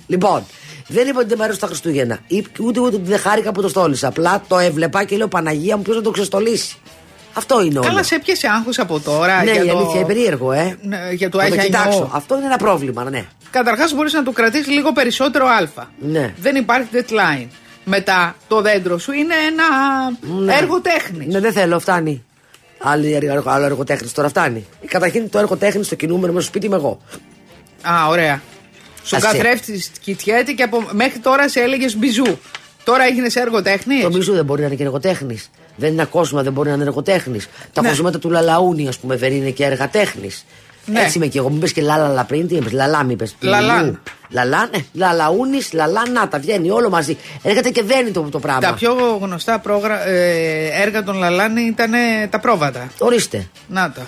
λοιπόν, 0.07 0.43
δεν 0.87 1.07
είπα 1.07 1.19
ότι 1.19 1.27
δεν 1.27 1.35
μου 1.37 1.43
αρέσουν 1.43 1.61
τα 1.61 1.67
Χριστούγεννα. 1.67 2.19
Είπε- 2.27 2.59
Ούτε, 2.59 2.79
ούτε 2.79 2.95
ότι 2.95 3.09
δεν 3.09 3.19
χάρηκα 3.19 3.51
που 3.51 3.61
το 3.61 3.67
στόλισα. 3.67 4.07
Απλά 4.07 4.43
το 4.47 4.57
έβλεπα 4.57 5.03
και 5.03 5.17
λέω 5.17 5.27
Παναγία 5.27 5.77
μου, 5.77 5.81
ποιος 5.81 5.95
να 5.95 6.01
το 6.01 6.11
ξεστολίσει; 6.11 6.77
Αυτό 7.33 7.61
είναι 7.63 7.79
όλο. 7.79 7.87
Καλά, 7.87 8.03
σε 8.03 8.15
έπιασε 8.15 8.47
άγχος 8.47 8.79
από 8.79 8.99
τώρα. 8.99 9.43
Ναι, 9.43 9.51
για 9.51 9.63
η 9.63 9.67
το... 9.67 9.77
αλήθεια 9.77 9.95
είναι 9.99 10.07
περίεργο, 10.07 10.51
ε. 10.51 10.77
Ναι, 10.81 10.97
για 11.11 11.29
το 11.29 11.37
Θα 11.39 11.43
Άγια 11.43 11.63
κοιτάξω. 11.63 11.89
Νιώ. 11.97 12.09
Αυτό 12.13 12.35
είναι 12.35 12.45
ένα 12.45 12.57
πρόβλημα, 12.57 13.09
ναι. 13.09 13.25
Καταρχάς, 13.51 13.93
μπορείς 13.93 14.13
να 14.13 14.23
του 14.23 14.31
κρατήσεις 14.31 14.67
λίγο 14.67 14.91
περισσότερο 14.91 15.45
Α. 15.47 15.83
Ναι. 15.99 16.33
Δεν 16.39 16.55
υπάρχει 16.55 16.87
deadline. 16.93 17.47
Μετά 17.85 18.35
το 18.47 18.61
δέντρο 18.61 18.97
σου 18.97 19.11
είναι 19.11 19.33
ένα 19.47 19.63
Ναι. 20.43 20.53
έργο 20.53 20.81
τέχνης. 20.81 21.33
Ναι, 21.33 21.39
δεν 21.39 21.53
θέλω, 21.53 21.79
φτάνει. 21.79 22.23
Άλλη, 22.79 23.13
έργο- 23.13 23.49
άλλο 23.49 23.65
έργο 23.65 23.83
τέχνης 23.83 24.11
τώρα 24.11 24.29
φτάνει. 24.29 24.65
Καταρχήν 24.87 25.29
το 25.29 25.39
έργο 25.39 25.55
τέχνης 25.55 25.85
στο 25.85 25.95
κινούμενο 25.95 26.27
μέσα 26.33 26.39
στο 26.39 26.49
σπίτι 26.49 26.65
είμαι 26.65 26.75
εγώ. 26.75 26.99
Α, 27.81 28.07
ωραία. 28.07 28.41
Στον 29.03 29.17
Ας 29.17 29.25
σε- 29.25 29.31
καθρέφτης 29.37 29.91
κοιτιέται 30.01 30.51
και 30.51 30.63
από... 30.63 30.83
μέχρι 30.91 31.19
τώρα 31.19 31.49
σε 31.49 31.59
έλεγες 31.59 31.95
μπιζού. 31.97 32.37
Τώρα 32.83 33.03
έγινε 33.03 33.27
έργο 33.33 33.61
τέχνης; 33.61 34.01
Το 34.03 34.09
μισού 34.11 34.33
δεν 34.33 34.45
μπορεί 34.45 34.61
να 34.61 34.67
είναι 34.67 34.75
και 34.75 34.83
εργοτέχνη. 34.83 35.41
Δεν 35.75 35.91
είναι 35.91 36.01
ένα 36.01 36.09
κόσμο, 36.11 36.43
δεν 36.43 36.53
μπορεί 36.53 36.69
να 36.69 36.75
είναι 36.75 36.83
εργοτέχνης. 36.83 37.49
Τα 37.73 37.81
Ναι. 37.81 37.87
κοσμήματα 37.89 38.19
του 38.19 38.29
Λαλαούνι, 38.29 38.87
ας 38.87 38.97
πούμε, 38.97 39.15
δεν 39.17 39.33
είναι 39.33 39.49
και 39.49 39.63
έργα 39.65 39.89
τέχνη. 39.89 40.29
Ναι. 40.85 41.01
Έτσι 41.01 41.17
είμαι 41.17 41.27
και 41.27 41.37
εγώ. 41.37 41.49
Μην 41.49 41.59
πε 41.59 41.67
και 41.67 41.81
λάλαλα 41.81 42.23
πριν, 42.23 42.47
τι 42.47 42.55
είπες, 42.55 42.71
λαλά, 42.71 43.03
μη 43.03 43.15
πε. 43.15 43.25
Λαλάν. 43.39 44.01
Λαλά, 44.29 44.69
ναι. 44.71 44.83
Λαλαούνι, 44.93 45.59
λαλά, 45.71 46.01
να 46.13 46.27
τα 46.27 46.39
βγαίνει 46.39 46.69
όλο 46.69 46.89
μαζί. 46.89 47.17
Έρχεται 47.43 47.69
και 47.69 47.83
δένει 47.83 48.11
το, 48.11 48.21
το 48.21 48.39
πράγμα. 48.39 48.59
Τα 48.61 48.73
πιο 48.73 48.93
γνωστά 49.21 49.59
πρόγρα... 49.59 50.07
ε, 50.07 50.67
έργα 50.81 51.03
των 51.03 51.15
Λαλάνη 51.17 51.61
ήταν 51.61 51.91
τα 52.29 52.39
πρόβατα. 52.39 52.87
Ορίστε. 52.97 53.47
Να 53.67 53.91
τα. 53.91 54.01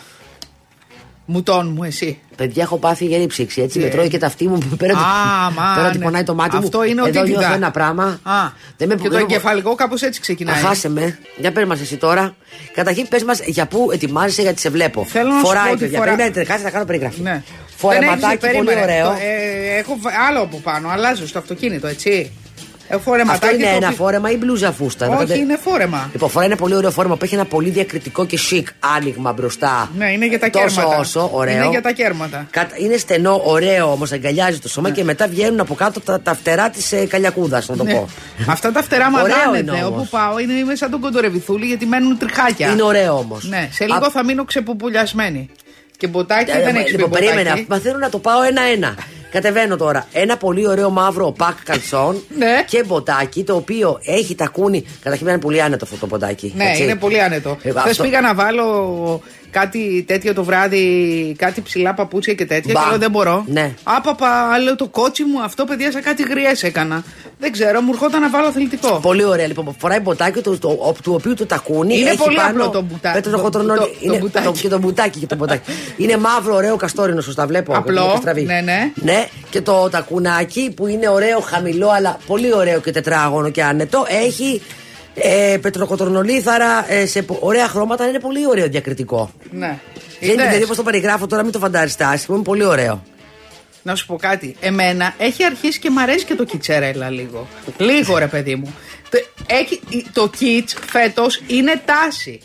Μουτών 1.25 1.71
μου, 1.75 1.83
εσύ. 1.83 2.19
Παιδιά, 2.35 2.63
έχω 2.63 2.77
πάθει 2.77 3.05
γερή 3.05 3.27
ψήξη. 3.27 3.61
Έτσι, 3.61 3.79
Ε. 3.79 3.83
με 3.83 3.89
τρώει 3.89 4.07
και 4.07 4.17
τα 4.17 4.25
αυτή 4.25 4.47
μου. 4.47 4.57
Πέρα 4.77 4.93
ότι, 4.93 5.01
Α, 5.03 5.51
μα, 5.51 5.73
πέρα 5.75 5.87
ότι 5.87 5.97
ναι. 5.97 6.03
πονάει 6.03 6.23
το 6.23 6.33
μάτι 6.35 6.55
μου. 6.55 6.61
Αυτό 6.63 6.83
είναι 6.83 7.01
Εδώ 7.07 7.19
ότι 7.19 7.29
νιώθω 7.29 7.41
κοιτά. 7.43 7.53
ένα 7.55 7.71
πράγμα. 7.71 8.19
Α, 8.23 8.33
Δεν 8.77 8.87
με 8.87 8.95
και 8.95 9.03
το 9.03 9.09
δεν- 9.09 9.19
εγκεφαλικό 9.21 9.75
κάπως 9.75 10.01
έτσι 10.01 10.21
ξεκινάει. 10.21 10.55
Αχάσε 10.55 10.89
με. 10.89 11.17
Για 11.37 11.51
πες 11.51 11.65
μας 11.65 11.79
εσύ 11.81 11.97
τώρα. 11.97 12.35
Καταρχήν 12.73 13.07
πες 13.07 13.23
μας 13.23 13.39
για 13.45 13.65
πού 13.67 13.89
ετοιμάζεσαι 13.93 14.41
γιατί 14.41 14.59
σε 14.59 14.69
βλέπω. 14.69 15.05
Θέλω 15.05 15.29
να 15.29 15.39
σου 15.39 15.45
Φοράει 15.45 15.65
πω 15.65 15.69
ότι 15.71 15.79
παιδιά. 15.79 15.97
φορά- 15.97 16.09
Περιμένετε, 16.11 16.43
κάτσε 16.43 16.63
να 16.63 16.69
κάνω 16.69 16.85
περιγραφή. 16.85 17.21
Ναι. 17.21 17.43
Φορεματάκι 17.75 18.19
Δεν 18.19 18.29
έχεις- 18.29 18.39
πολύ 18.39 18.65
περίμενε. 18.65 18.81
ωραίο. 18.81 19.05
Το, 19.09 19.15
ε, 19.21 19.77
έχω 19.77 19.97
βα- 20.01 20.11
άλλο 20.27 20.41
από 20.41 20.57
πάνω. 20.57 20.89
Αλλάζω 20.89 21.27
στο 21.27 21.39
αυτοκίνητο, 21.39 21.87
έτσι. 21.87 22.31
Ε, 22.87 22.97
φορεματάκι 22.97 23.45
Αυτό 23.45 23.55
είναι 23.57 23.63
το 23.69 23.75
ένα 23.75 23.85
οποίο- 23.85 23.97
φόρεμα 23.97 24.31
ή 24.31 24.37
μπλούζα 24.37 24.71
φούστα. 24.71 25.07
Όχι, 25.07 25.17
Κατε- 25.17 25.37
είναι 25.37 25.57
φόρεμα. 25.61 26.09
Λοιπόν, 26.11 26.29
φοράει 26.29 26.47
ένα 26.47 26.55
πολύ 26.57 26.75
ωραίο 26.75 26.91
φόρεμα 26.91 27.17
που 27.17 27.25
έχει 27.25 27.33
ένα 27.33 27.45
πολύ 27.45 27.69
διακριτικό 27.69 28.25
και 28.25 28.39
chic 28.49 28.63
άνοιγμα 28.95 29.31
μπροστά. 29.33 29.89
Ναι, 29.97 30.11
είναι 30.11 30.27
για 30.27 30.39
τα 30.39 30.49
Τόσο 30.49 30.65
κέρματα. 30.67 30.97
όσο, 30.99 31.29
ωραίο. 31.33 31.55
Είναι 31.55 31.67
για 31.69 31.81
τα 31.81 31.91
κέρματα. 31.91 32.47
Κατα- 32.49 32.75
Είναι 32.77 32.97
στενό, 32.97 33.41
ωραίο 33.45 33.91
όμως, 33.91 34.11
αγκαλιάζει 34.11 34.55
το 34.57 34.61
Ναι. 34.63 34.69
σώμα 34.69 34.89
και 34.91 35.03
μετά 35.03 35.27
βγαίνουν 35.27 35.59
από 35.59 35.73
κάτω 35.75 35.99
τα, 35.99 36.21
τα 36.21 36.33
φτερά 36.35 36.69
της 36.69 36.91
ε, 36.91 37.05
καλιακούδας, 37.05 37.67
να 37.67 37.75
το 37.75 37.83
Ναι. 37.83 37.93
πω. 37.93 38.07
Αυτά 38.47 38.71
τα 38.71 38.83
φτερά 38.83 39.07
Ωραίο 39.13 39.35
μαντάνετε. 39.35 39.57
είναι 39.75 39.83
όμως. 39.83 39.99
Όπου 39.99 40.07
πάω 40.09 40.39
είναι 40.39 40.53
είμαι 40.53 40.75
σαν 40.75 40.91
τον 40.91 40.99
κοντορεβιθούλη 40.99 41.65
γιατί 41.65 41.85
μένουν 41.85 42.17
τριχάκια. 42.17 42.71
Είναι 42.71 42.83
ωραίο 42.83 43.17
όμως. 43.17 43.43
Ναι, 43.49 43.69
σε 43.71 43.85
λίγο 43.85 44.11
θα 44.11 44.23
μείνω 44.23 44.43
ξεπουπουλιασμένη. 44.45 45.49
Και 45.97 46.07
μποτάκι 46.07 46.51
δεν 46.51 46.75
έχεις 46.75 46.91
Λοιπόν, 46.91 47.09
πει 47.09 47.15
περίμενα. 47.19 47.49
μποτάκι. 47.49 47.65
Μαθαίνω 47.69 47.97
να 47.97 48.09
το 48.09 48.19
πάω 48.19 48.41
ένα-ένα. 48.43 48.95
Κατεβαίνω 49.41 49.75
τώρα. 49.77 50.07
Ένα 50.13 50.37
πολύ 50.37 50.67
ωραίο 50.67 50.89
μαύρο 50.89 51.31
πακ 51.31 51.55
καλτσόν 51.63 52.21
Ναι. 52.37 52.63
και 52.67 52.83
μποτάκι 52.83 53.43
το 53.43 53.55
οποίο 53.55 53.99
έχει 54.03 54.35
τακούνι. 54.35 54.85
Καταρχήν 55.03 55.27
είναι 55.27 55.37
πολύ 55.39 55.61
άνετο 55.61 55.85
αυτό 55.85 55.97
το 55.97 56.05
μποτάκι. 56.07 56.53
Ναι, 56.55 56.69
έτσι. 56.69 56.83
είναι 56.83 56.95
πολύ 56.95 57.21
άνετο. 57.21 57.57
Ε, 57.63 57.69
Χθες 57.69 57.83
αυτό- 57.85 58.03
πήγα 58.03 58.21
να 58.21 58.33
βάλω 58.33 59.21
κάτι 59.49 60.03
τέτοιο 60.07 60.33
το 60.33 60.43
βράδυ, 60.43 61.35
κάτι 61.37 61.61
ψηλά 61.61 61.93
παπούτσια 61.93 62.33
και 62.33 62.45
τέτοια. 62.45 62.73
Μπα. 62.73 62.81
Και 62.83 62.89
λέω 62.89 62.97
δεν 62.97 63.11
μπορώ. 63.11 63.43
Ναι. 63.47 63.73
Άπαπα, 63.83 64.59
λέω 64.63 64.75
το 64.75 64.87
κότσι 64.87 65.23
μου 65.23 65.41
αυτό, 65.43 65.63
παιδιά, 65.65 65.91
σαν 65.91 66.01
κάτι 66.01 66.23
γριές 66.23 66.63
έκανα. 66.63 67.03
Δεν 67.39 67.51
ξέρω, 67.51 67.81
μου 67.81 67.89
ερχόταν 67.93 68.21
να 68.21 68.29
βάλω 68.29 68.47
αθλητικό. 68.47 68.99
Πολύ 69.01 69.23
ωραία. 69.23 69.47
Λοιπόν, 69.47 69.75
φοράει 69.79 69.99
μποτάκι 69.99 70.41
το, 70.41 70.57
το, 70.57 70.67
ο- 70.69 70.95
του 71.03 71.13
οποίου 71.13 71.33
το 71.33 71.45
τακούνι. 71.45 71.97
Είναι 71.99 72.09
έχει 72.09 72.17
πολύ 72.17 72.35
πάνω 72.35 72.49
απλό 72.49 72.69
το 72.69 72.81
μπουτά- 72.81 73.13
πέτρο 73.13 73.31
το- 73.31 73.37
χωτρονόλι. 73.37 73.79
το- 73.79 73.85
το 73.85 73.91
είναι, 73.99 74.17
μπουτάκι. 74.17 74.59
και 74.61 74.67
το 74.69 74.77
μπουτάκι 74.79 75.19
και 75.19 75.25
το 75.25 75.35
μπουτάκι. 75.35 75.71
είναι 75.97 76.17
μαύρο, 76.17 76.55
ωραίο 76.55 76.75
καστόρινο, 76.75 77.21
σωστά 77.21 77.45
βλέπω. 77.47 77.75
Απλό, 77.77 78.03
Είναι 78.03 78.15
στραβή. 78.17 78.41
ναι, 78.43 78.61
ναι. 78.61 78.91
Ναι, 78.95 79.27
και 79.49 79.61
το 79.61 79.89
τακουνάκι 79.89 80.71
που 80.75 80.87
είναι 80.87 81.09
ωραίο, 81.09 81.39
χαμηλό, 81.39 81.89
αλλά 81.89 82.17
πολύ 82.27 82.53
ωραίο 82.53 82.79
και 82.79 82.91
τετράγωνο 82.91 83.49
και 83.49 83.63
άνετο. 83.63 84.05
Έχει 84.25 84.61
ε, 85.15 85.57
πετροκοτρονολίθαρα 85.61 86.85
ε, 86.91 87.05
σε 87.05 87.21
πο- 87.21 87.37
ωραία 87.41 87.67
χρώματα. 87.67 88.07
Είναι 88.07 88.19
πολύ 88.19 88.47
ωραίο 88.47 88.67
διακριτικό. 88.67 89.29
Ναι. 89.51 89.59
Δεν 90.19 90.29
είναι 90.29 90.33
Είδες; 90.33 90.45
δηλαδή 90.45 90.63
όπως 90.63 90.77
το 90.77 90.83
περιγράφω 90.83 91.27
τώρα, 91.27 91.43
μην 91.43 91.51
το 91.51 91.59
φαντάζεστε 91.59 92.03
άσχημο, 92.03 92.35
είναι 92.35 92.45
πολύ 92.45 92.63
ωραίο. 92.65 93.03
Να 93.87 93.95
σου 93.95 94.05
πω 94.05 94.15
κάτι. 94.15 94.55
Εμένα 94.59 95.13
έχει 95.17 95.43
αρχίσει 95.43 95.79
και 95.79 95.89
μ' 95.89 95.99
αρέσει 95.99 96.25
και 96.25 96.35
το 96.35 96.43
κιτσερέλα 96.43 97.09
λίγο. 97.09 97.47
Λίγο 97.77 98.17
ρε 98.17 98.27
παιδί 98.27 98.55
μου. 98.55 98.75
Το, 99.09 99.17
έχει, 99.45 99.81
το 100.13 100.29
κιτς 100.29 100.75
φέτος 100.87 101.41
είναι 101.47 101.81
τάση. 101.85 102.39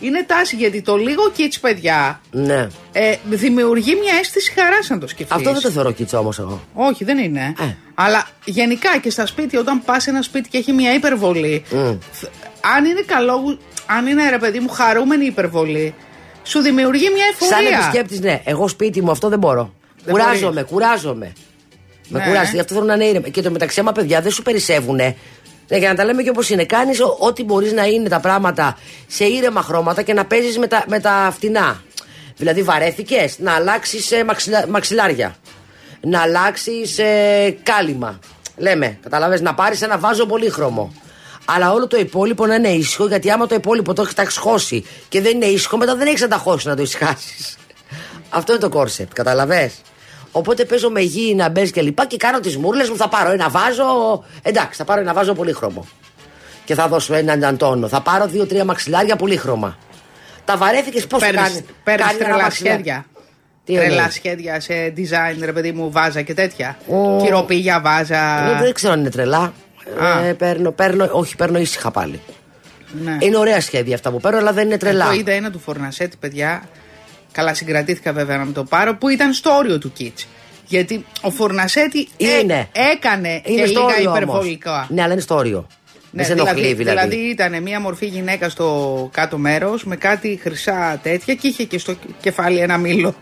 Είναι 0.00 0.24
τάση 0.26 0.56
γιατί 0.56 0.82
το 0.82 0.96
λίγο 0.96 1.30
κιτς 1.30 1.60
παιδιά 1.60 2.20
Ναι. 2.30 2.66
ε, 2.92 3.14
δημιουργεί 3.24 3.94
μια 3.94 4.14
αίσθηση 4.20 4.52
χαράς 4.52 4.90
αν 4.90 5.00
το 5.00 5.06
σκεφτείς. 5.06 5.36
Αυτό 5.36 5.52
δεν 5.52 5.62
το 5.62 5.70
θεωρώ 5.70 5.92
κίτσο 5.92 6.18
όμως 6.18 6.38
εγώ. 6.38 6.62
Όχι, 6.74 7.04
δεν 7.04 7.18
είναι. 7.18 7.54
Ε. 7.60 7.74
Αλλά 7.94 8.28
γενικά 8.44 8.98
και 8.98 9.10
στα 9.10 9.26
σπίτια, 9.26 9.60
όταν 9.60 9.82
πας 9.84 10.02
σε 10.02 10.10
ένα 10.10 10.22
σπίτι 10.22 10.48
και 10.48 10.58
έχει 10.58 10.72
μια 10.72 10.94
υπερβολή, 10.94 11.62
Μμ. 11.70 11.92
θ- 12.12 12.28
αν 12.76 12.84
είναι 12.84 13.02
καλό, 13.06 13.58
αν 13.86 14.06
είναι 14.06 14.30
ρε 14.30 14.38
παιδί 14.38 14.58
μου 14.60 14.68
χαρούμενη 14.68 15.24
υπερβολή, 15.24 15.94
σου 16.42 16.60
δημιουργεί 16.60 17.10
μια 17.14 17.24
Σαν 17.48 17.58
εφορία. 17.60 17.78
επισκέπτης, 17.78 18.20
ναι. 18.20 18.40
Εγώ 18.44 18.68
σπίτι 18.68 19.02
μου 19.02 19.10
αυτό 19.10 19.28
δεν 19.28 19.38
μπορώ. 19.38 19.74
Δεν 20.04 20.14
κουράζομαι, 20.14 20.52
μπορείς. 20.52 20.70
κουράζομαι. 20.70 21.32
Με 22.08 22.18
Ναι. 22.18 22.24
κουράζει. 22.26 22.50
Γι' 22.54 22.60
αυτό 22.60 22.74
θέλω 22.74 22.86
να 22.86 22.94
είναι 22.94 23.04
ήρεμα. 23.04 23.28
Και 23.28 23.42
το 23.42 23.50
μεταξύ, 23.50 23.80
άμα 23.80 23.92
παιδιά 23.92 24.20
δεν 24.20 24.30
σου 24.32 24.42
περισσεύουνε. 24.42 25.16
ε, 25.68 25.78
Για 25.78 25.88
να 25.88 25.94
τα 25.94 26.04
λέμε 26.04 26.22
και 26.22 26.28
όπως 26.30 26.50
είναι. 26.50 26.64
Κάνεις 26.64 26.98
ό,τι 27.18 27.44
μπορείς 27.44 27.72
να 27.72 27.84
είναι 27.86 28.08
τα 28.08 28.20
πράγματα 28.20 28.78
σε 29.06 29.24
ήρεμα 29.24 29.62
χρώματα 29.62 30.02
και 30.02 30.12
να 30.12 30.24
παίζεις 30.24 30.58
με, 30.58 30.66
τα- 30.66 30.84
με 30.88 31.00
τα 31.00 31.30
φτηνά. 31.34 31.82
Δηλαδή, 32.36 32.62
βαρέθηκες 32.62 33.38
να 33.38 33.54
αλλάξεις 33.54 34.10
μαξιλάρια. 34.68 35.34
Να 36.00 36.20
αλλάξεις 36.20 36.98
κάλυμα. 37.62 38.18
Λέμε, 38.56 38.98
καταλαβες, 39.02 39.40
να 39.40 39.54
πάρεις 39.54 39.82
ένα 39.82 39.98
βάζο 39.98 40.26
πολύχρωμο. 40.26 40.92
Αλλά 41.44 41.72
όλο 41.72 41.86
το 41.86 41.96
υπόλοιπο 41.98 42.46
να 42.46 42.54
είναι 42.54 42.68
ήσυχο, 42.68 43.06
γιατί 43.06 43.30
άμα 43.30 43.46
το 43.46 43.54
υπόλοιπο 43.54 43.92
το 43.94 44.02
έχεις 44.02 44.14
τα 44.14 44.24
χώσει 44.40 44.84
και 45.08 45.20
δεν 45.20 45.34
είναι 45.34 45.46
ήσυχο, 45.46 45.76
μετά 45.76 45.96
δεν 45.96 46.06
έχεις 46.06 46.20
να 46.20 46.28
τα 46.28 46.36
χώσεις 46.36 46.64
να 46.64 46.76
το 46.76 46.82
ησυχάσεις. 46.82 47.56
Αυτό 48.30 48.52
είναι 48.52 48.60
το 48.60 48.68
κόρσετ, 48.68 49.12
καταλαβέ. 49.12 49.70
Οπότε 50.32 50.64
παίζω 50.64 50.90
με 50.90 51.00
γη 51.00 51.34
να 51.34 51.48
μπε 51.48 51.66
και 51.66 51.82
λοιπά 51.82 52.06
και 52.06 52.16
κάνω 52.16 52.40
τις 52.40 52.56
μούρλε 52.56 52.88
μου. 52.88 52.96
Θα 52.96 53.08
πάρω 53.08 53.30
ένα 53.30 53.48
βάζο. 53.48 53.84
Εντάξει, 54.42 54.76
θα 54.78 54.84
πάρω 54.84 55.00
ένα 55.00 55.12
βάζο 55.14 55.34
πολύχρωμο. 55.34 55.86
Και 56.64 56.74
θα 56.74 56.88
δώσω 56.88 57.14
έναν 57.14 57.56
τόνο. 57.56 57.88
Θα 57.88 58.00
πάρω 58.00 58.26
δύο-τρία 58.26 58.64
μαξιλάρια 58.64 59.16
πολύχρωμα. 59.16 59.78
Τα 60.44 60.56
βαρέθηκες 60.56 61.06
πώς 61.06 61.20
θα 61.20 61.26
Παίρνεις- 61.26 61.48
κάνει. 61.48 61.64
παίρνεις 61.84 62.04
κάνει 62.06 62.16
ένα 62.18 62.24
τρελά 62.28 62.42
μαξιλάρι. 62.42 62.74
σχέδια. 62.74 63.06
Τι 63.64 63.74
τρελά 63.74 63.94
εννοείς; 63.94 64.14
σχέδια 64.14 64.60
σε 64.60 64.72
design, 64.96 65.38
ρε 65.44 65.52
παιδί 65.52 65.72
μου, 65.72 65.90
βάζα 65.90 66.22
και 66.22 66.34
τέτοια. 66.34 66.76
Ω. 66.88 67.22
Κυροπήγια, 67.22 67.80
βάζα. 67.80 68.50
Ε, 68.50 68.62
Δεν 68.62 68.72
ξέρω 68.72 68.92
αν 68.92 69.00
είναι 69.00 69.10
τρελά. 69.10 69.52
Α. 70.00 70.24
Ε, 70.24 70.32
παίρνω, 70.32 70.70
παίρνω, 70.72 71.08
όχι, 71.12 71.36
παίρνω 71.36 71.58
ήσυχα 71.58 71.90
πάλι. 71.90 72.20
Ναι. 73.04 73.16
Είναι 73.20 73.36
ωραία 73.36 73.60
σχέδια 73.60 73.94
αυτά 73.94 74.10
που 74.10 74.20
παίρνω, 74.20 74.38
αλλά 74.38 74.52
δεν 74.52 74.66
είναι 74.66 74.76
τρελά. 74.76 75.04
Εγώ 75.04 75.12
είδα 75.14 75.32
ένα 75.32 75.50
του 75.50 75.58
Φορνασέτη, 75.58 76.16
παιδιά. 76.16 76.62
Καλά, 77.32 77.54
συγκρατήθηκα 77.54 78.12
βέβαια 78.12 78.38
να 78.38 78.52
το 78.52 78.64
πάρω, 78.64 78.96
που 78.96 79.08
ήταν 79.08 79.32
στο 79.32 79.50
όριο 79.50 79.78
του 79.78 79.92
Κίτς. 79.92 80.26
Γιατί 80.66 81.04
ο 81.20 81.30
Φορνασέτη 81.30 82.08
ε- 82.16 82.38
Είναι. 82.38 82.68
έκανε 82.92 83.42
Είναι 83.44 83.60
και 83.60 83.66
στο 83.66 83.80
λίγα 83.80 83.92
όριο 83.94 84.10
όμως. 84.10 84.16
υπερβολικά. 84.22 84.86
Ναι, 84.90 85.02
αλλά 85.02 85.12
είναι 85.12 85.20
στο 85.22 85.34
όριο. 85.34 85.66
Ναι, 86.14 86.22
δεν 86.26 86.36
σε 86.36 86.40
ενοχλεί 86.42 86.74
δηλαδή. 86.74 87.00
δηλαδή 87.08 87.16
ήταν 87.30 87.62
μια 87.62 87.80
μορφή 87.80 88.06
γυναίκα 88.06 88.48
στο 88.48 89.08
κάτω 89.12 89.38
μέρος 89.38 89.84
με 89.84 89.96
κάτι 89.96 90.38
χρυσά 90.42 91.00
τέτοια 91.02 91.34
και 91.34 91.46
είχε 91.46 91.64
και 91.64 91.78
στο 91.78 91.94
κεφάλι 92.20 92.58
ένα 92.58 92.78
μήλο. 92.78 93.14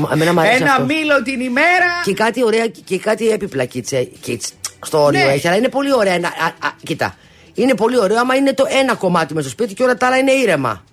Μα- 0.00 0.08
εμένα 0.12 0.32
μ' 0.32 0.38
αρέσει 0.38 0.54
ένα 0.62 0.70
αυτό. 0.72 0.84
μήλο 0.84 1.22
την 1.22 1.40
ημέρα. 1.40 1.86
Και 2.04 2.12
κάτι 2.14 2.44
ωραία 2.44 2.66
και 2.84 2.98
κάτι 2.98 3.28
έπιπλα 3.28 3.64
κίτσε, 3.64 4.02
κίτς, 4.20 4.52
στο 4.86 5.02
όριο 5.02 5.24
Ναι. 5.26 5.32
έχει. 5.32 5.46
Αλλά 5.48 5.56
είναι 5.56 5.68
πολύ 5.68 5.92
ωραία. 5.94 6.18
να- 6.18 6.28
α, 6.28 6.46
α, 6.46 6.70
κοίτα. 6.82 7.16
Είναι 7.54 7.74
πολύ 7.74 7.98
ωραίο 7.98 8.18
άμα 8.20 8.34
είναι 8.34 8.52
το 8.54 8.64
ένα 8.80 8.94
κομμάτι 8.94 9.34
μες 9.34 9.42
στο 9.42 9.52
σπίτι 9.52 9.74
και 9.74 9.82
όλα 9.82 9.96
τα 9.96 10.06
άλλα 10.06 10.16
είναι 10.16 10.32
ήρεμα. 10.32 10.84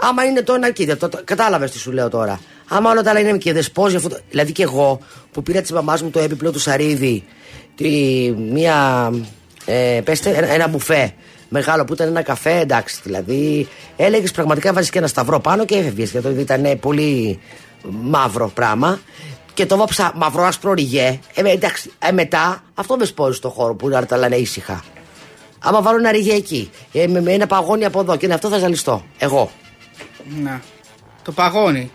Άμα 0.00 0.24
είναι 0.24 0.42
το 0.42 0.52
ένα, 0.54 0.70
κοίτα, 0.70 0.96
το, 0.96 1.08
το, 1.08 1.20
κατάλαβες 1.24 1.70
τι 1.70 1.78
σου 1.78 1.92
λέω 1.92 2.08
τώρα. 2.08 2.40
Άμα 2.68 2.90
όλα 2.90 3.02
τα 3.02 3.10
άλλα 3.10 3.20
είναι 3.20 3.36
και 3.38 3.52
δεσπόζει 3.52 3.96
αυτό. 3.96 4.08
το- 4.08 4.18
δηλαδή 4.30 4.52
και 4.52 4.62
εγώ 4.62 5.00
που 5.32 5.42
πήρα 5.42 5.60
της 5.60 5.72
μαμάς 5.72 6.02
μου 6.02 6.10
το 6.10 6.18
έπιπλο 6.18 6.50
του 6.52 6.58
σαρίδι, 6.58 7.24
τη, 7.74 7.88
μία. 8.50 9.10
Ε, 9.64 10.00
πέστε, 10.04 10.30
ένα, 10.30 10.48
ένα 10.52 10.68
μπουφέ 10.68 11.12
μεγάλο 11.48 11.84
που 11.84 11.92
ήταν 11.92 12.06
ένα 12.08 12.22
καφέ, 12.22 12.58
εντάξει. 12.58 13.00
Δηλαδή 13.02 13.68
έλεγες 13.96 14.30
πραγματικά 14.30 14.72
βάζεις 14.72 14.90
και 14.90 14.98
ένα 14.98 15.06
σταυρό 15.06 15.40
πάνω 15.40 15.64
και 15.64 15.74
έφευγες. 15.76 16.10
Γιατί 16.10 16.28
ήταν 16.40 16.78
πολύ 16.80 17.38
μαύρο 18.02 18.50
πράγμα. 18.54 18.98
Και 19.54 19.66
το 19.66 19.76
βάψα 19.76 20.12
μαύρο 20.14 20.44
άσπρο 20.44 20.72
ριγέ. 20.72 21.18
Ε, 21.34 21.50
εντάξει, 21.50 21.90
ε, 22.08 22.12
μετά 22.12 22.62
αυτό 22.74 22.96
δεσπόζει 22.96 23.36
στο 23.36 23.48
χώρο 23.48 23.74
που 23.74 23.88
να 23.88 24.06
τα 24.06 24.16
λένε 24.16 24.36
ήσυχα. 24.36 24.82
Άμα 25.58 25.82
βάλω 25.82 25.98
ένα 25.98 26.10
ριγέ 26.10 26.32
εκεί, 26.34 26.70
ε, 26.92 27.06
με, 27.06 27.20
με 27.20 27.32
ένα 27.32 27.46
παγόνι 27.46 27.84
από 27.84 28.00
εδώ 28.00 28.16
και 28.16 28.24
είναι 28.24 28.34
αυτό 28.34 28.48
θα 28.48 28.58
ζαλιστώ. 28.58 29.04
Εγώ. 29.18 29.50
Να. 30.42 30.60
Το 31.24 31.32
παγόνι 31.32 31.90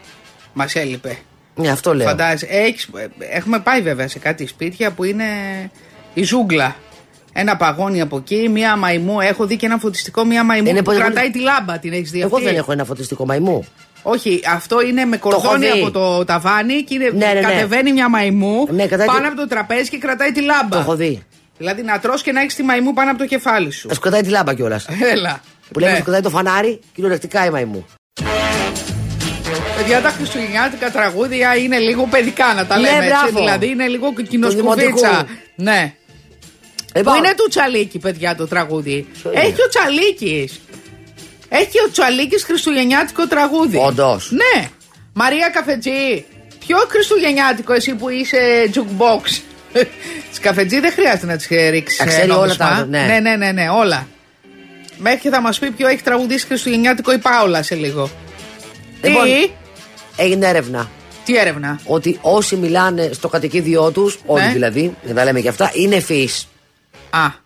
μας 0.54 0.76
έλειπε. 0.76 1.18
Ναι, 1.56 1.70
αυτό 1.70 1.94
λέω. 1.96 2.08
Φαντάζεσαι. 2.08 2.46
Έχεις, 2.50 2.90
έχουμε 3.20 3.60
πάει 3.60 3.82
βέβαια 3.82 4.08
σε 4.08 4.20
κάτι 4.20 4.48
σπίτια 4.48 4.92
που 4.92 5.04
είναι 5.04 5.24
η 6.14 6.24
ζούγκλα. 6.24 6.76
Ένα 7.34 7.58
παγόνι 7.58 8.02
από 8.02 8.18
εκεί, 8.18 8.50
μία 8.50 8.76
μαϊμού. 8.76 9.20
Έχω 9.22 9.46
δει 9.46 9.56
και 9.56 9.66
ένα 9.66 9.78
φωτιστικό, 9.78 10.26
μία 10.26 10.44
μαϊμού 10.44 10.68
Είναι 10.68 10.78
που 10.78 10.84
πολύ- 10.84 11.00
κρατάει 11.00 11.30
τη 11.30 11.40
λάμπα. 11.40 11.80
Την 11.80 11.94
έχεις 11.94 12.12
δει 12.12 12.22
Εγώ 12.22 12.36
αυτή; 12.36 12.48
δεν 12.48 12.56
έχω 12.58 12.72
ένα 12.72 12.84
φωτιστικό 12.86 13.26
μαϊμού. 13.26 13.66
Όχι, 14.04 14.42
αυτό 14.54 14.82
είναι 14.82 15.06
με 15.06 15.16
έχω 15.16 15.30
κορδόνι 15.30 15.72
δει. 15.72 15.82
από 15.82 15.92
το 15.92 16.26
ταβάνι 16.26 16.84
και 16.84 16.94
είναι, 16.94 17.10
Ναι, 17.10 17.26
ναι, 17.26 17.34
ναι. 17.34 17.40
κατεβαίνει 17.42 17.94
μια 17.94 18.10
μαϊμού 18.10 18.68
Ναι, 18.72 18.88
κρατάει 18.88 19.08
πάνω 19.08 19.20
τη- 19.20 19.26
από 19.28 19.36
το 19.36 19.48
τραπέζι 19.48 19.90
και 19.90 19.98
κρατάει 19.98 20.32
τη 20.32 20.42
λάμπα. 20.42 20.70
Το 20.76 20.78
έχω 20.78 20.96
δει. 20.96 21.24
Δηλαδή 21.58 21.82
να 21.82 22.00
τρως 22.00 22.22
και 22.22 22.32
να 22.32 22.42
έχεις 22.42 22.56
τη 22.56 22.64
μαϊμού 22.64 22.94
πάνω 22.94 23.10
από 23.10 23.20
το 23.20 23.26
κεφάλι 23.26 23.72
σου. 23.72 23.88
Θα 23.88 23.94
σου 23.94 24.00
κρατάει 24.00 24.22
τη 24.22 24.30
λάμπα 24.30 24.54
κιόλας. 24.54 24.88
Έλα. 25.12 25.40
Που 25.72 25.80
λέμε 25.80 25.92
Ναι. 25.92 25.98
σου 25.98 26.04
κρατάει 26.04 26.22
το 26.22 26.30
φανάρι, 26.30 26.80
κυριολεκτικά 26.94 27.46
η 27.46 27.50
μαϊμού. 27.50 27.86
Παιδιά, 29.84 30.02
τα 30.02 30.10
χριστουγεννιάτικα 30.10 30.92
τραγούδια 30.92 31.56
είναι 31.56 31.78
λίγο 31.78 32.08
παιδικά 32.10 32.54
να 32.54 32.66
τα 32.66 32.76
Ναι, 32.80 32.82
λέμε 32.90 33.06
έτσι. 33.06 33.10
μπράβο. 33.22 33.40
Δηλαδή 33.40 33.68
είναι 33.68 33.88
λίγο 33.88 34.14
κοινοσκουβίτσα. 34.30 34.76
δημοτικού. 34.76 35.32
Ναι. 35.56 35.94
Λοιπόν, 36.96 37.14
Πού 37.14 37.20
είναι 37.24 37.34
του 37.38 37.48
Τσαλίκη, 37.50 38.00
παιδιά, 38.00 38.36
το 38.36 38.48
τραγούδι. 38.48 39.08
Ποιο 39.22 39.32
είναι; 39.32 39.42
Έχει 39.42 39.62
ο 39.62 39.68
Τσαλίκης. 39.70 40.60
Έχει 41.50 41.80
ο 41.88 41.92
Τσαλίκης 41.92 42.44
χριστουγεννιάτικο 42.44 43.28
τραγούδι. 43.28 43.78
Όντως. 43.78 44.32
Ναι. 44.32 44.68
Μαρία 45.14 45.50
Καφετζή. 45.50 46.26
Ποιο 46.68 46.78
χριστουγεννιάτικο 46.90 47.74
εσύ 47.74 47.94
που 47.96 48.10
είσαι 48.10 48.70
jukebox; 48.74 49.42
Τη 50.34 50.40
καφετζή 50.42 50.80
δεν 50.80 50.92
χρειάζεται 50.92 51.26
να 51.26 51.38
τη 51.38 51.70
ρίξεις. 51.70 51.98
Τα 51.98 52.06
ξέρει 52.06 52.30
όλα 52.32 52.56
τα- 52.56 52.86
ναι. 52.90 53.02
ναι, 53.06 53.20
ναι, 53.20 53.36
ναι, 53.36 53.52
ναι, 53.52 53.70
όλα. 53.70 54.08
Μέχρι 54.98 55.20
και 55.20 55.30
θα 55.30 55.42
μας 55.42 55.60
πει 55.60 55.72
ποιο 55.72 55.88
έχει 55.88 56.02
τραγουδίσει 56.04 56.46
χριστουγεννιάτικο 56.46 57.14
η 57.14 57.18
Πάολα 57.18 57.64
σε 57.64 57.76
λίγο. 57.76 58.10
Λοιπόν, 59.04 59.24
Τι, 59.24 59.52
έγινε 60.16 60.48
έρευνα 60.48 60.90
τι 61.26 61.38
έρευνα; 61.38 61.80
ότι 61.86 62.18
όσοι 62.22 62.56
μιλάνε 62.56 63.10
στο 63.14 63.28
κατοικίδιό 63.28 63.92
τους, 63.92 64.20
όλοι 64.26 64.44
Ναι. 64.46 64.52
δηλαδή, 64.52 64.96
δεν 65.04 65.16
τα 65.16 65.24
λέμε 65.24 65.40
και 65.42 65.48
αυτά, 65.50 65.72
είναι 65.74 65.96
ευφυεί. 65.96 66.30
Α, 67.10 67.42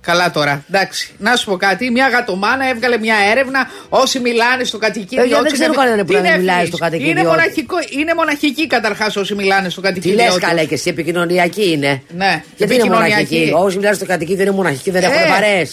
Καλά 0.00 0.30
τώρα. 0.30 0.64
Εντάξει. 0.72 1.10
Να 1.18 1.36
σου 1.36 1.44
πω 1.44 1.56
κάτι. 1.56 1.90
Μια 1.90 2.08
γατομάνα 2.08 2.68
έβγαλε 2.68 2.98
μια 2.98 3.14
έρευνα. 3.30 3.68
Όσοι 3.88 4.18
μιλάνε 4.18 4.64
στο 4.64 4.78
κατοικίδιο. 4.78 5.16
Παιδιά, 5.22 5.36
δεν 5.36 5.44
όσοι 5.46 5.54
ξέρω 5.54 5.72
είναι- 5.72 5.82
κανένα 5.82 6.04
που 6.04 6.12
Τι 6.12 6.20
να 6.20 6.28
είναι 6.28 6.36
μιλάει 6.38 6.54
ευθύς. 6.56 6.68
στο 6.68 6.78
κατοικίδιο 6.78 7.10
Είναι, 7.10 7.20
τους. 7.20 7.28
μοναχικό, 7.30 7.76
είναι 7.98 8.14
μοναχική 8.14 8.66
καταρχάς 8.66 9.16
όσοι 9.16 9.34
μιλάνε 9.34 9.68
στο 9.68 9.80
Τι 9.80 9.86
κατοικίδιο. 9.86 10.16
λες 10.24 10.32
τους. 10.34 10.42
καλέ 10.42 10.64
και 10.64 10.74
εσύ, 10.74 10.88
επικοινωνιακή 10.90 11.70
είναι. 11.70 12.02
Ναι, 12.16 12.42
Γιατί 12.56 12.74
είναι 12.74 12.82
επικοινωνιακή. 12.82 13.34
μοναχική. 13.34 13.52
Όσοι 13.54 13.76
μιλάνε 13.76 13.94
στο 13.96 14.06
κατοικίδιο 14.06 14.42
είναι 14.42 14.50
μοναχική, 14.54 14.90
δεν 14.90 15.02
Ε, 15.02 15.06
έχουν 15.06 15.28
παρέε. 15.32 15.66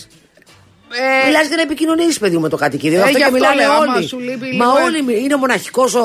Ε, 0.96 1.26
Μιλάς 1.28 1.48
για 1.48 1.56
να 1.56 1.62
επικοινωνήσεις, 1.62 2.20
παιδί 2.20 2.36
μου, 2.36 2.42
με 2.42 2.50
το 2.50 2.58
κατοικίδιο. 2.58 2.98
Ε, 3.00 3.02
αυτό 3.02 3.12
γι' 3.12 3.18
και 3.18 3.24
αυτό 3.24 3.36
μιλάνε 3.36 3.62
λέω, 3.62 3.72
άμα 3.72 3.94
όλοι. 3.96 4.08
σου 4.08 4.20
λείπει 4.20 4.56
Μα 4.58 4.66
λίγο- 4.66 4.86
όλοι 4.86 5.02
μι- 5.04 5.18
είναι 5.24 5.36
μοναχικός 5.36 5.94
ο. 5.96 6.00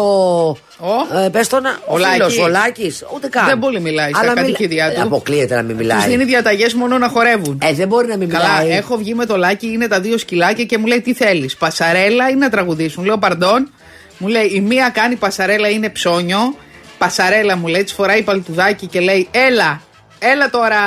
Ο; 0.80 1.18
Ε, 1.24 1.28
πες 1.28 1.48
το 1.48 1.60
να. 1.60 1.70
Ο 1.70 1.94
Ο, 1.94 1.98
Λάκης. 1.98 2.14
φίλος, 2.16 2.38
ο 2.38 2.48
Λάκης. 2.48 3.04
Ούτε 3.14 3.28
καν. 3.28 3.46
Δεν 3.46 3.58
πολύ 3.58 3.80
μιλάει 3.80 4.08
στα 4.10 4.18
Αλλά 4.20 4.30
μιλά- 4.30 4.42
κατοικίδια 4.42 4.86
Ε, 4.86 4.94
του. 4.94 5.00
Αποκλείεται 5.02 5.54
να 5.54 5.62
μην 5.62 5.76
Τους 5.76 5.86
μιλάει. 5.86 6.08
δίνει 6.08 6.24
διαταγές 6.24 6.74
μόνο 6.74 6.98
να 6.98 7.08
χορεύουν. 7.08 7.58
Ε, 7.64 7.72
δεν 7.72 7.88
μπορεί 7.88 8.06
να 8.06 8.16
μην 8.16 8.28
Καλά, 8.28 8.60
μιλάει. 8.62 8.76
έχω 8.76 8.96
βγει 8.96 9.14
με 9.14 9.26
το 9.26 9.36
λάκι, 9.36 9.66
είναι 9.66 9.88
τα 9.88 10.00
δύο 10.00 10.18
σκυλάκια 10.18 10.64
και 10.64 10.78
μου 10.78 10.86
λέει 10.86 11.00
τι 11.00 11.14
θέλεις. 11.14 11.56
Πασαρέλα 11.56 12.28
ή 12.30 12.34
να 12.34 12.48
τραγουδήσουν; 12.50 13.04
Λέω 13.04 13.18
παρντών. 13.18 13.70
Μου 14.18 14.28
λέει 14.28 14.44
η 14.54 14.60
μία 14.60 14.88
κάνει 14.88 15.16
πασαρέλα 15.16 15.68
είναι 15.68 15.88
ψώνιο. 15.88 16.54
Πασαρέλα 16.98 17.56
μου 17.56 17.66
λέει, 17.66 17.82
της 17.84 17.92
φοράει 17.92 18.22
παλτουδάκι 18.22 18.86
και 18.86 19.00
λέει 19.00 19.28
Έλα, 19.30 19.80
έλα 20.18 20.50
τώρα 20.50 20.78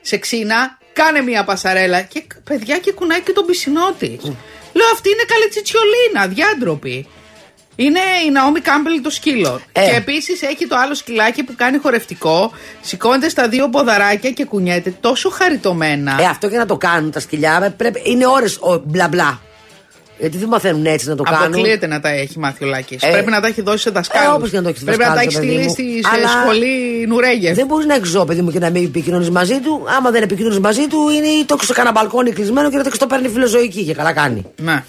σε 0.00 0.16
ξύνα, 0.16 0.78
κάνε 0.94 1.20
μία 1.20 1.44
πασαρέλα. 1.44 2.00
Και 2.00 2.22
παιδιά 2.44 2.78
και 2.78 2.92
κουνάει 2.92 3.20
και 3.20 3.32
τον 3.32 3.44
πισινό 3.46 3.94
τη. 3.98 4.08
Λέω 4.76 4.88
αυτή 4.92 5.08
είναι 5.08 5.24
καλή 5.26 5.48
τσιτσιολίνα, 5.48 6.26
διάντροπη. 6.26 7.08
Είναι 7.76 8.00
η 8.26 8.30
Ναόμι 8.30 8.60
Κάμπελ 8.60 9.02
το 9.02 9.10
σκύλο. 9.10 9.60
Ε. 9.72 9.84
Και 9.84 9.96
επίσης 9.96 10.42
έχει 10.42 10.66
το 10.66 10.76
άλλο 10.76 10.94
σκυλάκι 10.94 11.42
που 11.42 11.54
κάνει 11.56 11.78
χορευτικό. 11.78 12.52
Σηκώνεται 12.80 13.28
στα 13.28 13.48
δύο 13.48 13.68
ποδαράκια 13.70 14.30
και 14.30 14.44
κουνιέται 14.44 14.94
τόσο 15.00 15.30
χαριτωμένα. 15.30 16.16
Ε, 16.20 16.24
αυτό 16.24 16.48
και 16.48 16.56
να 16.56 16.66
το 16.66 16.76
κάνουν 16.76 17.10
τα 17.10 17.20
σκυλιά 17.20 17.60
ε, 17.64 17.68
πρέπει, 17.68 18.02
είναι 18.04 18.26
ώρες 18.26 18.58
μπλα 18.84 19.08
μπλα. 19.08 19.40
Γιατί 20.18 20.36
δεν 20.38 20.48
μαθαίνουν 20.48 20.86
έτσι 20.86 21.08
να 21.08 21.14
το 21.16 21.22
κάνουν. 21.22 21.42
Αποκλείεται 21.44 21.86
να 21.86 22.00
τα 22.00 22.08
έχει 22.08 22.38
μάθει 22.38 22.64
ο 22.64 22.66
Λάκης. 22.68 23.02
Ε, 23.02 23.10
Πρέπει 23.10 23.30
να 23.30 23.40
τα 23.40 23.46
έχει 23.46 23.62
δώσει 23.62 23.78
σε 23.78 23.90
δασκάλους. 23.90 24.28
ε, 24.28 24.34
όπως 24.34 24.50
και 24.50 24.56
να 24.56 24.62
το 24.62 24.68
έχει 24.68 24.84
Πρέπει 24.84 25.02
να 25.04 25.14
τα 25.14 25.20
έχει 25.20 25.24
δασκάλους, 25.24 25.50
παιδί 25.56 25.68
στείλει 25.72 25.88
μου. 25.88 25.98
στη 26.00 26.08
σε 26.08 26.10
Αλλά 26.14 26.28
σχολή 26.28 27.06
Νουρέγεφ. 27.08 27.54
Δεν 27.56 27.66
μπορείς 27.66 27.86
να 27.86 27.94
έχεις 27.94 28.08
ζώο, 28.08 28.24
παιδί 28.24 28.42
μου, 28.42 28.50
και 28.50 28.58
να 28.58 28.70
μην 28.70 28.84
επικοινωνείς 28.84 29.30
μαζί 29.30 29.60
του. 29.60 29.84
Άμα 29.96 30.10
δεν 30.10 30.22
επικοινωνείς 30.22 30.58
μαζί 30.58 30.86
του, 30.86 31.08
είναι 31.08 31.26
ή 31.26 31.44
το 31.44 31.54
έχεις 31.54 31.64
στο 31.64 31.74
κανένα 31.74 32.00
μπαλκόνι 32.00 32.30
κλεισμένο 32.32 32.70
και 32.70 32.76
το 32.78 32.98
το 32.98 33.06
παίρνει 33.06 33.28
φιλοζωική 33.28 33.84
και 33.84 33.94
καλά 33.94 34.12
κάνει. 34.12 34.44
Ναι. 34.62 34.84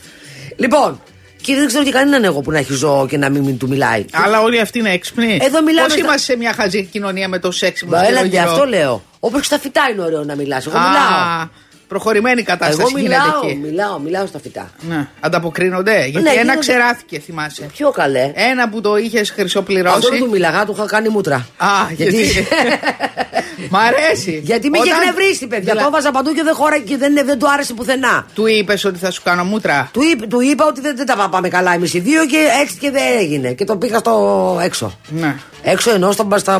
Λοιπόν, 0.55 1.01
και 1.41 1.55
δεν 1.55 1.67
ξέρω 1.67 1.83
και 1.83 1.91
κανέναν 1.91 2.23
εγώ 2.23 2.41
που 2.41 2.51
να 2.51 2.57
έχει 2.57 2.73
ζώο 2.73 3.07
και 3.07 3.17
να 3.17 3.29
μην, 3.29 3.43
μην 3.43 3.57
του 3.57 3.67
μιλάει. 3.67 4.05
Αλλά 4.11 4.41
όλοι 4.41 4.59
αυτοί 4.59 4.79
είναι 4.79 4.91
έξυπνοι. 4.91 5.37
Εδώ 5.41 5.61
μιλάμε 5.63 5.87
Πώ 5.87 5.93
στα- 5.93 5.99
είμαστε 5.99 6.31
σε 6.31 6.37
μια 6.37 6.53
χαζή 6.53 6.83
κοινωνία 6.83 7.27
με 7.27 7.39
το 7.39 7.51
σεξ 7.51 7.83
που 7.83 7.89
Μα 7.89 8.07
έλατε, 8.07 8.39
αυτό 8.39 8.65
λέω. 8.65 9.03
Όπω 9.19 9.37
και 9.37 9.43
στα 9.43 9.59
φυτά 9.59 9.81
είναι 9.91 10.01
ωραίο 10.01 10.23
να 10.23 10.35
μιλάς. 10.35 10.65
Εγώ 10.65 10.77
μιλάω. 10.77 11.47
Προχωρημένη 11.87 12.43
Εγώ 12.47 12.57
κατάσταση 12.57 12.93
γίνεται 12.95 13.15
μιλάω, 13.17 13.41
εκεί. 13.49 13.55
μιλάω, 13.55 13.99
μιλάω 13.99 14.25
στα 14.25 14.39
φυτά. 14.39 14.69
Ναι. 14.89 15.07
Ανταποκρίνονται. 15.19 15.97
Γιατί 16.05 16.21
Ναι, 16.21 16.29
ένα 16.29 16.39
γίνονται. 16.41 16.59
ξεράθηκε, 16.59 17.19
θυμάσαι. 17.19 17.65
Πιο 17.77 17.89
καλέ. 17.91 18.31
Ένα 18.35 18.69
που 18.69 18.81
το 18.81 18.97
είχες 18.97 19.21
Αυτό 19.29 19.41
χρυσοπληρώσει. 19.41 20.09
δεν 20.09 20.19
του 20.19 20.29
μιλαγά, 20.29 20.65
του 20.65 20.73
είχα 20.77 20.85
κάνει 20.85 21.09
μούτρα. 21.09 21.35
Α, 21.57 21.67
γιατί. 21.95 22.25
Μ' 23.69 23.75
αρέσει. 23.75 24.39
Γιατί 24.43 24.69
με 24.69 24.77
είχε 24.77 24.87
Όταν- 24.93 25.01
εκνευρίσει, 25.07 25.47
παιδιά. 25.47 25.71
Δηλα- 25.73 25.81
Το 25.81 25.87
έβαζα 25.87 26.11
παντού 26.11 26.33
και 26.33 26.43
δεν 26.43 26.53
χώρα 26.53 26.79
και 26.79 26.97
δεν, 26.97 27.13
δεν 27.25 27.39
του 27.39 27.49
άρεσε 27.51 27.73
πουθενά. 27.73 28.25
Του 28.33 28.47
είπες 28.47 28.85
ότι 28.85 28.97
θα 28.97 29.11
σου 29.11 29.21
κάνω 29.23 29.43
μούτρα; 29.43 29.89
Του, 29.93 30.01
είπ- 30.01 30.27
του 30.29 30.39
είπα 30.41 30.65
ότι 30.65 30.81
δεν, 30.81 30.95
δεν 30.95 31.05
τα 31.05 31.29
πάμε 31.31 31.47
καλά 31.49 31.73
εμείς 31.73 31.93
οι 31.93 31.99
δύο 31.99 32.25
και 32.25 32.37
έτσι 32.61 32.75
και 32.79 32.91
δεν 32.91 33.03
έγινε. 33.19 33.51
Και 33.53 33.65
το 33.65 33.77
πήγα 33.77 33.97
στο 33.97 34.59
έξω. 34.63 34.99
Ναι. 35.09 35.35
Έξω 35.63 35.91
εννοώ 35.91 36.11
στα, 36.11 36.27
στα, 36.37 36.59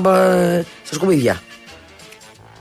στα 0.83 0.95
σκουπίδια. 0.95 1.41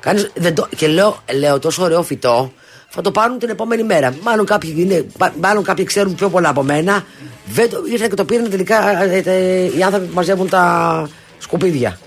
Κάνεις, 0.04 0.30
δεν 0.34 0.54
το, 0.54 0.68
και 0.76 0.86
λέω, 0.86 1.22
λέω 1.40 1.58
τόσο 1.58 1.82
ωραίο 1.82 2.02
φυτό 2.02 2.52
θα 2.88 3.00
το 3.00 3.10
πάρουν 3.10 3.38
την 3.38 3.48
επόμενη 3.48 3.82
μέρα. 3.82 4.14
Μάλλον 4.22 4.46
κάποιοι, 4.46 4.74
είναι, 4.76 5.06
πα- 5.18 5.34
μάλλον 5.40 5.64
κάποιοι 5.64 5.84
ξέρουν 5.84 6.14
πιο 6.14 6.28
πολλά 6.28 6.48
από 6.48 6.62
μένα. 6.62 7.04
Δεν 7.46 7.70
το, 7.70 7.82
ήρθαν 7.92 8.08
και 8.08 8.14
το 8.14 8.24
πήραν 8.24 8.50
τελικά 8.50 9.02
ε, 9.02 9.22
ε, 9.24 9.76
οι 9.78 9.82
άνθρωποι 9.82 10.06
που 10.06 10.14
μαζεύουν 10.14 10.48
τα 10.48 11.08
σκουπίδια. 11.38 11.98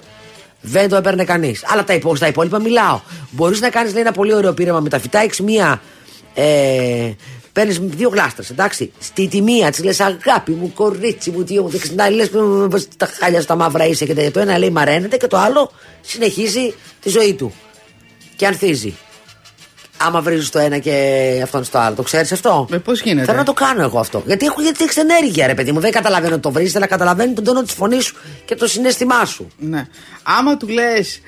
Δεν 0.62 0.90
το 0.90 0.96
έπαιρνε 0.96 1.24
κανείς. 1.24 1.64
Αλλά 1.68 1.84
τα, 1.84 1.94
υπό, 1.94 2.16
στα 2.16 2.28
υπόλοιπα 2.28 2.60
μιλάω. 2.60 3.00
Μπορείς 3.32 3.62
να 3.62 3.70
κάνεις 3.70 3.96
ένα 3.96 4.12
πολύ 4.12 4.34
ωραίο 4.34 4.54
πείραμα 4.54 4.80
με 4.80 4.90
τα 4.90 5.00
φυτά. 5.00 5.20
Έχεις 5.20 5.40
μία. 5.40 5.82
Ε, 6.34 7.12
Παίρνεις 7.54 7.80
δύο 7.80 8.10
γλάστρες, 8.10 8.50
εντάξει. 8.50 8.92
Στη 9.00 9.28
τη 9.28 9.42
μία 9.42 9.72
της 9.72 9.84
λες 9.84 10.00
αγάπη 10.00 10.52
μου, 10.52 10.72
κορίτσι 10.74 11.32
μου, 11.32 11.44
τι 11.44 11.60
μου, 11.60 11.70
και 11.70 11.78
στην 11.78 12.02
άλλη 12.02 12.16
λε 12.16 12.26
τα 12.98 13.10
χάλια 13.20 13.42
στα 13.42 13.56
μαύρα 13.56 13.86
είσαι 13.86 14.06
και 14.06 14.14
τέτοια. 14.14 14.32
Το 14.32 14.40
ένα 14.40 14.58
λέει 14.58 14.70
μαραίνεται 14.70 15.18
και 15.18 15.28
το 15.28 15.38
άλλο 15.38 15.72
συνεχίζει 16.02 16.74
τη 17.02 17.10
ζωή 17.10 17.34
του. 17.34 17.54
Και 18.38 18.48
ανθίζει. 18.48 18.96
Άμα 19.98 20.22
βρίζεις 20.22 20.50
το 20.50 20.60
ένα 20.60 20.78
και 20.78 21.40
αυτόν 21.44 21.64
στο 21.64 21.78
άλλο, 21.78 21.96
το 21.96 22.02
ξέρεις 22.02 22.32
αυτό; 22.32 22.68
Ε, 22.72 22.78
πώς 22.78 23.02
γίνεται; 23.02 23.26
Θέλω 23.26 23.38
να 23.38 23.44
το 23.44 23.54
κάνω 23.54 23.82
εγώ 23.84 24.00
αυτό. 24.00 24.24
Γιατί 24.26 24.46
έχω 24.46 24.62
γιατί 24.62 24.84
έχεις 24.84 24.98
ενέργεια, 24.98 25.48
ρε 25.48 25.54
παιδί 25.54 25.72
μου. 25.72 25.80
Δεν 25.80 25.92
καταλαβαίνω 25.92 26.34
ότι 26.34 26.42
το 26.42 26.52
βρίζεις, 26.52 26.76
αλλά 26.76 26.88
καταλαβαίνεις 26.88 27.36
τον 27.36 27.44
τόνο 27.44 27.62
της 27.64 27.74
φωνής 27.74 28.06
σου 28.06 28.16
και 28.46 28.56
το 28.56 28.68
συνέστημά 28.68 29.26
σου. 29.26 29.48
Ναι. 29.58 29.86
Άμα 30.24 30.58
του 30.58 30.68
λες. 30.68 31.22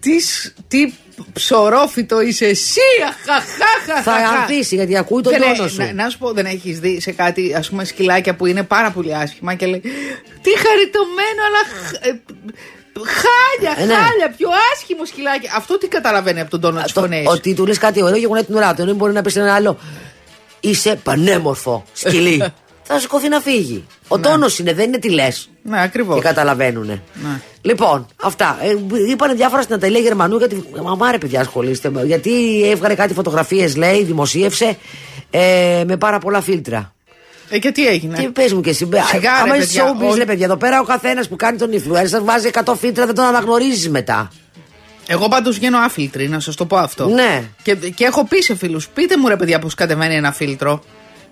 Τις, 0.00 0.54
τι 0.68 0.92
ψωρόφιτο 1.32 2.20
είσαι 2.20 2.46
εσύ, 2.46 2.80
αχαχάχα. 3.28 4.02
Θα 4.02 4.12
ανθίσει 4.14 4.74
γιατί 4.74 4.96
ακούει 4.96 5.22
τον 5.22 5.32
Δεν 5.32 5.40
τόνο 5.42 5.64
έ- 5.64 5.68
σου. 5.70 5.76
Να, 5.82 5.92
να 5.92 6.08
σου 6.08 6.18
πω, 6.18 6.32
δεν 6.32 6.46
έχεις 6.46 6.80
δει 6.80 7.00
σε 7.00 7.12
κάτι, 7.12 7.54
ας 7.54 7.68
πούμε, 7.68 7.84
σκυλάκια 7.84 8.34
που 8.34 8.46
είναι 8.46 8.62
πάρα 8.62 8.90
πολύ 8.90 9.14
άσχημα 9.14 9.54
και 9.54 9.66
λέει 9.66 9.80
Τι 10.42 10.50
χαριτωμένο, 10.58 11.40
αλλά. 11.46 11.88
χ- 11.88 12.06
ε, 12.06 12.20
Χάλια, 13.06 13.82
Ε, 13.82 13.86
ναι. 13.86 13.94
χάλια, 13.94 14.34
πιο 14.36 14.48
άσχημο 14.74 15.04
σκυλάκι. 15.04 15.48
Αυτό 15.56 15.78
τι 15.78 15.88
καταλαβαίνει 15.88 16.40
από 16.40 16.50
τον 16.50 16.60
τόνο 16.60 16.82
τη 16.82 16.92
Το- 16.92 17.00
φωνή. 17.00 17.24
ότι 17.26 17.54
του 17.54 17.66
λες 17.66 17.78
κάτι 17.78 18.02
ωραίο 18.02 18.18
και 18.18 18.26
γονάει 18.26 18.44
την 18.44 18.54
ουρά 18.54 18.74
του. 18.74 18.82
Ενώ 18.82 18.94
μπορεί 18.94 19.12
να 19.12 19.22
πεις 19.22 19.32
σε 19.32 19.40
ένα 19.40 19.54
άλλο. 19.54 19.78
Είσαι 20.60 21.00
πανέμορφο 21.02 21.84
σκυλί. 21.92 22.44
θα 22.90 22.98
σηκωθεί 22.98 23.28
να 23.28 23.40
φύγει. 23.40 23.86
Ο 24.08 24.18
τόνος 24.18 24.58
είναι, 24.58 24.72
δεν 24.74 24.84
είναι 24.86 24.98
τι 24.98 25.10
λες. 25.10 25.50
Ναι, 25.62 25.82
ακριβώς. 25.82 26.16
Και 26.16 26.22
καταλαβαίνουνε. 26.22 27.02
Ναι. 27.14 27.40
Λοιπόν, 27.60 28.06
αυτά. 28.22 28.58
Ε, 28.62 28.74
είπανε 29.10 29.34
διάφορα 29.34 29.62
στην 29.62 29.74
Αταλία 29.74 30.00
Γερμανού 30.00 30.36
γιατί. 30.36 30.64
Μα 30.96 31.10
ρε 31.10 31.18
παιδιά, 31.18 31.40
ασχολείστε. 31.40 31.90
με- 31.90 32.02
Γιατί 32.04 32.62
έβγαλε 32.70 32.94
κάτι 32.94 33.14
φωτογραφίες, 33.14 33.76
λέει, 33.76 34.02
δημοσίευσε 34.04 34.76
ε, 35.30 35.82
με 35.86 35.96
πάρα 35.96 36.18
πολλά 36.18 36.40
φίλτρα. 36.40 36.92
Ε, 37.50 37.58
και 37.58 37.70
τι 37.70 37.86
έγινε; 37.86 38.16
Τι 38.18 38.28
πες 38.28 38.52
μου 38.52 38.60
και 38.60 38.70
εσύ. 38.70 38.88
Σιγά, 39.10 39.32
Άμα 39.32 39.52
ρε, 39.54 39.58
είσαι 39.62 39.66
παιδιά, 39.66 39.92
showbiz, 39.94 40.08
όλοι- 40.10 40.18
ρε 40.18 40.24
παιδιά, 40.24 40.44
εδώ 40.44 40.56
πέρα 40.56 40.80
ο 40.80 40.84
καθένας 40.84 41.28
που 41.28 41.36
κάνει 41.36 41.58
τον 41.58 41.70
influencer 41.72 42.20
βάζει 42.22 42.50
100 42.64 42.74
φίλτρα, 42.74 43.06
δεν 43.06 43.14
τον 43.14 43.24
αναγνωρίζεις 43.24 43.88
μετά. 43.90 44.30
Εγώ 45.06 45.28
πάντως 45.28 45.56
βγαίνω 45.56 45.78
άφιλτρη, 45.78 46.28
να 46.28 46.40
σας 46.40 46.54
το 46.54 46.66
πω 46.66 46.76
αυτό. 46.76 47.06
Ναι. 47.08 47.42
Και, 47.62 47.74
και 47.74 48.04
έχω 48.04 48.24
πει 48.26 48.42
σε 48.42 48.54
φίλους, 48.56 48.88
πείτε 48.88 49.16
μου 49.18 49.28
ρε 49.28 49.36
παιδιά 49.36 49.58
πώς 49.58 49.74
κατεβαίνει 49.74 50.14
ένα 50.14 50.32
φίλτρο. 50.32 50.82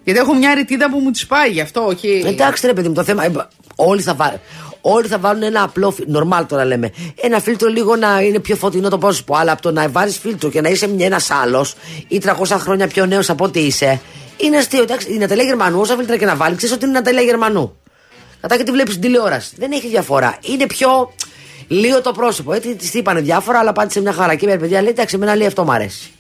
Γιατί 0.05 0.21
έχω 0.21 0.35
μια 0.35 0.55
ρητίδα 0.55 0.91
που 0.91 0.99
μου 0.99 1.11
τη 1.11 1.25
πάει 1.29 1.51
γι' 1.51 1.61
αυτό, 1.61 1.85
όχι. 1.87 2.23
Εντάξει, 2.27 2.67
ρε 2.67 2.73
παιδί 2.73 2.89
μου, 2.89 2.95
το 2.95 3.05
θέμα. 3.05 3.25
ε, 3.25 3.31
Όλοι 3.77 4.03
θα, 4.03 4.15
βά- 4.15 4.41
όλοι 4.95 5.07
θα 5.09 5.19
βάλουν 5.19 5.43
ένα 5.43 5.63
απλό. 5.63 5.91
φι- 5.91 6.09
Νορμάλ 6.09 6.47
τώρα 6.47 6.65
λέμε. 6.65 6.91
Ένα 7.21 7.41
φίλτρο 7.41 7.69
λίγο 7.69 7.97
να 7.97 8.21
είναι 8.21 8.39
πιο 8.39 8.57
φωτεινό 8.57 8.89
το 8.89 8.99
πρόσωπο. 8.99 9.37
Αλλά 9.37 9.53
από 9.53 9.63
το 9.63 9.73
να 9.73 9.89
βάζεις 9.89 10.19
φίλτρο 10.19 10.51
και 10.51 10.61
να 10.61 10.69
είσαι 10.69 10.91
ένας 10.99 11.31
άλλος 11.31 11.75
ή 12.09 12.19
300 12.19 12.57
χρόνια 12.59 12.87
πιο 12.87 13.07
νέος 13.07 13.31
από 13.31 13.45
ό,τι 13.45 13.61
είσαι. 13.61 14.01
Είναι 14.37 14.57
αστείο. 14.57 14.83
Εντάξει, 14.83 15.13
η 15.13 15.17
Ναταλία 15.19 15.45
Γερμανού, 15.45 15.81
όσα 15.81 15.97
φίλτρα 15.97 16.17
και 16.17 16.25
να 16.25 16.37
βάλει, 16.37 16.57
ξέρεις 16.57 16.75
ότι 16.75 16.85
είναι 16.85 16.95
η 16.95 16.97
Ναταλία 17.01 17.23
Γερμανού. 17.23 17.77
Κατά 18.41 18.57
και 18.57 18.63
τη 18.63 18.71
βλέπεις 18.71 18.91
στην 18.95 19.05
τηλεόραση. 19.05 19.55
Δεν 19.59 19.73
έχει 19.73 19.89
διαφορά. 19.89 20.39
Είναι 20.41 20.67
πιο 20.67 21.13
λίγο 21.69 22.01
το 22.01 22.13
πρόσωπο. 22.13 22.53
Έτσι 22.53 22.75
της 22.75 22.95
είπανε 22.95 23.21
διάφορα, 23.21 23.59
αλλά 23.59 23.73
πάτησε 23.73 24.01
μια 24.01 24.13
χαρά. 24.13 24.35
Και 24.35 24.45
είπε, 24.47 24.57
παιδιά, 24.59 24.81
λέει, 24.83 24.91
εντάξει, 24.91 25.15
εμένα 25.17 25.35
λέει 25.37 25.47
αυτό 25.47 25.65
μου 25.65 25.73
αρέσει. 25.73 26.11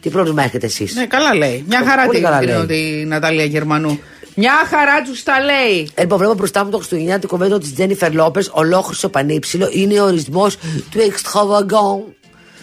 Τι 0.00 0.10
πρόβλημα 0.10 0.42
έχετε 0.42 0.66
εσείς; 0.66 0.94
Ναι, 0.94 1.06
καλά 1.06 1.34
λέει. 1.34 1.64
Μια 1.68 1.82
χαρά 1.86 2.04
Πολύ 2.04 2.18
την 2.18 2.26
καλά 2.26 2.38
κρίνω 2.38 2.64
λέει. 2.64 3.00
τη 3.00 3.04
Ναταλία 3.06 3.44
Γερμανού. 3.44 4.00
Μια 4.34 4.52
χαρά 4.68 5.02
τους 5.02 5.22
τα 5.22 5.40
λέει. 5.40 5.90
Ε, 5.94 6.00
Λοιπόν, 6.02 6.18
βλέπω 6.18 6.34
μπροστά 6.34 6.64
μου 6.64 6.70
το 6.70 6.76
χριστουγεννιάτικο 6.76 7.36
βέντο 7.36 7.58
της 7.58 7.74
Τζένιφερ 7.74 8.12
Λόπες, 8.14 8.50
ολόχρυσο 8.52 9.08
πανύψηλο. 9.08 9.68
Είναι 9.72 10.00
ο 10.00 10.04
ορισμός 10.04 10.56
του 10.90 10.98
extravagant. 10.98 12.12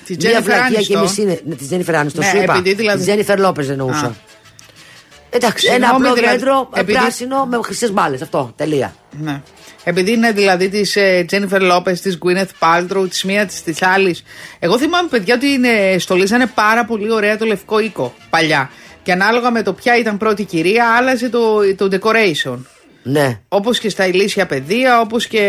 Της 0.06 0.18
Μια 0.18 0.40
Jennifer 0.40 0.44
βλακεία 0.44 0.80
Aniston. 0.80 0.84
και 0.88 0.98
μισή 0.98 1.22
είναι. 1.22 1.40
Ναι, 1.46 1.56
της 1.56 1.68
Τζένιφερ 1.68 1.96
Άνιστο. 1.96 2.20
Ναι, 2.22 2.28
σου 2.28 2.38
είπα. 2.38 2.54
επειδή 2.54 2.74
δηλαδή- 2.74 2.98
Της 2.98 3.08
Τζένιφερ 3.08 3.40
Λόπες 3.40 3.70
εννοούσα. 3.70 4.06
Α. 4.06 4.12
Εντάξει, 5.30 5.68
ένα 5.68 5.76
Συγγνώμη, 5.76 6.06
απλό 6.08 6.14
δηλαδή, 6.22 6.38
δέντρο 6.38 6.70
ε, 6.76 6.80
επειδή- 6.80 6.98
πράσινο 6.98 7.46
με 7.46 7.60
χρυσές 7.64 7.92
μπάλες. 7.92 8.22
Αυτό. 8.22 8.54
Τελεία. 8.56 8.96
Ναι. 9.22 9.42
Επειδή 9.84 10.12
είναι 10.12 10.32
δηλαδή 10.32 10.70
της 10.70 10.98
Τζένιφερ 11.26 11.62
Λόπες, 11.62 12.02
της 12.02 12.18
Γκουίνεθ 12.18 12.50
Πάλτρου, 12.60 13.08
της 13.08 13.24
μία 13.24 13.46
της 13.64 13.82
άλλης. 13.82 14.24
Εγώ 14.60 14.78
θυμάμαι, 14.78 15.08
παιδιά, 15.10 15.36
ότι 15.36 15.48
είναι, 15.48 15.96
στολίζανε 16.00 16.46
πάρα 16.46 16.86
πολύ 16.86 17.12
ωραία 17.12 17.38
το 17.38 17.46
λευκό 17.46 17.80
οίκο 17.80 18.14
παλιά. 18.30 18.70
Και 19.04 19.12
ανάλογα 19.12 19.52
με 19.52 19.62
το 19.64 19.74
ποια 19.74 19.98
ήταν 19.98 20.18
πρώτη 20.18 20.44
κυρία, 20.44 20.86
άλλαζε 20.98 21.30
το, 21.30 21.60
το 21.78 21.88
decoration. 21.92 22.58
Ναι. 23.04 23.40
Όπως 23.48 23.80
και 23.80 23.90
στα 23.90 24.08
ηλίσια 24.08 24.46
παιδεία, 24.46 25.00
όπως 25.00 25.28
και. 25.28 25.40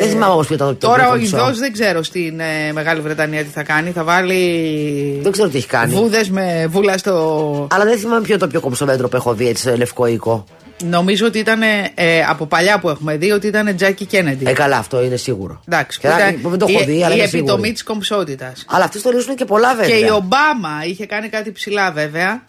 Δεν 0.00 0.08
θυμάμαι 0.08 0.32
όμως 0.32 0.46
ποιο 0.46 0.54
ήταν 0.54 0.78
το 0.78 0.86
Τώρα 0.86 1.06
ο 1.06 1.10
πρώτο 1.10 1.24
Ινδός 1.24 1.48
μισό. 1.48 1.60
δεν 1.60 1.72
ξέρω 1.72 2.02
στην 2.02 2.40
ε, 2.40 2.72
Μεγάλη 2.72 3.00
Βρετανία 3.00 3.42
τι 3.44 3.48
θα 3.50 3.62
κάνει. 3.62 3.90
Θα 3.90 4.04
βάλει. 4.04 5.18
Δεν 5.22 5.32
ξέρω 5.32 5.48
τι 5.48 5.56
έχει 5.56 5.66
κάνει. 5.66 5.94
Βούδες 5.94 6.30
με 6.30 6.66
βούλα 6.70 6.98
στο. 6.98 7.66
Αλλά 7.70 7.84
δεν 7.84 7.98
θυμάμαι 7.98 8.20
ποιο 8.20 8.34
είναι 8.34 8.42
το 8.42 8.48
πιο 8.48 8.60
κομψό 8.60 8.84
δέντρο 8.84 9.08
που 9.08 9.16
έχω 9.16 9.34
δει 9.34 9.48
έτσι 9.48 9.62
σε 9.62 9.76
λευκό 9.76 10.06
οίκο. 10.06 10.44
Νομίζω 10.84 11.26
ότι 11.26 11.38
ήταν 11.38 11.62
ε, 11.62 12.22
από 12.28 12.46
παλιά 12.46 12.78
που 12.78 12.88
έχουμε 12.88 13.16
δει 13.16 13.30
ότι 13.30 13.46
ήταν 13.46 13.76
Τζάκι 13.76 14.04
Κέννεντι. 14.04 14.44
Ε, 14.48 14.52
καλά, 14.52 14.76
αυτό 14.76 15.02
είναι 15.04 15.16
σίγουρο. 15.16 15.60
Εντάξει, 15.68 15.98
Και 16.00 16.08
που 16.08 16.14
να- 16.18 16.28
ήταν 16.28 16.40
που 16.40 16.48
δεν 16.50 16.58
το 16.58 16.66
έχω 16.68 16.82
η, 16.82 16.84
δει, 16.84 17.04
αλλά 17.04 17.14
η 17.14 17.16
είναι 17.16 17.24
επιτομή 17.24 17.48
σίγουρη. 17.52 17.72
της 17.72 17.82
κομψότητας. 17.82 18.64
Αλλά 18.68 18.84
αυτοί 18.84 18.98
στολίζουν 18.98 19.34
και 19.34 19.44
πολλά 19.44 19.74
βέβαια. 19.74 19.98
Και 19.98 20.04
η 20.04 20.10
Ομπάμα 20.10 20.70
είχε 20.86 21.06
κάνει 21.06 21.28
κάτι 21.28 21.52
ψηλά 21.52 21.90
βέβαια. 21.92 22.44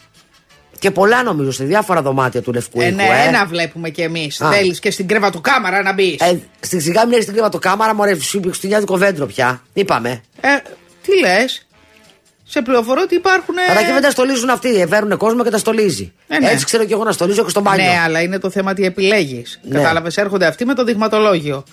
Και 0.84 0.90
πολλά 0.90 1.22
νομίζω 1.22 1.50
σε 1.52 1.64
διάφορα 1.64 2.02
δωμάτια 2.02 2.42
του 2.42 2.52
Λευκού 2.52 2.80
Ε, 2.80 2.86
Οίκου, 2.86 2.96
ναι, 2.96 3.02
ε. 3.02 3.28
ένα 3.28 3.46
βλέπουμε 3.46 3.90
κι 3.90 4.00
εμείς. 4.00 4.40
Α. 4.40 4.50
Θέλεις 4.50 4.78
και 4.78 4.90
στην 4.90 5.08
κρεβατοκάμαρα 5.08 5.82
να 5.82 5.92
μπεις. 5.92 6.20
Ε, 6.20 6.40
στην 6.60 6.80
σιγά 6.80 7.06
μην 7.06 7.22
στην 7.22 7.34
κρεβατοκάμαρα, 7.34 7.94
μωρέ, 7.94 8.20
σου 8.20 8.36
είπε 8.36 8.52
στην 8.52 8.68
νιάδικο 8.68 8.96
βέντρο 8.96 9.26
πια. 9.26 9.62
Είπαμε. 9.72 10.20
Ε, 10.40 10.48
τι 11.02 11.18
λες; 11.20 11.66
Σε 12.44 12.62
πληροφορώ 12.62 13.00
ότι 13.04 13.14
υπάρχουν. 13.14 13.54
Αλλά 13.70 13.80
και 13.82 13.92
δεν 13.92 14.02
τα 14.02 14.10
στολίζουν 14.10 14.50
αυτοί. 14.50 14.80
ε, 14.80 14.86
Φέρουν 14.86 15.16
κόσμο 15.16 15.44
και 15.44 15.50
τα 15.50 15.58
στολίζει. 15.58 16.12
Ε, 16.28 16.38
ναι. 16.38 16.50
Έτσι 16.50 16.64
ξέρω 16.64 16.84
και 16.84 16.92
εγώ 16.92 17.04
να 17.04 17.12
στολίζω 17.12 17.44
και 17.44 17.50
στο 17.50 17.60
μπάνιο. 17.60 17.84
Ναι, 17.84 17.98
αλλά 18.04 18.20
είναι 18.20 18.38
το 18.38 18.50
θέμα 18.50 18.74
τι 18.74 18.84
επιλέγεις. 18.84 19.60
Ναι. 19.62 19.74
Κατάλαβες, 19.78 20.16
έρχονται 20.16 20.46
αυτοί 20.46 20.64
με 20.64 20.74
το 20.74 20.84
δειγματολόγιο. 20.84 21.64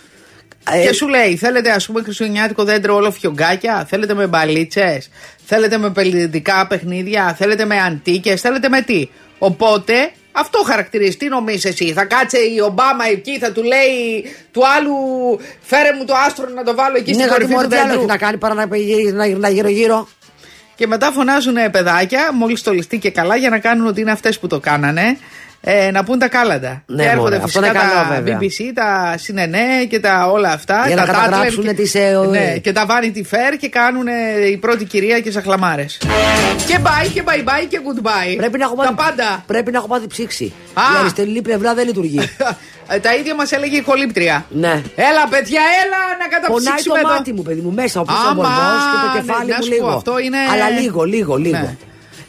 Ε, 0.71 0.81
Και 0.81 0.93
σου 0.93 1.07
λέει, 1.07 1.35
θέλετε 1.35 1.71
ας 1.71 1.85
πούμε 1.85 2.01
χριστουγεννιάτικο 2.01 2.63
δέντρο 2.63 2.95
όλο 2.95 3.11
φιωγκάκια, 3.11 3.85
θέλετε 3.89 4.13
με 4.13 4.27
μπαλίτσες, 4.27 5.09
θέλετε 5.45 5.77
με 5.77 5.91
πελιδικά 5.91 6.67
παιχνίδια, 6.67 7.35
θέλετε 7.37 7.65
με 7.65 7.81
αντίκες, 7.81 8.41
θέλετε 8.41 8.69
με 8.69 8.81
τι; 8.81 9.09
Οπότε 9.37 10.11
αυτό 10.31 10.63
χαρακτηρίζει. 10.65 11.17
Τι 11.17 11.27
νομίζεις 11.27 11.65
εσύ, 11.65 11.93
θα 11.93 12.05
κάτσε 12.05 12.37
η 12.37 12.61
Ομπάμα 12.61 13.07
εκεί, 13.11 13.39
θα 13.39 13.51
του 13.51 13.63
λέει 13.63 14.25
του 14.51 14.61
άλλου 14.77 14.93
φέρε 15.61 15.93
μου 15.97 16.05
το 16.05 16.13
άστρο 16.25 16.49
να 16.49 16.63
το 16.63 16.75
βάλω 16.75 16.97
εκεί 16.97 17.11
ναι, 17.11 17.13
στην 17.13 17.27
κάτι 17.27 17.31
κορυφή 17.33 17.51
μόνο 17.53 17.63
του 17.63 17.69
τι 17.69 17.75
άλλο 17.75 17.85
δέντρου. 17.85 17.99
έχει 17.99 18.09
να 18.11 18.17
κάνει 18.17 18.37
παρά 18.37 18.53
να 18.53 18.75
γυρνάει 18.75 19.13
να 19.13 19.25
γυρνάει 19.25 19.53
γύρω-γύρω. 19.53 20.07
Και 20.75 20.87
μετά 20.87 21.11
φωνάζουν 21.11 21.55
παιδάκια, 21.71 22.29
μόλις 22.33 22.59
στολιστεί 22.59 22.97
και 22.97 23.11
καλά, 23.11 23.35
για 23.35 23.49
να 23.49 23.59
κάνουν 23.59 23.87
ότι 23.87 24.01
είναι 24.01 24.11
αυτές 24.11 24.39
που 24.39 24.47
το 24.47 24.59
κάνανε. 24.59 25.17
Ε, 25.63 25.91
να 25.91 26.03
πούν 26.03 26.19
τα 26.19 26.27
κάλαντα. 26.27 26.83
Ναι, 26.85 27.03
και 27.03 27.09
έρχονται 27.09 27.21
μωρέ, 27.21 27.35
αυτό 27.43 27.47
φυσικά 27.59 27.67
είναι 27.69 27.77
καλό, 27.79 28.07
τα 28.09 28.15
βέβαια. 28.15 28.37
BBC, 28.39 28.71
τα 28.73 29.15
CNN 29.27 29.87
και 29.89 29.99
τα 29.99 30.27
όλα 30.31 30.49
αυτά. 30.51 30.83
Για 30.87 30.95
τα 30.95 31.05
να 31.05 31.11
Tatler 31.11 31.15
καταγράψουν 31.15 31.63
και- 31.63 31.73
τις, 31.73 31.95
ε, 31.95 32.15
ο- 32.15 32.23
ναι, 32.23 32.57
και 32.57 32.71
τα 32.71 32.85
Vanity 32.89 33.17
Fair 33.17 33.57
και 33.59 33.69
κάνουν 33.69 34.07
ε, 34.07 34.45
η 34.51 34.57
πρώτη 34.57 34.85
κυρία 34.85 35.19
και 35.19 35.31
σαχλαμάρες. 35.31 35.97
και 36.67 36.77
bye 36.83 37.09
και 37.13 37.23
bye 37.25 37.39
bye 37.47 37.65
και 37.69 37.79
goodbye. 37.85 38.35
Πρέπει 38.37 38.57
να 38.57 38.63
έχω 38.65 38.75
τα 38.75 38.83
μάθει, 38.83 38.95
πάντα. 38.95 39.43
Πρέπει 39.47 39.71
να 39.71 39.77
έχω 39.77 39.87
μάθει 39.87 40.07
ψήξη. 40.07 40.53
Α. 40.73 40.81
Η 40.95 40.97
αριστερή 40.99 41.41
πλευρά 41.41 41.73
δεν 41.73 41.85
λειτουργεί. 41.85 42.19
Ε, 42.87 42.99
τα 43.05 43.15
ίδια 43.15 43.35
μας 43.35 43.51
έλεγε 43.51 43.77
η 43.77 43.81
κολύπτρια. 43.81 44.45
ναι. 44.49 44.81
Έλα, 44.95 45.27
παιδιά, 45.29 45.61
έλα 45.83 45.99
να 46.19 46.47
Πονάει 46.47 46.65
καταψύξουμε 46.65 46.99
το 46.99 47.07
εδώ. 47.07 47.15
μάτι 47.17 47.33
μου, 47.33 47.41
παιδί 47.41 47.61
μου, 47.61 47.71
μέσα 47.71 47.99
ο 47.99 48.03
πίσω 48.03 48.17
Άμα, 48.29 48.35
κορμός 48.35 48.81
και 48.91 48.97
το 49.07 49.13
ναι, 49.13 49.19
κεφάλι 49.19 49.49
να 49.49 49.55
μου 49.57 49.63
σου 49.63 49.69
πω, 49.69 49.75
λίγο. 49.75 49.87
αυτό 49.87 50.19
είναι- 50.19 50.37
Αλλά 50.53 50.69
λίγο, 50.79 51.03
λίγο, 51.03 51.35
λίγο. 51.35 51.75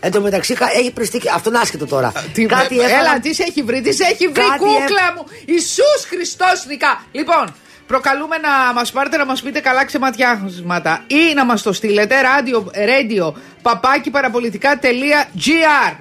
Ναι. 0.02 0.06
Εν 0.06 0.10
τω 0.12 0.20
μεταξύ 0.20 0.54
κα- 0.54 0.70
έχει 0.78 0.90
πριστεί. 0.90 1.18
και- 1.18 1.30
Αυτό 1.34 1.48
είναι 1.48 1.58
άσχετο 1.58 1.86
τώρα. 1.86 2.12
Τι, 2.32 2.46
Κάτι 2.46 2.78
ε, 2.80 2.84
έφαγα- 2.84 2.98
Έλα, 2.98 3.20
τι 3.20 3.34
σε 3.34 3.42
έχει 3.42 3.62
βρει, 3.62 3.80
τι 3.80 3.92
σε 3.92 4.04
έχει 4.04 4.28
βρει, 4.28 4.42
Κάτι 4.42 4.58
κούκλα 4.58 5.12
μου. 5.16 5.24
Ιησούς 5.44 6.04
Χριστός 6.08 6.64
νικά. 6.66 7.04
Λοιπόν, 7.12 7.54
προκαλούμε 7.86 8.36
να 8.36 8.72
μας 8.74 8.90
πάρετε 8.92 9.16
να 9.16 9.24
μας 9.26 9.42
πείτε 9.42 9.60
καλά 9.60 9.84
ξεματιάσματα 9.84 11.04
ή 11.06 11.34
να 11.34 11.44
μας 11.44 11.62
το 11.62 11.72
στείλετε 11.72 12.14
radio, 12.22 12.58
radio 12.64 13.32
παπάκι 13.62 14.10
παραπολιτικά.gr 14.10 15.96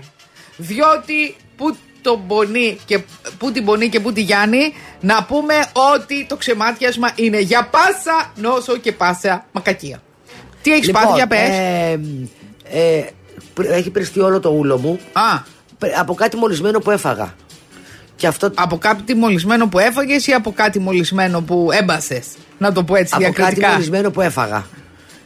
διότι 0.57 1.35
που 1.57 1.77
τον 2.01 2.27
πονεί 2.27 2.77
και 2.85 2.99
που 3.37 3.51
την 3.51 3.65
πονεί 3.65 3.89
και 3.89 3.99
που 3.99 4.13
τη 4.13 4.21
γιάνει 4.21 4.73
να 4.99 5.23
πούμε 5.23 5.53
ότι 5.93 6.25
το 6.29 6.35
ξεμάτιασμα 6.35 7.11
είναι 7.15 7.39
για 7.39 7.63
πάσα 7.71 8.31
νόσο 8.35 8.77
και 8.77 8.91
πάσα 8.91 9.45
μακακία. 9.51 10.01
Τι 10.61 10.71
έχεις 10.73 10.85
Λοιπόν, 10.87 11.01
πάθει 11.01 11.13
για 11.15 11.27
πες. 11.27 11.39
ε, 11.49 11.99
ε, 12.71 13.03
πρ- 13.20 13.20
έχει 13.63 13.89
πριστεί 13.89 14.19
όλο 14.19 14.39
το 14.39 14.49
ούλο 14.49 14.77
μου 14.77 14.99
Α, 15.11 15.39
πρ- 15.77 15.99
από 15.99 16.13
κάτι 16.13 16.37
μολυσμένο 16.37 16.79
που 16.79 16.91
έφαγα. 16.91 17.33
Και 18.15 18.27
αυτό 18.27 18.51
Από 18.55 18.77
κάτι 18.77 19.15
μολυσμένο 19.15 19.67
που 19.67 19.79
έφαγες 19.79 20.27
ή 20.27 20.31
από 20.33 20.51
κάτι 20.51 20.79
μολυσμένο 20.79 21.41
που 21.41 21.69
έμπασες; 21.71 22.25
Να 22.57 22.71
το 22.71 22.83
πω 22.83 22.95
έτσι 22.95 23.13
από 23.15 23.23
κάτι 23.23 23.35
διακριτικά. 23.35 23.69
μολυσμένο 23.71 24.11
που 24.11 24.21
έφαγα. 24.21 24.65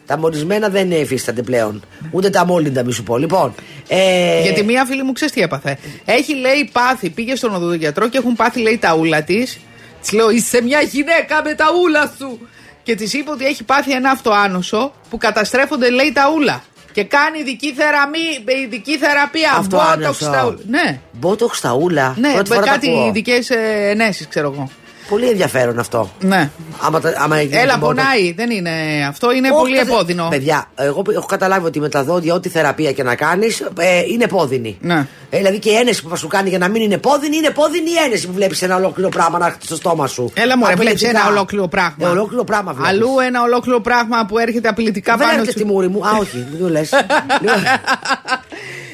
Τα 0.05 0.17
μολυσμένα 0.17 0.69
δεν 0.69 0.91
υφίστανται 0.91 1.41
πλέον. 1.41 1.83
Ούτε 2.11 2.29
τα 2.29 2.45
μόλυντα, 2.45 2.83
μη 2.83 2.91
σου 2.93 3.03
πω. 3.03 3.17
Λοιπόν. 3.17 3.53
Ε, 3.87 4.41
Γιατί 4.41 4.63
μία 4.63 4.85
φίλη 4.85 5.03
μου 5.03 5.11
ξέρεις 5.11 5.33
τι 5.33 5.41
έπαθε; 5.41 5.77
Έχει 6.05 6.35
λέει 6.35 6.69
πάθη, 6.71 7.09
πήγε 7.09 7.35
στον 7.35 7.55
οδοντογιατρό 7.55 8.07
και 8.07 8.17
έχουν 8.17 8.35
πάθει 8.35 8.59
λέει 8.61 8.77
τα 8.77 8.95
ούλα 8.95 9.23
της. 9.23 9.59
Της 10.01 10.11
λέω 10.11 10.29
είσαι 10.29 10.61
μια 10.61 10.81
γυναίκα 10.81 11.41
με 11.43 11.53
τα 11.53 11.65
ούλα 11.83 12.13
σου. 12.17 12.39
Και 12.83 12.95
της 12.95 13.13
είπε 13.13 13.31
ότι 13.31 13.45
έχει 13.45 13.63
πάθει 13.63 13.91
ένα 13.91 14.09
αυτοάνωσο 14.09 14.93
που 15.09 15.17
καταστρέφονται 15.17 15.89
λέει 15.89 16.11
τα 16.11 16.31
ούλα. 16.35 16.63
Και 16.95 17.03
κάνει 17.03 17.39
ειδική, 17.39 17.73
θεραμή, 17.73 18.19
ειδική 18.63 18.97
θεραπεία. 18.97 19.51
Αυτοάνωσο. 19.57 20.25
Botox 20.25 20.29
στα 20.31 20.45
ούλα. 20.45 20.57
Ναι, 20.67 20.99
Μπότοξ 21.11 21.57
στα 21.57 21.73
ούλα. 21.73 22.15
ναι 22.17 22.31
Πρώτη 22.33 22.49
με 22.49 22.55
φορά 22.55 22.67
τα 22.67 22.71
κάτι 22.73 22.89
ακούω. 22.89 23.07
ειδικές 23.07 23.49
ενέσεις, 23.89 24.27
ξέρω 24.27 24.51
εγώ. 24.53 24.69
Πολύ 25.09 25.29
ενδιαφέρον 25.29 25.79
αυτό. 25.79 26.11
Ναι. 26.19 26.49
Άμα, 26.81 26.99
τα- 27.01 27.13
άμα 27.17 27.41
γίνει 27.41 27.57
Έλα, 27.57 27.73
το 27.73 27.79
Botox. 27.79 27.81
πονάει. 27.81 28.33
Δεν 28.33 28.49
είναι 28.49 28.71
αυτό, 29.09 29.31
είναι 29.31 29.47
Όχι, 29.49 29.57
πολύ 29.59 29.75
δεν- 29.75 29.87
επώδυνο. 29.87 30.27
Παιδιά, 30.29 30.69
εγώ 30.75 31.01
έχω 31.15 31.25
καταλάβει 31.25 31.65
ότι 31.65 31.79
με 31.79 31.89
τα 31.89 32.03
δόντια, 32.03 32.33
ό,τι 32.33 32.49
θεραπεία 32.49 32.91
και 32.91 33.03
να 33.03 33.15
κάνεις, 33.15 33.59
ε, 33.79 34.01
είναι 34.11 34.23
επώδυνη. 34.23 34.77
Ναι. 34.81 35.07
Ε, 35.29 35.37
δηλαδή 35.37 35.59
και 35.59 35.69
η 35.69 35.75
ένεση 35.75 36.03
που 36.03 36.09
θα 36.09 36.15
σου 36.15 36.27
κάνει 36.27 36.49
για 36.49 36.57
να 36.57 36.67
μην 36.67 36.81
είναι 36.81 36.93
επώδυνη, 36.93 37.37
είναι 37.37 37.47
επώδυνη 37.47 37.89
η 37.89 37.93
ένεση 38.05 38.27
που 38.27 38.33
βλέπεις 38.33 38.61
ένα 38.61 38.75
ολόκληρο 38.75 39.09
πράγμα 39.09 39.37
να 39.37 39.45
έρχεται 39.45 39.65
στο 39.65 39.75
στόμα 39.75 40.07
σου. 40.07 40.31
Έλα 40.33 40.57
μου, 40.57 40.63
βλέπεις 40.65 40.81
Απειλητικά. 40.83 41.09
ένα 41.09 41.27
ολόκληρο 41.29 41.67
πράγμα. 41.67 41.95
Ε, 41.99 42.05
ολόκληρο 42.05 42.43
πράγμα 42.43 42.73
βλέπεις. 42.73 42.91
Αλλού 42.91 43.09
ένα 43.27 43.41
ολόκληρο 43.41 43.79
πράγμα 43.81 44.25
που 44.25 44.37
έρχεται 44.37 44.67
απειλητικά 44.67 45.11
Δεν 45.15 45.27
πάνω 45.27 45.39
έρχεται 45.39 45.51
σου. 45.51 45.59
στη 45.59 45.67
μούρη 45.73 45.87
μου. 45.87 46.07
Α, 46.07 46.11
όχι, 46.19 46.47
μην 46.51 46.59
το 46.61 46.69
λες. 46.69 46.89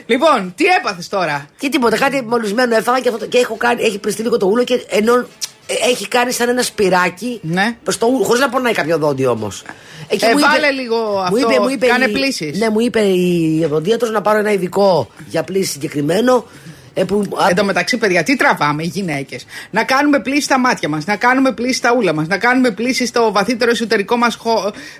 λοιπόν, 0.05 0.53
τι 0.55 0.65
έπαθες 0.65 1.07
τώρα; 1.07 1.45
και 1.59 1.69
τίποτα, 1.69 1.97
κάτι 1.97 2.23
μολυσμένο 2.27 2.75
έφαγα 2.75 2.99
και, 2.99 3.07
αυτό, 3.09 3.19
το- 3.19 3.25
και 3.27 3.37
έχω 3.37 3.55
κάνει, 3.55 3.81
έχει 3.83 3.99
πριστεί 3.99 4.21
λίγο 4.21 4.37
το 4.37 4.45
ούλο 4.45 4.63
και 4.63 4.85
ενώ 4.89 5.13
ε, 5.15 5.25
έχει 5.67 6.07
κάνει 6.07 6.31
σαν 6.31 6.49
ένα 6.49 6.61
σπυράκι. 6.61 7.39
Ναι. 7.41 7.75
Χωρίς 8.23 8.41
να 8.41 8.49
πονάει 8.49 8.73
κάποιο 8.73 8.97
δόντι 8.97 9.25
όμως. 9.25 9.63
Ε, 10.07 10.17
βάλε 10.51 10.71
λίγο 10.71 10.95
αυτό, 11.25 11.47
κάνε 11.87 12.05
η- 12.05 12.11
πλύσεις. 12.11 12.59
Ναι, 12.59 12.69
μου 12.69 12.79
είπε 12.79 12.99
η 12.99 13.61
οδοντίατρος 13.65 14.11
να 14.11 14.21
πάρω 14.21 14.39
ένα 14.39 14.51
ειδικό 14.51 15.09
για 15.27 15.43
πλήση 15.43 15.71
συγκεκριμένο. 15.71 16.45
Ε, 16.93 17.03
που, 17.03 17.23
α, 17.35 17.45
Εν 17.49 17.55
τω 17.55 17.63
μεταξύ, 17.63 17.97
παιδιά, 17.97 18.23
τι 18.23 18.35
τραβάμε 18.35 18.83
οι 18.83 18.85
γυναίκες. 18.93 19.45
Να 19.71 19.83
κάνουμε 19.83 20.19
πλήση 20.19 20.41
στα 20.41 20.59
μάτια 20.59 20.89
μας, 20.89 21.05
να 21.05 21.15
κάνουμε 21.15 21.51
πλήση 21.51 21.73
στα 21.73 21.93
ούλα 21.97 22.13
μας, 22.13 22.27
να 22.27 22.37
κάνουμε 22.37 22.71
πλήση 22.71 23.05
στο 23.05 23.31
βαθύτερο 23.31 23.71
εσωτερικό 23.71 24.15
μας 24.17 24.37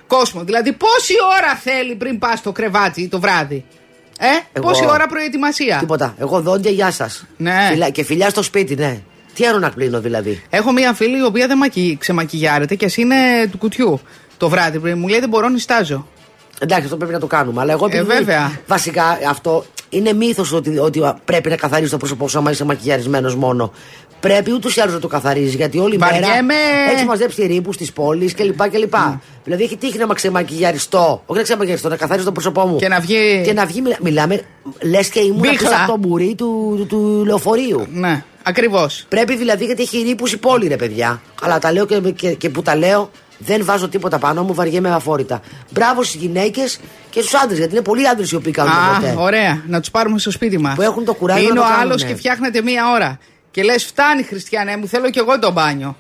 κόσμο. 0.07 0.43
Δηλαδή, 0.43 0.72
πόση 0.74 1.14
ώρα 1.39 1.55
θέλει 1.55 1.95
πριν 1.95 2.20
πας 2.20 2.39
στο 2.39 2.51
κρεβάτι 2.51 3.07
το 3.07 3.20
βράδυ; 3.20 3.66
Ε, 4.20 4.26
Εγώ- 4.53 4.68
πόση 4.68 4.86
ώρα 4.89 5.07
προετοιμασία; 5.07 5.78
Τίποτα. 5.80 6.16
Εγώ 6.20 6.41
δόντια, 6.41 6.72
γεια 6.72 6.91
σας. 6.91 7.26
Ναι. 7.38 7.89
Και 7.91 8.03
φιλιά 8.03 8.30
στο 8.30 8.41
σπίτι, 8.43 8.76
ναι. 8.76 8.99
Τι 9.42 9.48
άλλο 9.48 9.60
να 9.60 9.70
κλείνω 9.70 10.00
δηλαδή; 10.02 10.42
Έχω 10.50 10.72
μία 10.72 10.94
φίλη 10.94 11.18
η 11.18 11.24
οποία 11.24 11.48
δεν 11.48 11.58
μακι... 11.58 11.98
ξεμακιγιάρεται 12.00 12.76
και 12.76 12.86
εσύ 12.86 13.02
είναι 13.02 13.16
του 13.52 13.58
κουτιού 13.58 14.00
το 14.38 14.50
βράδυ 14.50 14.80
πριν. 14.80 14.98
Μου 14.98 15.08
λέει 15.08 15.20
δεν 15.20 15.30
μπορώ, 15.30 15.50
νιστάζω. 15.50 16.08
Εντάξει, 16.60 16.84
αυτό 16.84 16.98
πρέπει 16.98 17.14
να 17.14 17.20
το 17.20 17.28
κάνουμε. 17.28 17.62
Αλλά 17.62 17.72
εγώ 17.72 17.86
Ε, 17.92 17.98
επειδή 17.98 18.14
βέβαια. 18.14 18.60
Βασικά 18.68 19.18
αυτό 19.30 19.66
είναι 19.89 20.14
μύθος 20.14 20.52
ότι, 20.54 20.78
ότι 20.78 21.02
πρέπει 21.26 21.50
να 21.50 21.56
καθαρίζει 21.56 21.89
το 21.92 21.98
πρόσωπό 21.98 22.28
σου 22.28 22.38
άμα 22.38 22.52
είσαι 22.52 22.66
μακιγιαρισμένος 22.66 23.36
μόνο. 23.36 23.72
Πρέπει 24.20 24.52
ούτως 24.54 24.76
ή 24.76 24.82
άλλως 24.82 24.94
να 24.94 25.00
το 25.00 25.08
καθαρίζεις 25.08 25.54
γιατί 25.54 25.78
όλη 25.80 25.98
μέρα 25.98 26.12
Βαριέμαι. 26.12 26.54
έχεις 26.94 27.06
μαζέψει 27.06 27.46
ρήπους 27.46 27.78
τη 27.78 27.88
πόλη 27.94 28.34
κλπ. 28.34 28.70
κλπ. 28.70 28.94
Δηλαδή 29.44 29.64
έχει 29.64 29.78
τύχει 29.78 29.98
να 29.98 30.08
με 30.08 30.14
ξεμακιγιαριστώ. 30.14 31.22
Όχι 31.26 31.38
να 31.38 31.44
ξεμακιγιαριστώ, 31.44 31.89
να 31.89 31.96
καθαρίσω 31.96 32.26
το 32.26 32.32
πρόσωπό 32.32 32.66
μου. 32.66 32.76
Και 32.76 32.88
να 32.88 33.00
βγει- 33.00 33.44
Και 33.46 33.54
να 33.54 33.66
βγει, 33.66 33.82
μιλά- 33.82 34.00
μιλάμε, 34.02 34.42
λες 34.82 35.10
και 35.10 35.20
ήμουν 35.20 35.39
Μπίχλα. 35.39 35.58
πίσω 35.58 35.72
από 35.84 35.92
το 35.92 35.98
μπουρί 35.98 36.36
του, 36.38 36.74
του, 36.78 36.86
του 36.86 37.24
λεωφορείου. 37.26 37.88
Ναι, 37.94 38.24
ακριβώς. 38.44 39.06
Πρέπει 39.10 39.36
δηλαδή 39.38 39.66
γιατί 39.66 39.82
έχει 39.82 40.02
ρήπου 40.02 40.28
η 40.28 40.38
πόλη, 40.38 40.68
ρε 40.68 40.76
παιδιά. 40.76 41.22
Αλλά 41.42 41.60
τα 41.60 41.72
λέω 41.72 41.86
και, 41.86 42.00
και, 42.00 42.34
και 42.34 42.50
που 42.50 42.62
τα 42.62 42.76
λέω, 42.76 43.12
δεν 43.38 43.66
βάζω 43.66 43.89
τίποτα 43.89 44.18
πάνω 44.18 44.44
μου, 44.44 44.54
βαριέμαι 44.54 44.92
αφόρητα. 44.94 45.42
Μπράβο 45.70 46.04
στις 46.04 46.22
γυναίκες 46.22 46.80
και 47.10 47.20
στους 47.22 47.34
άντρες, 47.34 47.58
γιατί 47.58 47.74
είναι 47.74 47.84
πολλοί 47.84 48.08
άντρες 48.08 48.32
οι 48.32 48.36
οποίοι 48.36 48.52
κάνουν 48.52 48.74
το 48.74 48.80
Α, 48.80 48.96
ποτέ. 49.00 49.16
ωραία. 49.18 49.64
Να 49.68 49.80
τους 49.80 49.92
πάρουμε 49.92 50.20
στο 50.20 50.32
σπίτι 50.32 50.58
μας. 50.58 50.76
Που 50.76 50.82
έχουν 50.82 51.06
το 51.06 51.14
κουράγιο 51.14 51.44
Είναι 51.44 51.54
να 51.54 51.60
το 51.60 51.62
ο 51.62 51.70
κάνουν, 51.70 51.82
άλλος 51.84 52.02
ναι. 52.02 52.08
και 52.10 52.16
φτιάχνεται 52.16 52.62
μία 52.62 52.92
ώρα. 52.92 53.20
Και 53.52 53.64
λες, 53.64 53.86
φτάνει 53.86 54.24
Χριστιανέ 54.24 54.78
μου, 54.78 54.88
θέλω 54.88 55.10
κι 55.10 55.20
εγώ 55.20 55.39
το 55.39 55.52
μπάνιο. 55.52 55.96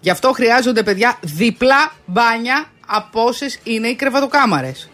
Γι' 0.00 0.10
αυτό 0.10 0.32
χρειάζονται, 0.32 0.82
παιδιά, 0.82 1.18
διπλά 1.20 1.92
μπάνια 2.06 2.64
από 2.86 3.22
όσες 3.24 3.58
είναι 3.62 3.88
οι 3.88 3.94
κρεβατοκάμαρες. 3.94 4.88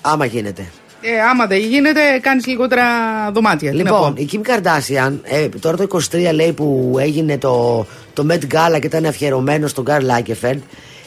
Άμα 0.00 0.24
γίνεται. 0.24 0.70
Ε, 1.02 1.20
άμα 1.30 1.46
δεν 1.46 1.58
γίνεται, 1.58 2.00
κάνεις 2.20 2.46
λιγότερα 2.46 2.84
δωμάτια. 3.32 3.70
Τι 3.70 3.76
να 3.76 3.82
Λοιπόν, 3.82 4.14
πω. 4.14 4.22
η 4.22 4.28
Kim 4.32 4.50
Kardashian, 4.50 5.12
ε, 5.22 5.48
τώρα 5.48 5.76
το 5.76 5.86
23 6.12 6.30
λέει 6.34 6.52
που 6.52 6.96
έγινε 7.00 7.38
το, 7.38 7.86
το 8.12 8.26
Met 8.30 8.40
Gala 8.54 8.78
και 8.80 8.86
ήταν 8.86 9.04
αφιερωμένο 9.06 9.66
στον 9.66 9.84
Καρλ 9.84 10.06
Lagerfeld, 10.06 10.58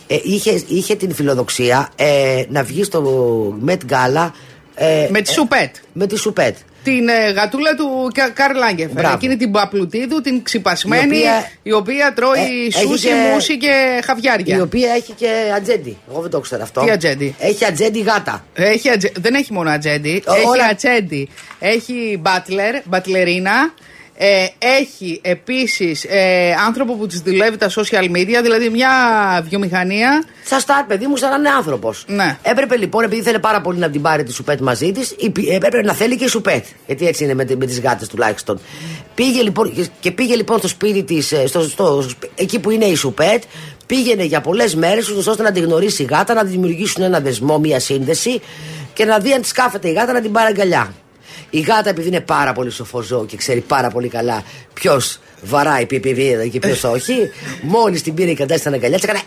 ε, 0.08 0.18
είχε, 0.24 0.64
είχε 0.68 0.96
την 0.96 1.14
φιλοδοξία 1.14 1.90
ε, 1.96 2.44
να 2.50 2.64
βγει 2.64 2.84
στο 2.84 3.04
Met 3.66 3.78
Gala 3.90 4.30
ε, 4.76 5.08
Με 5.12 5.22
τη 5.22 5.30
ε, 5.30 5.34
Σουπέτ. 5.34 5.76
με 5.94 6.08
τη 6.08 6.18
Σουπέτ. 6.18 6.56
Την 6.86 7.08
ε, 7.10 7.30
γατούλα 7.32 7.76
του 7.76 8.12
Κα- 8.14 8.30
Καρλ 8.30 8.58
Λάγκεφερ. 8.58 8.94
Μπράβο. 8.94 9.16
Εκείνη 9.16 9.38
την 9.38 9.52
παπλουτίδου, 9.52 10.22
την 10.22 10.44
ξυπασμένη, 10.44 11.18
η 11.18 11.20
οποία- 11.20 11.78
οποία, 11.78 12.14
τρώει 12.16 12.38
Ε, 12.40 12.68
έχει 12.68 12.72
σούσι, 12.88 13.08
και- 13.08 13.14
μουσι 13.34 13.58
και 13.58 14.02
χαβιάρια. 14.06 14.56
Η 14.58 14.62
οποία 14.62 14.92
έχει 14.94 15.12
και 15.12 15.30
ατζέντη. 15.56 15.98
Εγώ 16.10 16.22
δεν 16.22 16.32
το 16.32 16.40
ξέρω 16.40 16.64
αυτό. 16.64 16.82
Τι 16.82 16.92
ατζέντη; 16.92 17.36
Έχει 17.40 17.66
ατζέντη 17.66 18.00
γάτα. 18.00 18.46
Έχει 18.54 18.90
ατζε- 18.90 19.20
Δεν 19.20 19.34
έχει 19.34 19.54
μόνο 19.54 19.70
ατζέντη. 19.70 20.24
Ω, 20.28 20.34
Έχει 20.34 20.46
όλα- 20.48 20.66
ατζέντη. 20.66 21.30
Έχει 21.60 22.18
μπάτλερ, 22.22 22.76
μπατλερίνα. 22.86 23.74
Ε, 24.18 24.46
έχει 24.60 25.20
επίσης 25.24 26.04
ε, 26.04 26.54
άνθρωπο 26.66 26.94
που 26.96 27.08
της 27.08 27.20
δουλεύει 27.20 27.58
τα 27.58 27.70
social 27.70 28.04
media, 28.16 28.40
δηλαδή 28.42 28.70
μια 28.70 28.90
βιομηχανία. 29.50 30.24
Σα 30.44 30.64
τα 30.64 30.86
παιδί 30.88 31.08
μου, 31.08 31.16
σαν 31.16 31.30
να 31.30 31.36
είναι 31.36 31.50
άνθρωπος. 31.50 32.04
Ναι. 32.08 32.38
Έπρεπε 32.42 32.76
λοιπόν, 32.78 33.04
επειδή 33.04 33.22
ήθελε 33.22 33.40
πάρα 33.40 33.62
πολύ 33.62 33.80
να 33.80 33.90
την 33.90 34.02
πάρει 34.02 34.24
τη 34.24 34.34
Σουπέτ 34.34 34.60
μαζί 34.60 34.92
της, 34.92 35.16
έπρεπε 35.52 35.82
να 35.82 35.94
θέλει 35.94 36.18
και 36.18 36.24
η 36.24 36.28
Σουπέτ. 36.28 36.66
Γιατί 36.86 37.08
έτσι 37.08 37.24
είναι 37.24 37.34
με, 37.34 37.46
με 37.58 37.66
τις 37.66 37.80
γάτες 37.82 38.08
τουλάχιστον. 38.08 38.60
Πήγε 39.16 39.42
λοιπόν, 39.42 39.74
και- 39.74 39.88
και 40.00 40.12
πήγε 40.12 40.36
λοιπόν 40.36 40.58
στο 40.58 40.68
σπίτι 40.68 41.04
της, 41.04 41.34
στο, 41.46 41.62
στο, 41.62 42.06
εκεί 42.36 42.60
που 42.60 42.70
είναι 42.70 42.86
η 42.86 42.96
Σουπέτ, 42.96 43.44
πήγαινε 43.86 44.24
για 44.24 44.42
πολλές 44.42 44.76
μέρες 44.76 45.10
ώστε 45.10 45.44
να 45.44 45.52
τη 45.52 45.60
γνωρίσει 45.60 46.04
η 46.04 46.06
γάτα, 46.06 46.34
να 46.34 46.44
δημιουργήσουν 46.44 47.04
ένα 47.04 47.20
δεσμό, 47.20 47.60
μια 47.60 47.80
σύνδεση 47.80 48.42
και 48.94 49.06
να 49.06 49.18
δει 49.20 49.32
αν 49.34 49.42
της 49.42 49.52
κάθεται 49.52 49.90
η 49.90 49.94
γάτα 49.94 50.14
να 50.14 50.22
την 50.22 50.32
πάρει 50.32 50.48
αγκαλιά. 50.48 50.94
Η 51.50 51.60
γάτα, 51.60 51.90
επειδή 51.90 52.08
είναι 52.08 52.22
πάρα 52.22 52.54
πολύ 52.54 52.72
σοφό 52.72 53.02
ζώο 53.02 53.26
και 53.26 53.38
ξέρει 53.38 53.60
πάρα 53.60 53.90
πολύ 53.90 54.08
καλά 54.08 54.44
ποιος 54.74 55.20
βαράει 55.42 55.86
πιπιβίδα 55.86 56.48
και 56.48 56.60
ποιος 56.60 56.84
όχι, 56.84 57.30
μόλις 57.62 58.02
την 58.02 58.14
πήρε 58.14 58.30
η 58.30 58.34
κατάσταση 58.34 58.60
στην 58.60 58.74
αγκαλιά, 58.74 58.98
της 58.98 59.08
έκανε 59.08 59.22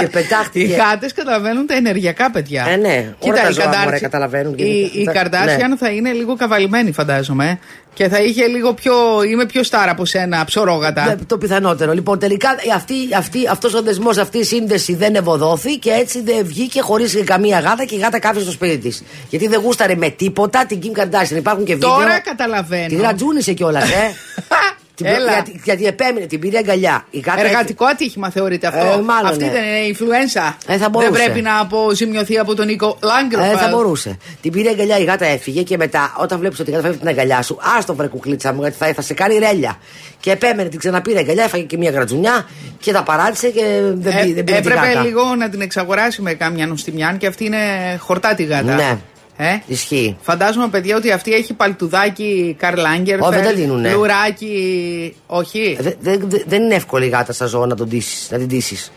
νιά! 0.00 0.08
και 0.08 0.18
Οι 0.18 0.22
πετάχτηκε. 0.22 0.74
γάτες 0.74 1.12
καταλαβαίνουν 1.12 1.66
τα 1.66 1.74
ενεργειακά 1.74 2.30
παιδιά. 2.30 2.66
Ε, 2.68 2.76
ναι. 2.76 3.14
Όλα 3.18 3.34
τα 3.42 3.48
η 3.48 3.52
ζώα, 3.52 3.64
Καντάρ- 3.64 3.84
μωρέ, 3.84 3.98
καταλαβαίνουν 3.98 4.54
και 4.54 4.62
Η, 4.64 4.90
τα- 4.94 5.00
η 5.00 5.04
τα- 5.04 5.12
Καρδάσιαν 5.12 5.70
ναι. 5.70 5.76
θα 5.76 5.88
είναι 5.90 6.12
λίγο 6.12 6.36
καβαλημένη, 6.36 6.92
φαντάζομαι. 6.92 7.58
Και 7.94 8.08
θα 8.08 8.20
είχε 8.22 8.46
λίγο 8.46 8.74
πιο. 8.74 8.94
Είμαι 9.30 9.46
πιο 9.46 9.62
στάρα 9.62 9.90
από 9.90 10.04
σένα, 10.04 10.44
ψωρόγατα. 10.44 11.04
Ναι, 11.04 11.14
το 11.26 11.38
πιθανότερο. 11.38 11.92
Λοιπόν, 11.92 12.18
τελικά 12.18 12.48
αυτή, 12.74 12.94
αυτή, 13.16 13.38
αυτός 13.50 13.74
ο 13.74 13.82
δεσμός, 13.82 14.16
αυτή 14.18 14.38
η 14.38 14.44
σύνδεση 14.44 14.94
δεν 14.94 15.14
ευωδόθη 15.14 15.76
και 15.78 15.90
έτσι 15.90 16.22
δεν 16.22 16.44
βγήκε 16.46 16.80
χωρίς 16.80 17.22
καμία 17.24 17.58
γάτα 17.58 17.84
και 17.84 17.94
η 17.94 17.98
γάτα 17.98 18.18
κάφησε 18.18 18.42
στο 18.42 18.52
σπίτι 18.52 18.76
της. 18.76 19.02
Γιατί 19.30 19.48
δεν 19.48 19.60
γούσταρε 19.60 19.94
με 19.94 20.08
τίποτα 20.10 20.66
την 20.66 20.80
Kim 20.82 21.00
Kardashian. 21.00 21.36
Υπάρχουν 21.36 21.64
και 21.64 21.72
βίντεο. 21.74 21.90
Τώρα 21.90 22.20
καταλαβαίνω. 22.20 22.86
Τη 22.88 22.94
γρατζούνισε 22.94 23.52
κιόλας, 23.52 23.90
ε. 23.90 24.14
Την 24.98 25.06
προ- 25.06 25.16
Έλα. 25.18 25.32
γιατί, 25.32 25.60
γιατί 25.64 25.86
επέμεινε, 25.86 26.26
την 26.26 26.40
πήρε 26.40 26.58
αγκαλιά. 26.58 27.06
Η 27.10 27.18
γάτα 27.18 27.40
Εργατικό 27.40 27.84
ατύχημα 27.84 28.30
θεωρείται 28.30 28.66
αυτό. 28.66 28.78
Ε, 28.86 29.02
μάλλον, 29.02 29.30
Αυτή 29.30 29.44
ναι. 29.44 29.50
δεν 29.50 29.62
είναι 29.64 29.96
influenza. 29.98 30.52
Ε, 30.66 30.72
θα 30.72 30.78
δεν 30.78 30.90
μπορούσε. 30.90 31.12
πρέπει 31.22 31.40
να 31.40 31.58
αποζημιωθεί 31.58 32.38
από 32.38 32.54
τον 32.54 32.66
Νίκο 32.66 32.98
Λάγκροφ. 33.02 33.52
Ε, 33.52 33.56
θα 33.56 33.68
μπορούσε. 33.68 34.16
Την 34.40 34.52
πήρε 34.52 34.68
αγκαλιά, 34.70 34.98
η 34.98 35.04
γάτα 35.04 35.24
έφυγε 35.26 35.62
και 35.62 35.76
μετά, 35.76 36.14
όταν 36.18 36.38
βλέπεις 36.38 36.60
ότι 36.60 36.70
η 36.70 36.72
γάτα 36.72 36.84
φεύγει 36.86 36.98
την 36.98 37.08
αγκαλιά 37.08 37.42
σου, 37.42 37.58
άστο 37.78 37.94
βρε 37.94 38.06
κουκλίτσα 38.06 38.52
μου, 38.52 38.60
γιατί 38.60 38.76
θα, 38.76 38.92
θα 38.94 39.02
σε 39.02 39.14
κάνει 39.14 39.38
ρέλια. 39.38 39.78
Και 40.20 40.30
επέμενε, 40.30 40.68
την 40.68 40.78
ξαναπήρε 40.78 41.18
αγκαλιά, 41.18 41.44
έφαγε 41.44 41.62
και 41.64 41.76
μια 41.76 41.90
γρατζουνιά 41.90 42.46
και 42.80 42.92
τα 42.92 43.02
παράτησε 43.02 43.48
και 43.48 43.64
δεν, 43.94 44.12
Ε, 44.16 44.22
πή- 44.22 44.34
δεν 44.34 44.44
πήρε 44.44 44.60
τη 44.60 44.68
έπρεπε 44.68 44.86
γάτα. 44.86 45.00
λίγο 45.02 45.34
να 45.38 45.48
την 45.48 45.60
εξαγοράσει 45.60 46.22
με 46.22 46.34
κάμια 46.34 46.66
νοστιμιάν 46.66 47.18
και 47.18 47.26
αυτή 47.26 47.44
είναι 47.44 47.58
χορτάτη 47.98 48.42
γάτα. 48.44 48.74
Ναι. 48.74 48.98
Ε; 49.40 49.58
Ισχύει. 49.66 50.16
Φαντάζομαι, 50.20 50.68
παιδιά, 50.68 50.96
ότι 50.96 51.10
αυτή 51.10 51.32
έχει 51.34 51.54
παλτουδάκι 51.54 52.56
Καρλ 52.58 52.84
Άγκερ. 52.84 53.20
Ω, 53.22 53.28
δεν 53.30 53.42
τα 53.44 53.52
δίνουνε. 53.52 53.92
Λουράκι. 53.92 55.14
Όχι; 55.26 55.76
Ε, 55.78 55.82
δε- 55.82 55.94
δε- 56.00 56.16
δε- 56.26 56.42
δεν 56.46 56.62
είναι 56.62 56.74
εύκολη 56.74 57.06
η 57.06 57.08
γάτα 57.08 57.32
στα 57.32 57.46
ζώα 57.46 57.66
να, 57.66 57.74
τον 57.74 57.88
ντύσεις, 57.88 58.30
να 58.30 58.38
την 58.38 58.46
ντύσεις. 58.46 58.92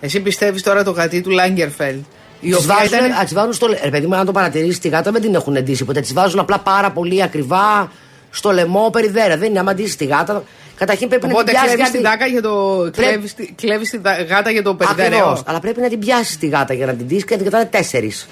Εσύ 0.00 0.20
πιστεύεις 0.20 0.62
τώρα 0.62 0.84
το 0.84 0.90
γατί 0.90 1.20
του 1.20 1.30
Λάγκερφελ. 1.30 1.94
Η 2.40 2.48
Τη 2.48 2.54
οποία 2.54 2.74
βάζουν, 2.74 2.98
ήταν. 2.98 3.12
α, 3.12 3.24
τις 3.24 3.34
βάζουν 3.34 3.52
στο. 3.52 3.66
λε- 3.66 3.82
Ρε 3.84 3.90
παιδί 3.90 4.06
μου, 4.06 4.14
αν 4.16 4.26
το 4.26 4.32
παρατηρήσεις, 4.32 4.78
τη 4.78 4.88
γάτα 4.88 5.10
δεν 5.10 5.20
την 5.20 5.34
έχουν 5.34 5.52
ντύσει 5.62 5.84
ποτέ. 5.84 6.00
Τη 6.00 6.12
βάζουν 6.12 6.38
απλά 6.40 6.58
πάρα 6.58 6.90
πολύ 6.90 7.22
ακριβά 7.22 7.92
στο 8.30 8.50
λαιμό 8.50 8.90
περιδέρα. 8.92 9.36
Δεν 9.36 9.50
είναι 9.50 9.58
άμα 9.58 9.74
ντύσεις 9.74 9.96
τη 9.96 10.04
γάτα. 10.04 10.42
Καταρχήν 10.76 11.08
πρέπει 11.08 11.24
Οπότε 11.26 11.38
να 11.38 11.44
την 11.44 11.56
κλέβεις 11.58 11.74
πιάσεις. 11.76 11.94
την, 11.94 12.02
τάκα 12.02 12.26
για 12.26 12.42
το... 12.42 12.88
κλέβεις 12.92 13.34
τη- 13.34 13.52
κλέβεις 13.52 13.90
τη 13.90 13.98
δα- 13.98 14.22
γάτα 14.22 14.50
για 14.50 14.62
το 14.62 14.70
Ακριβώς. 14.70 14.94
περιδέρεο. 14.96 15.42
Αλλά 15.46 15.60
πρέπει 15.60 15.80
να 15.80 15.88
την 15.88 15.98
πιάσεις 15.98 16.38
τη 16.38 16.46
γάτα 16.46 16.74
για 16.74 16.86
να 16.86 16.92
την 16.94 17.06
ντύσεις 17.06 17.24
και 17.24 17.30
να 17.30 17.36
την 17.42 17.50
κατάνε 17.50 17.64
τέσσερις. 17.70 18.28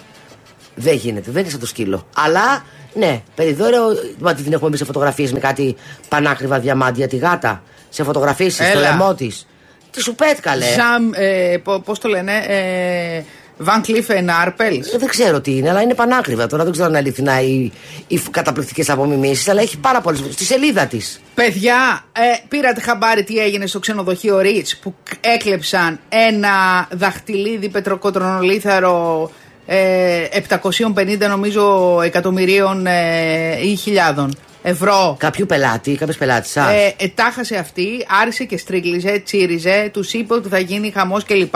Δεν 0.74 0.94
γίνεται, 0.94 1.30
δεν 1.30 1.40
είναι 1.42 1.50
σαν 1.50 1.60
το 1.60 1.66
σκύλο. 1.66 2.06
Αλλά 2.16 2.64
ναι, 2.94 3.22
περιδόρεο. 3.34 3.84
Μα 4.18 4.34
τι 4.34 4.42
την 4.42 4.52
έχουμε 4.52 4.70
μπει 4.70 4.76
σε 4.76 4.84
φωτογραφίες 4.84 5.32
με 5.32 5.38
κάτι 5.38 5.76
πανάκριβα 6.08 6.58
διαμάντια 6.58 7.08
τη 7.08 7.16
γάτα. 7.16 7.62
Σε 7.88 8.04
φωτογραφίε 8.04 8.48
στο 8.48 8.64
Έλα. 8.64 8.80
λαιμό 8.80 9.14
της. 9.14 9.46
Τι 9.90 10.00
σου 10.02 10.14
πέτκαλε. 10.14 10.64
Ζαμ, 10.64 11.10
ε, 11.14 11.56
πώς 11.84 11.98
το 11.98 12.08
λένε, 12.08 12.32
ε, 12.46 13.22
Van 13.66 13.86
Cleef 13.86 14.16
Arpels. 14.46 14.94
Ε, 14.94 14.98
Δεν 14.98 15.08
ξέρω 15.08 15.40
τι 15.40 15.56
είναι, 15.56 15.70
αλλά 15.70 15.80
είναι 15.82 15.94
πανάκριβα. 15.94 16.46
Τώρα 16.46 16.62
δεν 16.62 16.72
ξέρω 16.72 16.86
αν 16.86 16.92
είναι 16.94 17.02
αληθινά 17.02 17.40
οι, 17.40 17.70
οι 18.06 18.20
καταπληκτικές 18.30 18.90
απομιμήσεις, 18.90 19.48
αλλά 19.48 19.60
έχει 19.60 19.78
πάρα 19.78 20.00
πολλές. 20.00 20.20
Στη 20.30 20.44
σελίδα 20.44 20.86
της. 20.86 21.20
Παιδιά, 21.34 22.04
ε, 22.12 22.20
πήρατε 22.48 22.80
χαμπάρι 22.80 23.24
τι 23.24 23.38
έγινε 23.38 23.66
στο 23.66 23.78
ξενοδοχείο 23.78 24.40
Ρίτς 24.40 24.76
που 24.76 24.94
κ- 25.04 25.26
έκλεψαν 25.26 26.00
ένα 26.08 26.88
δαχτυλίδι 26.90 27.68
πετροκοτρονολίθαρο 27.68 29.30
ε, 29.32 29.41
750 29.72 31.28
νομίζω 31.28 32.00
εκατομμυρίων 32.04 32.86
ε, 32.86 33.66
ή 33.66 33.76
χιλιάδων 33.76 34.34
ευρώ. 34.62 35.16
Κάποιου 35.18 35.46
πελάτη, 35.46 35.94
κάποιος 35.96 36.16
πελάτης 36.16 36.50
σα. 36.50 36.70
Ε, 36.70 36.94
ε, 36.96 37.08
τάχασε 37.08 37.56
αυτή, 37.56 38.06
άρχισε 38.20 38.44
και 38.44 38.56
στρίγλιζε, 38.56 39.22
τσίριζε, 39.24 39.90
του 39.92 40.04
είπε 40.12 40.34
ότι 40.34 40.48
θα 40.48 40.58
γίνει 40.58 40.90
χαμός 40.90 41.24
κλπ. 41.24 41.54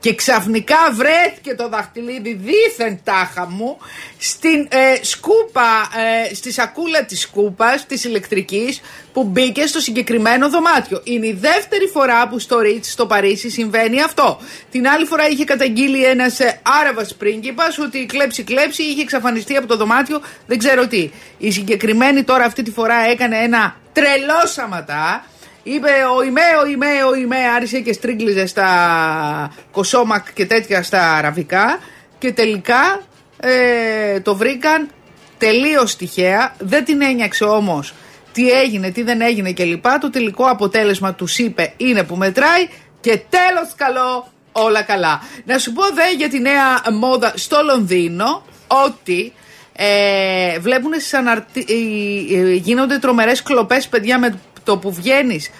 Και 0.00 0.14
ξαφνικά 0.14 0.76
βρέθηκε 0.92 1.54
το 1.54 1.68
δαχτυλίδι 1.68 2.34
δίθεν 2.34 3.00
τάχα 3.04 3.46
μου 3.50 3.76
στην 4.18 4.68
ε, 4.70 5.04
σκούπα, 5.04 5.88
ε, 6.30 6.34
στη 6.34 6.52
σακούλα 6.52 7.04
της 7.04 7.20
σκούπας, 7.20 7.86
της 7.86 8.04
ηλεκτρικής 8.04 8.80
που 9.12 9.24
μπήκε 9.24 9.66
στο 9.66 9.80
συγκεκριμένο 9.80 10.50
δωμάτιο. 10.50 11.00
Είναι 11.04 11.26
η 11.26 11.32
δεύτερη 11.40 11.86
φορά 11.86 12.28
που 12.28 12.38
στο 12.38 12.58
Ρίτς 12.58 12.90
στο 12.90 13.06
Παρίσι 13.06 13.50
συμβαίνει 13.50 14.02
αυτό. 14.02 14.38
Την 14.70 14.88
άλλη 14.88 15.04
φορά 15.04 15.28
είχε 15.28 15.44
καταγγείλει 15.44 16.04
ένας 16.04 16.40
ε, 16.40 16.60
Άραβας 16.80 17.14
πρίγκιπας 17.14 17.78
ότι 17.78 18.06
κλέψει 18.06 18.42
κλέψει 18.42 18.82
είχε 18.82 19.02
εξαφανιστεί 19.02 19.56
από 19.56 19.66
το 19.66 19.76
δωμάτιο 19.76 20.20
δεν 20.46 20.58
ξέρω 20.58 20.86
τι. 20.86 21.10
Η 21.38 21.50
συγκεκριμένη 21.50 22.22
τώρα 22.22 22.43
αυτή 22.44 22.62
τη 22.62 22.70
φορά 22.70 22.96
έκανε 23.10 23.36
ένα 23.36 23.76
τρελό 23.92 24.46
σαματά. 24.46 25.24
Είπε 25.62 25.90
ο 26.16 26.22
Ιμέ, 26.22 26.40
ο 26.62 26.66
Ιμέ, 26.66 27.04
ο 27.10 27.14
Ιμέ, 27.14 27.36
άρχισε 27.54 27.80
και 27.80 27.92
στρίγκλιζε 27.92 28.46
στα 28.46 28.68
κοσόμακ 29.70 30.32
και 30.32 30.46
τέτοια 30.46 30.82
στα 30.82 31.12
αραβικά 31.12 31.78
και 32.18 32.32
τελικά 32.32 33.00
ε, 33.40 34.20
το 34.20 34.36
βρήκαν 34.36 34.90
τελείως 35.38 35.96
τυχαία, 35.96 36.54
δεν 36.58 36.84
την 36.84 37.02
ένιαξε 37.02 37.44
όμως 37.44 37.94
τι 38.34 38.50
έγινε, 38.50 38.90
τι 38.90 39.02
δεν 39.02 39.20
έγινε 39.20 39.52
κλπ. 39.52 39.86
Το 40.00 40.10
τελικό 40.10 40.44
αποτέλεσμα 40.44 41.14
τους 41.14 41.38
είπε 41.38 41.72
είναι 41.76 42.02
που 42.02 42.16
μετράει 42.16 42.68
και 43.00 43.20
τέλος 43.30 43.74
καλό, 43.76 44.26
όλα 44.52 44.82
καλά. 44.82 45.20
Να 45.44 45.58
σου 45.58 45.72
πω 45.72 45.82
δε 45.82 46.12
για 46.16 46.28
τη 46.28 46.40
νέα 46.40 46.82
μόδα 46.92 47.32
στο 47.36 47.62
Λονδίνο 47.64 48.44
ότι 48.66 49.32
ε, 49.76 50.58
βλέπουν 50.58 50.92
στις 50.92 51.14
αναρτι... 51.14 51.66
ε, 51.68 52.38
ε, 52.38 52.52
γίνονται 52.52 52.98
τρομερές 52.98 53.42
κλοπές 53.42 53.88
παιδιά 53.88 54.18
με 54.18 54.38
το 54.64 54.78
που 54.78 54.92
βγαίνεις 54.92 55.50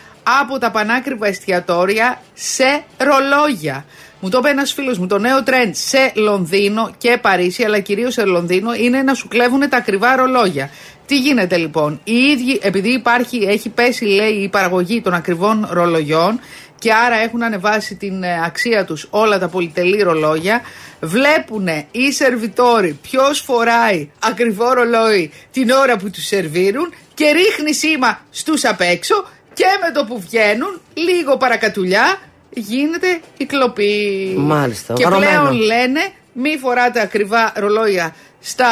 από 0.40 0.58
τα 0.58 0.70
πανάκριβα 0.70 1.26
εστιατόρια 1.26 2.20
σε 2.34 2.84
ρολόγια. 2.98 3.84
Μου 4.20 4.30
το 4.30 4.38
είπε 4.38 4.48
ένας 4.48 4.72
φίλος 4.72 4.98
μου. 4.98 5.06
Το 5.06 5.18
νέο 5.18 5.42
τρέντ 5.42 5.74
σε 5.74 6.12
Λονδίνο 6.14 6.90
και 6.98 7.18
Παρίσι, 7.20 7.64
αλλά 7.64 7.80
κυρίως 7.80 8.12
σε 8.12 8.24
Λονδίνο, 8.24 8.74
είναι 8.74 9.02
να 9.02 9.14
σου 9.14 9.28
κλέβουν 9.28 9.68
τα 9.68 9.76
ακριβά 9.76 10.16
ρολόγια. 10.16 10.70
Τι 11.06 11.18
γίνεται 11.18 11.56
λοιπόν, 11.56 12.00
οι 12.04 12.14
ίδιοι, 12.14 12.58
επειδή 12.62 12.92
υπάρχει, 12.92 13.36
έχει 13.36 13.68
πέσει 13.68 14.04
λέει 14.04 14.32
η 14.32 14.48
παραγωγή 14.48 15.00
των 15.00 15.14
ακριβών 15.14 15.68
ρολογιών 15.70 16.40
και 16.84 16.92
άρα 16.92 17.16
έχουν 17.16 17.42
ανεβάσει 17.42 17.94
την 17.94 18.22
ε, 18.22 18.40
αξία 18.44 18.84
τους 18.84 19.06
όλα 19.10 19.38
τα 19.38 19.48
πολυτελή 19.48 20.02
ρολόγια, 20.02 20.60
βλέπουν 21.00 21.66
οι 21.90 22.12
σερβιτόροι 22.12 22.98
ποιος 23.02 23.40
φοράει 23.40 24.10
ακριβό 24.18 24.72
ρολόι 24.72 25.32
την 25.52 25.70
ώρα 25.70 25.96
που 25.96 26.10
τους 26.10 26.26
σερβίρουν 26.26 26.94
και 27.14 27.24
ρίχνει 27.30 27.74
σήμα 27.74 28.20
στους 28.30 28.64
απ' 28.64 28.80
έξω 28.80 29.14
και 29.52 29.64
με 29.82 29.92
το 29.92 30.04
που 30.04 30.20
βγαίνουν, 30.20 30.80
λίγο 30.94 31.36
παρακατουλιά, 31.36 32.18
γίνεται 32.50 33.20
η 33.36 33.44
κλοπή. 33.44 34.34
Μάλιστα, 34.36 34.94
Και 34.94 35.04
βαρωμένο. 35.04 35.30
πλέον 35.40 35.56
λένε 35.60 36.00
μη 36.32 36.56
φοράτε 36.60 37.00
ακριβά 37.00 37.52
ρολόγια 37.56 38.14
στα 38.40 38.68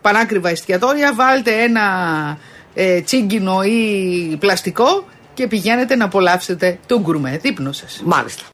πανάκριβα 0.00 0.48
εστιατόρια, 0.48 1.14
βάλτε 1.14 1.62
ένα 1.62 1.82
ε, 2.74 3.00
τσίγκινο 3.00 3.62
ή 3.62 4.36
πλαστικό 4.40 5.04
και 5.34 5.46
πηγαίνετε 5.46 5.96
να 5.96 6.04
απολαύσετε 6.04 6.78
τον 6.86 7.00
γκουρμέ 7.00 7.38
δείπνο 7.42 7.72
σας. 7.72 8.02
Μάλιστα. 8.04 8.51